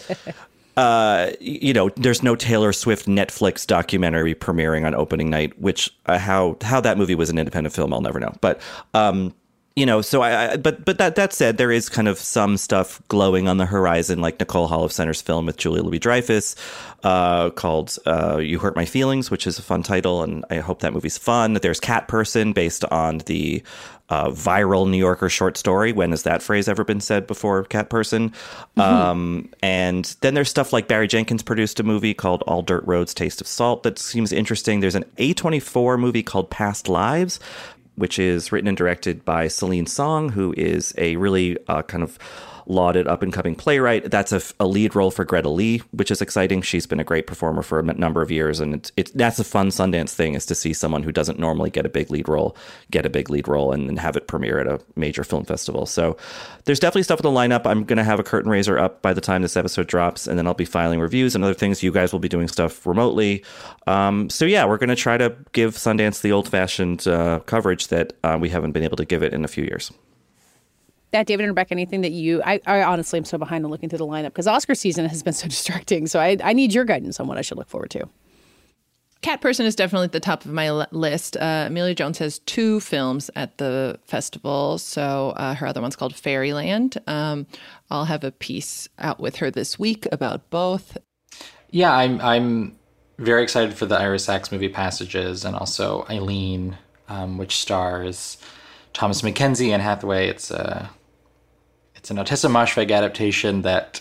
uh, 0.76 1.32
you 1.40 1.72
know, 1.72 1.88
there's 1.96 2.22
no 2.22 2.36
Taylor 2.36 2.72
Swift 2.72 3.06
Netflix 3.06 3.66
documentary 3.66 4.34
premiering 4.34 4.86
on 4.86 4.94
opening 4.94 5.30
night, 5.30 5.58
which 5.60 5.92
uh, 6.06 6.18
how 6.18 6.56
how 6.62 6.80
that 6.80 6.96
movie 6.96 7.16
was 7.16 7.28
an 7.28 7.38
independent 7.38 7.74
film, 7.74 7.92
I'll 7.92 8.00
never 8.00 8.20
know. 8.20 8.34
But 8.40 8.60
um, 8.94 9.34
you 9.76 9.84
know, 9.84 10.00
so 10.00 10.22
I, 10.22 10.52
I, 10.52 10.56
but 10.56 10.86
but 10.86 10.96
that 10.96 11.16
that 11.16 11.34
said, 11.34 11.58
there 11.58 11.70
is 11.70 11.90
kind 11.90 12.08
of 12.08 12.18
some 12.18 12.56
stuff 12.56 13.02
glowing 13.08 13.46
on 13.46 13.58
the 13.58 13.66
horizon, 13.66 14.20
like 14.22 14.40
Nicole 14.40 14.68
Holofcener's 14.70 15.20
film 15.20 15.44
with 15.44 15.58
Julia 15.58 15.82
Louis 15.82 15.98
Dreyfus, 15.98 16.56
uh, 17.04 17.50
called 17.50 17.98
uh, 18.06 18.38
"You 18.38 18.58
Hurt 18.58 18.74
My 18.74 18.86
Feelings," 18.86 19.30
which 19.30 19.46
is 19.46 19.58
a 19.58 19.62
fun 19.62 19.82
title, 19.82 20.22
and 20.22 20.46
I 20.48 20.60
hope 20.60 20.80
that 20.80 20.94
movie's 20.94 21.18
fun. 21.18 21.54
There's 21.54 21.78
Cat 21.78 22.08
Person, 22.08 22.54
based 22.54 22.86
on 22.86 23.18
the 23.26 23.62
uh, 24.08 24.28
viral 24.28 24.88
New 24.88 24.98
Yorker 24.98 25.28
short 25.28 25.56
story. 25.56 25.92
When 25.92 26.10
has 26.10 26.22
that 26.22 26.42
phrase 26.42 26.68
ever 26.68 26.84
been 26.84 27.00
said 27.00 27.26
before? 27.26 27.64
Cat 27.64 27.90
person. 27.90 28.30
Mm-hmm. 28.30 28.80
Um, 28.80 29.48
and 29.62 30.16
then 30.20 30.34
there's 30.34 30.48
stuff 30.48 30.72
like 30.72 30.88
Barry 30.88 31.08
Jenkins 31.08 31.42
produced 31.42 31.80
a 31.80 31.82
movie 31.82 32.14
called 32.14 32.42
All 32.42 32.62
Dirt 32.62 32.84
Roads 32.86 33.14
Taste 33.14 33.40
of 33.40 33.46
Salt 33.46 33.82
that 33.82 33.98
seems 33.98 34.32
interesting. 34.32 34.80
There's 34.80 34.94
an 34.94 35.04
A24 35.18 35.98
movie 35.98 36.22
called 36.22 36.50
Past 36.50 36.88
Lives, 36.88 37.40
which 37.96 38.18
is 38.18 38.52
written 38.52 38.68
and 38.68 38.76
directed 38.76 39.24
by 39.24 39.48
Celine 39.48 39.86
Song, 39.86 40.30
who 40.30 40.54
is 40.56 40.94
a 40.96 41.16
really 41.16 41.56
uh, 41.68 41.82
kind 41.82 42.02
of 42.02 42.18
lauded 42.66 43.06
up 43.06 43.22
and 43.22 43.32
coming 43.32 43.54
playwright. 43.54 44.10
That's 44.10 44.32
a, 44.32 44.42
a, 44.60 44.66
lead 44.66 44.94
role 44.94 45.10
for 45.10 45.24
Greta 45.24 45.48
Lee, 45.48 45.78
which 45.92 46.10
is 46.10 46.20
exciting. 46.20 46.62
She's 46.62 46.86
been 46.86 47.00
a 47.00 47.04
great 47.04 47.26
performer 47.26 47.62
for 47.62 47.78
a 47.78 47.82
number 47.82 48.22
of 48.22 48.30
years, 48.30 48.60
and 48.60 48.74
it's, 48.74 48.92
it's 48.96 49.10
that's 49.12 49.38
a 49.38 49.44
fun 49.44 49.68
Sundance 49.68 50.10
thing 50.10 50.34
is 50.34 50.46
to 50.46 50.54
see 50.54 50.72
someone 50.72 51.02
who 51.02 51.12
doesn't 51.12 51.38
normally 51.38 51.70
get 51.70 51.86
a 51.86 51.88
big 51.88 52.10
lead 52.10 52.28
role 52.28 52.56
get 52.90 53.06
a 53.06 53.10
big 53.10 53.30
lead 53.30 53.48
role 53.48 53.72
and 53.72 53.88
then 53.88 53.96
have 53.96 54.16
it 54.16 54.26
premiere 54.26 54.58
at 54.58 54.66
a 54.66 54.80
major 54.94 55.24
film 55.24 55.44
festival. 55.44 55.86
So 55.86 56.16
there's 56.64 56.78
definitely 56.78 57.02
stuff 57.02 57.20
in 57.20 57.24
the 57.24 57.36
lineup. 57.36 57.66
I'm 57.66 57.84
going 57.84 57.96
to 57.96 58.04
have 58.04 58.20
a 58.20 58.22
curtain 58.22 58.50
raiser 58.50 58.78
up 58.78 59.02
by 59.02 59.12
the 59.12 59.20
time 59.20 59.42
this 59.42 59.56
episode 59.56 59.86
drops, 59.86 60.26
and 60.26 60.38
then 60.38 60.46
I'll 60.46 60.54
be 60.54 60.64
filing 60.64 61.00
reviews 61.00 61.34
and 61.34 61.44
other 61.44 61.54
things. 61.54 61.82
You 61.82 61.92
guys 61.92 62.12
will 62.12 62.20
be 62.20 62.28
doing 62.28 62.48
stuff 62.48 62.86
remotely. 62.86 63.44
Um, 63.86 64.30
so 64.30 64.44
yeah, 64.44 64.64
we're 64.64 64.78
going 64.78 64.88
to 64.88 64.96
try 64.96 65.16
to 65.16 65.34
give 65.52 65.74
Sundance 65.74 66.20
the 66.20 66.32
old 66.32 66.48
fashioned 66.48 67.06
uh, 67.06 67.40
coverage 67.40 67.88
that 67.88 68.12
uh, 68.22 68.38
we 68.40 68.50
haven't 68.50 68.72
been 68.72 68.84
able 68.84 68.96
to 68.96 69.04
give 69.04 69.22
it 69.22 69.32
in 69.32 69.44
a 69.44 69.48
few 69.48 69.64
years 69.64 69.92
that 71.16 71.26
David 71.26 71.44
and 71.44 71.50
Rebecca, 71.50 71.72
anything 71.72 72.02
that 72.02 72.12
you, 72.12 72.42
I, 72.44 72.60
I 72.66 72.82
honestly 72.82 73.18
am 73.18 73.24
so 73.24 73.38
behind 73.38 73.64
on 73.64 73.70
looking 73.70 73.88
through 73.88 73.98
the 73.98 74.06
lineup 74.06 74.26
because 74.26 74.46
Oscar 74.46 74.74
season 74.74 75.06
has 75.06 75.22
been 75.22 75.32
so 75.32 75.48
distracting. 75.48 76.06
So 76.06 76.20
I, 76.20 76.36
I 76.42 76.52
need 76.52 76.74
your 76.74 76.84
guidance 76.84 77.18
on 77.20 77.26
what 77.26 77.38
I 77.38 77.42
should 77.42 77.58
look 77.58 77.68
forward 77.68 77.90
to. 77.90 78.08
Cat 79.22 79.40
Person 79.40 79.66
is 79.66 79.74
definitely 79.74 80.04
at 80.04 80.12
the 80.12 80.20
top 80.20 80.44
of 80.44 80.52
my 80.52 80.70
list. 80.70 81.36
Uh, 81.36 81.64
Emilia 81.66 81.94
Jones 81.94 82.18
has 82.18 82.38
two 82.40 82.80
films 82.80 83.30
at 83.34 83.58
the 83.58 83.98
festival. 84.04 84.78
So 84.78 85.30
uh, 85.36 85.54
her 85.54 85.66
other 85.66 85.80
one's 85.80 85.96
called 85.96 86.14
Fairyland. 86.14 86.98
Um, 87.06 87.46
I'll 87.90 88.04
have 88.04 88.22
a 88.22 88.30
piece 88.30 88.88
out 88.98 89.18
with 89.18 89.36
her 89.36 89.50
this 89.50 89.78
week 89.78 90.06
about 90.12 90.48
both. 90.50 90.98
Yeah, 91.70 91.92
I'm 91.92 92.20
I'm 92.20 92.76
very 93.18 93.42
excited 93.42 93.74
for 93.74 93.86
the 93.86 93.98
Ira 93.98 94.18
Sachs 94.18 94.52
movie 94.52 94.68
Passages 94.68 95.44
and 95.44 95.56
also 95.56 96.06
Eileen, 96.08 96.76
um, 97.08 97.38
which 97.38 97.56
stars 97.56 98.36
Thomasin 98.94 99.32
McKenzie 99.32 99.70
and 99.70 99.82
Hathaway. 99.82 100.28
It's 100.28 100.50
a 100.50 100.88
it's 102.06 102.12
an 102.12 102.18
Ottessa 102.18 102.48
Moshfegh 102.48 102.92
adaptation 102.92 103.62
that, 103.62 104.00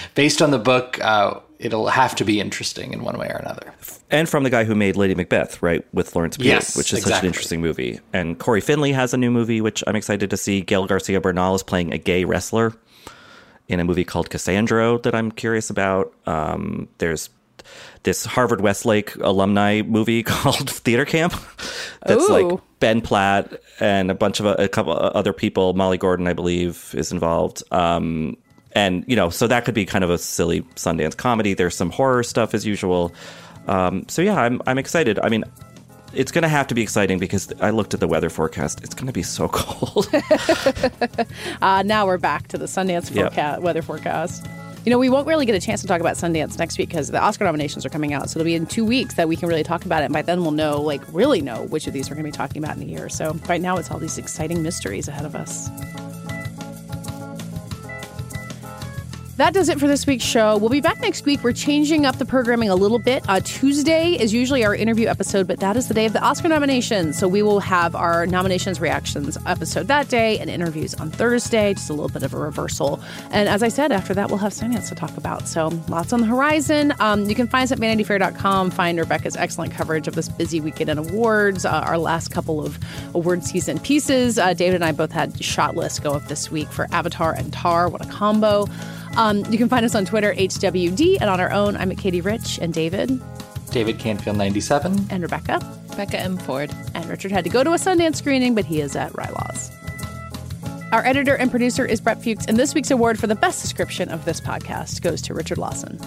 based 0.14 0.40
on 0.40 0.52
the 0.52 0.58
book, 0.60 1.00
uh, 1.02 1.40
it'll 1.58 1.88
have 1.88 2.14
to 2.14 2.24
be 2.24 2.38
interesting 2.38 2.92
in 2.92 3.02
one 3.02 3.18
way 3.18 3.26
or 3.26 3.38
another. 3.38 3.74
And 4.08 4.28
from 4.28 4.44
the 4.44 4.50
guy 4.50 4.62
who 4.62 4.76
made 4.76 4.94
Lady 4.94 5.16
Macbeth, 5.16 5.60
right, 5.60 5.84
with 5.92 6.08
Florence 6.08 6.36
Pugh, 6.36 6.46
yes, 6.46 6.76
which 6.76 6.92
is 6.92 7.00
exactly. 7.00 7.12
such 7.12 7.22
an 7.22 7.26
interesting 7.26 7.60
movie. 7.60 7.98
And 8.12 8.38
Cory 8.38 8.60
Finley 8.60 8.92
has 8.92 9.12
a 9.12 9.16
new 9.16 9.32
movie, 9.32 9.60
which 9.60 9.82
I'm 9.84 9.96
excited 9.96 10.30
to 10.30 10.36
see. 10.36 10.60
Gael 10.60 10.86
Garcia 10.86 11.20
Bernal 11.20 11.56
is 11.56 11.64
playing 11.64 11.92
a 11.92 11.98
gay 11.98 12.24
wrestler 12.24 12.72
in 13.66 13.80
a 13.80 13.84
movie 13.84 14.04
called 14.04 14.30
Cassandro 14.30 14.98
that 14.98 15.12
I'm 15.12 15.32
curious 15.32 15.70
about. 15.70 16.14
Um, 16.26 16.86
there's 16.98 17.30
this 18.04 18.24
Harvard 18.24 18.60
Westlake 18.60 19.16
alumni 19.16 19.82
movie 19.82 20.22
called 20.22 20.70
Theater 20.70 21.04
Camp. 21.04 21.34
That's 22.06 22.30
Ooh. 22.30 22.32
like 22.32 22.60
Ben 22.82 23.00
Platt 23.00 23.62
and 23.78 24.10
a 24.10 24.14
bunch 24.14 24.40
of 24.40 24.46
a, 24.46 24.54
a 24.54 24.68
couple 24.68 24.92
other 24.92 25.32
people. 25.32 25.72
Molly 25.72 25.96
Gordon, 25.98 26.26
I 26.26 26.32
believe, 26.32 26.92
is 26.98 27.12
involved. 27.12 27.62
Um, 27.70 28.36
and 28.72 29.04
you 29.06 29.14
know, 29.14 29.30
so 29.30 29.46
that 29.46 29.64
could 29.64 29.74
be 29.74 29.86
kind 29.86 30.02
of 30.02 30.10
a 30.10 30.18
silly 30.18 30.62
Sundance 30.74 31.16
comedy. 31.16 31.54
There's 31.54 31.76
some 31.76 31.90
horror 31.90 32.24
stuff 32.24 32.54
as 32.54 32.66
usual. 32.66 33.12
Um, 33.68 34.04
so 34.08 34.20
yeah, 34.20 34.34
I'm 34.40 34.60
I'm 34.66 34.78
excited. 34.78 35.20
I 35.20 35.28
mean, 35.28 35.44
it's 36.12 36.32
going 36.32 36.42
to 36.42 36.48
have 36.48 36.66
to 36.66 36.74
be 36.74 36.82
exciting 36.82 37.20
because 37.20 37.52
I 37.60 37.70
looked 37.70 37.94
at 37.94 38.00
the 38.00 38.08
weather 38.08 38.30
forecast. 38.30 38.82
It's 38.82 38.94
going 38.96 39.06
to 39.06 39.12
be 39.12 39.22
so 39.22 39.46
cold. 39.52 40.08
uh, 41.62 41.82
now 41.86 42.04
we're 42.04 42.18
back 42.18 42.48
to 42.48 42.58
the 42.58 42.66
Sundance 42.66 43.12
forecast, 43.14 43.36
Yep. 43.36 43.60
weather 43.60 43.82
forecast. 43.82 44.44
You 44.84 44.90
know, 44.90 44.98
we 44.98 45.08
won't 45.08 45.28
really 45.28 45.46
get 45.46 45.54
a 45.54 45.60
chance 45.60 45.80
to 45.82 45.86
talk 45.86 46.00
about 46.00 46.16
Sundance 46.16 46.58
next 46.58 46.76
week 46.76 46.88
because 46.88 47.08
the 47.08 47.20
Oscar 47.20 47.44
nominations 47.44 47.86
are 47.86 47.88
coming 47.88 48.12
out. 48.12 48.28
So 48.28 48.40
it'll 48.40 48.46
be 48.46 48.56
in 48.56 48.66
two 48.66 48.84
weeks 48.84 49.14
that 49.14 49.28
we 49.28 49.36
can 49.36 49.48
really 49.48 49.62
talk 49.62 49.84
about 49.84 50.02
it. 50.02 50.06
And 50.06 50.12
by 50.12 50.22
then 50.22 50.42
we'll 50.42 50.50
know, 50.50 50.80
like, 50.80 51.02
really 51.12 51.40
know 51.40 51.64
which 51.66 51.86
of 51.86 51.92
these 51.92 52.10
we're 52.10 52.16
going 52.16 52.24
to 52.24 52.32
be 52.32 52.36
talking 52.36 52.62
about 52.62 52.76
in 52.76 52.82
a 52.82 52.86
year. 52.86 53.08
So 53.08 53.32
right 53.48 53.60
now 53.60 53.76
it's 53.76 53.92
all 53.92 53.98
these 53.98 54.18
exciting 54.18 54.60
mysteries 54.62 55.06
ahead 55.06 55.24
of 55.24 55.36
us. 55.36 55.70
That 59.38 59.54
does 59.54 59.70
it 59.70 59.80
for 59.80 59.88
this 59.88 60.06
week's 60.06 60.24
show. 60.24 60.58
We'll 60.58 60.68
be 60.68 60.82
back 60.82 61.00
next 61.00 61.24
week. 61.24 61.42
We're 61.42 61.54
changing 61.54 62.04
up 62.04 62.18
the 62.18 62.26
programming 62.26 62.68
a 62.68 62.74
little 62.74 62.98
bit. 62.98 63.24
Uh, 63.28 63.40
Tuesday 63.40 64.12
is 64.12 64.34
usually 64.34 64.62
our 64.62 64.74
interview 64.74 65.08
episode, 65.08 65.48
but 65.48 65.58
that 65.60 65.74
is 65.74 65.88
the 65.88 65.94
day 65.94 66.04
of 66.04 66.12
the 66.12 66.20
Oscar 66.22 66.48
nominations. 66.48 67.18
So 67.18 67.28
we 67.28 67.40
will 67.40 67.58
have 67.60 67.96
our 67.96 68.26
nominations 68.26 68.78
reactions 68.78 69.38
episode 69.46 69.88
that 69.88 70.08
day 70.08 70.38
and 70.38 70.50
interviews 70.50 70.92
on 70.94 71.10
Thursday, 71.10 71.72
just 71.72 71.88
a 71.88 71.94
little 71.94 72.10
bit 72.10 72.22
of 72.22 72.34
a 72.34 72.36
reversal. 72.36 73.02
And 73.30 73.48
as 73.48 73.62
I 73.62 73.68
said, 73.68 73.90
after 73.90 74.12
that, 74.12 74.28
we'll 74.28 74.38
have 74.38 74.52
Sundance 74.52 74.90
to 74.90 74.94
talk 74.94 75.16
about. 75.16 75.48
So 75.48 75.68
lots 75.88 76.12
on 76.12 76.20
the 76.20 76.26
horizon. 76.26 76.92
Um, 77.00 77.24
you 77.24 77.34
can 77.34 77.48
find 77.48 77.64
us 77.64 77.72
at 77.72 77.78
vanityfair.com. 77.78 78.70
Find 78.70 78.98
Rebecca's 78.98 79.36
excellent 79.36 79.72
coverage 79.72 80.06
of 80.08 80.14
this 80.14 80.28
busy 80.28 80.60
weekend 80.60 80.90
in 80.90 80.98
awards, 80.98 81.64
uh, 81.64 81.70
our 81.86 81.96
last 81.96 82.28
couple 82.28 82.62
of 82.64 82.78
award 83.14 83.44
season 83.44 83.78
pieces. 83.80 84.38
Uh, 84.38 84.52
David 84.52 84.74
and 84.74 84.84
I 84.84 84.92
both 84.92 85.10
had 85.10 85.42
shot 85.42 85.74
lists 85.74 86.00
go 86.00 86.12
up 86.12 86.28
this 86.28 86.50
week 86.50 86.68
for 86.68 86.86
Avatar 86.92 87.32
and 87.32 87.50
Tar. 87.50 87.88
What 87.88 88.04
a 88.04 88.08
combo. 88.10 88.66
Um, 89.16 89.44
you 89.50 89.58
can 89.58 89.68
find 89.68 89.84
us 89.84 89.94
on 89.94 90.04
Twitter, 90.04 90.34
HWD, 90.34 91.18
and 91.20 91.28
on 91.28 91.40
our 91.40 91.52
own, 91.52 91.76
I'm 91.76 91.90
at 91.90 91.98
Katey 91.98 92.24
Rich 92.24 92.58
and 92.58 92.72
David. 92.72 93.20
David 93.70 93.98
Canfield 93.98 94.36
97. 94.36 95.06
And 95.10 95.22
Rebecca. 95.22 95.60
Rebecca 95.90 96.18
M. 96.18 96.36
Ford. 96.38 96.70
And 96.94 97.06
Richard 97.06 97.32
had 97.32 97.44
to 97.44 97.50
go 97.50 97.62
to 97.64 97.70
a 97.70 97.76
Sundance 97.76 98.16
screening, 98.16 98.54
but 98.54 98.64
he 98.64 98.80
is 98.80 98.96
at 98.96 99.12
Rilaws. 99.12 99.70
Our 100.92 101.04
editor 101.06 101.34
and 101.34 101.50
producer 101.50 101.86
is 101.86 102.00
Brett 102.02 102.22
Fuchs, 102.22 102.44
and 102.46 102.58
this 102.58 102.74
week's 102.74 102.90
award 102.90 103.18
for 103.18 103.26
the 103.26 103.34
best 103.34 103.62
description 103.62 104.10
of 104.10 104.26
this 104.26 104.40
podcast 104.40 105.00
goes 105.00 105.22
to 105.22 105.34
Richard 105.34 105.56
Lawson. 105.56 105.98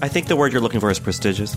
I 0.00 0.06
think 0.06 0.28
the 0.28 0.36
word 0.36 0.52
you're 0.52 0.60
looking 0.60 0.78
for 0.78 0.90
is 0.90 1.00
prestigious. 1.00 1.56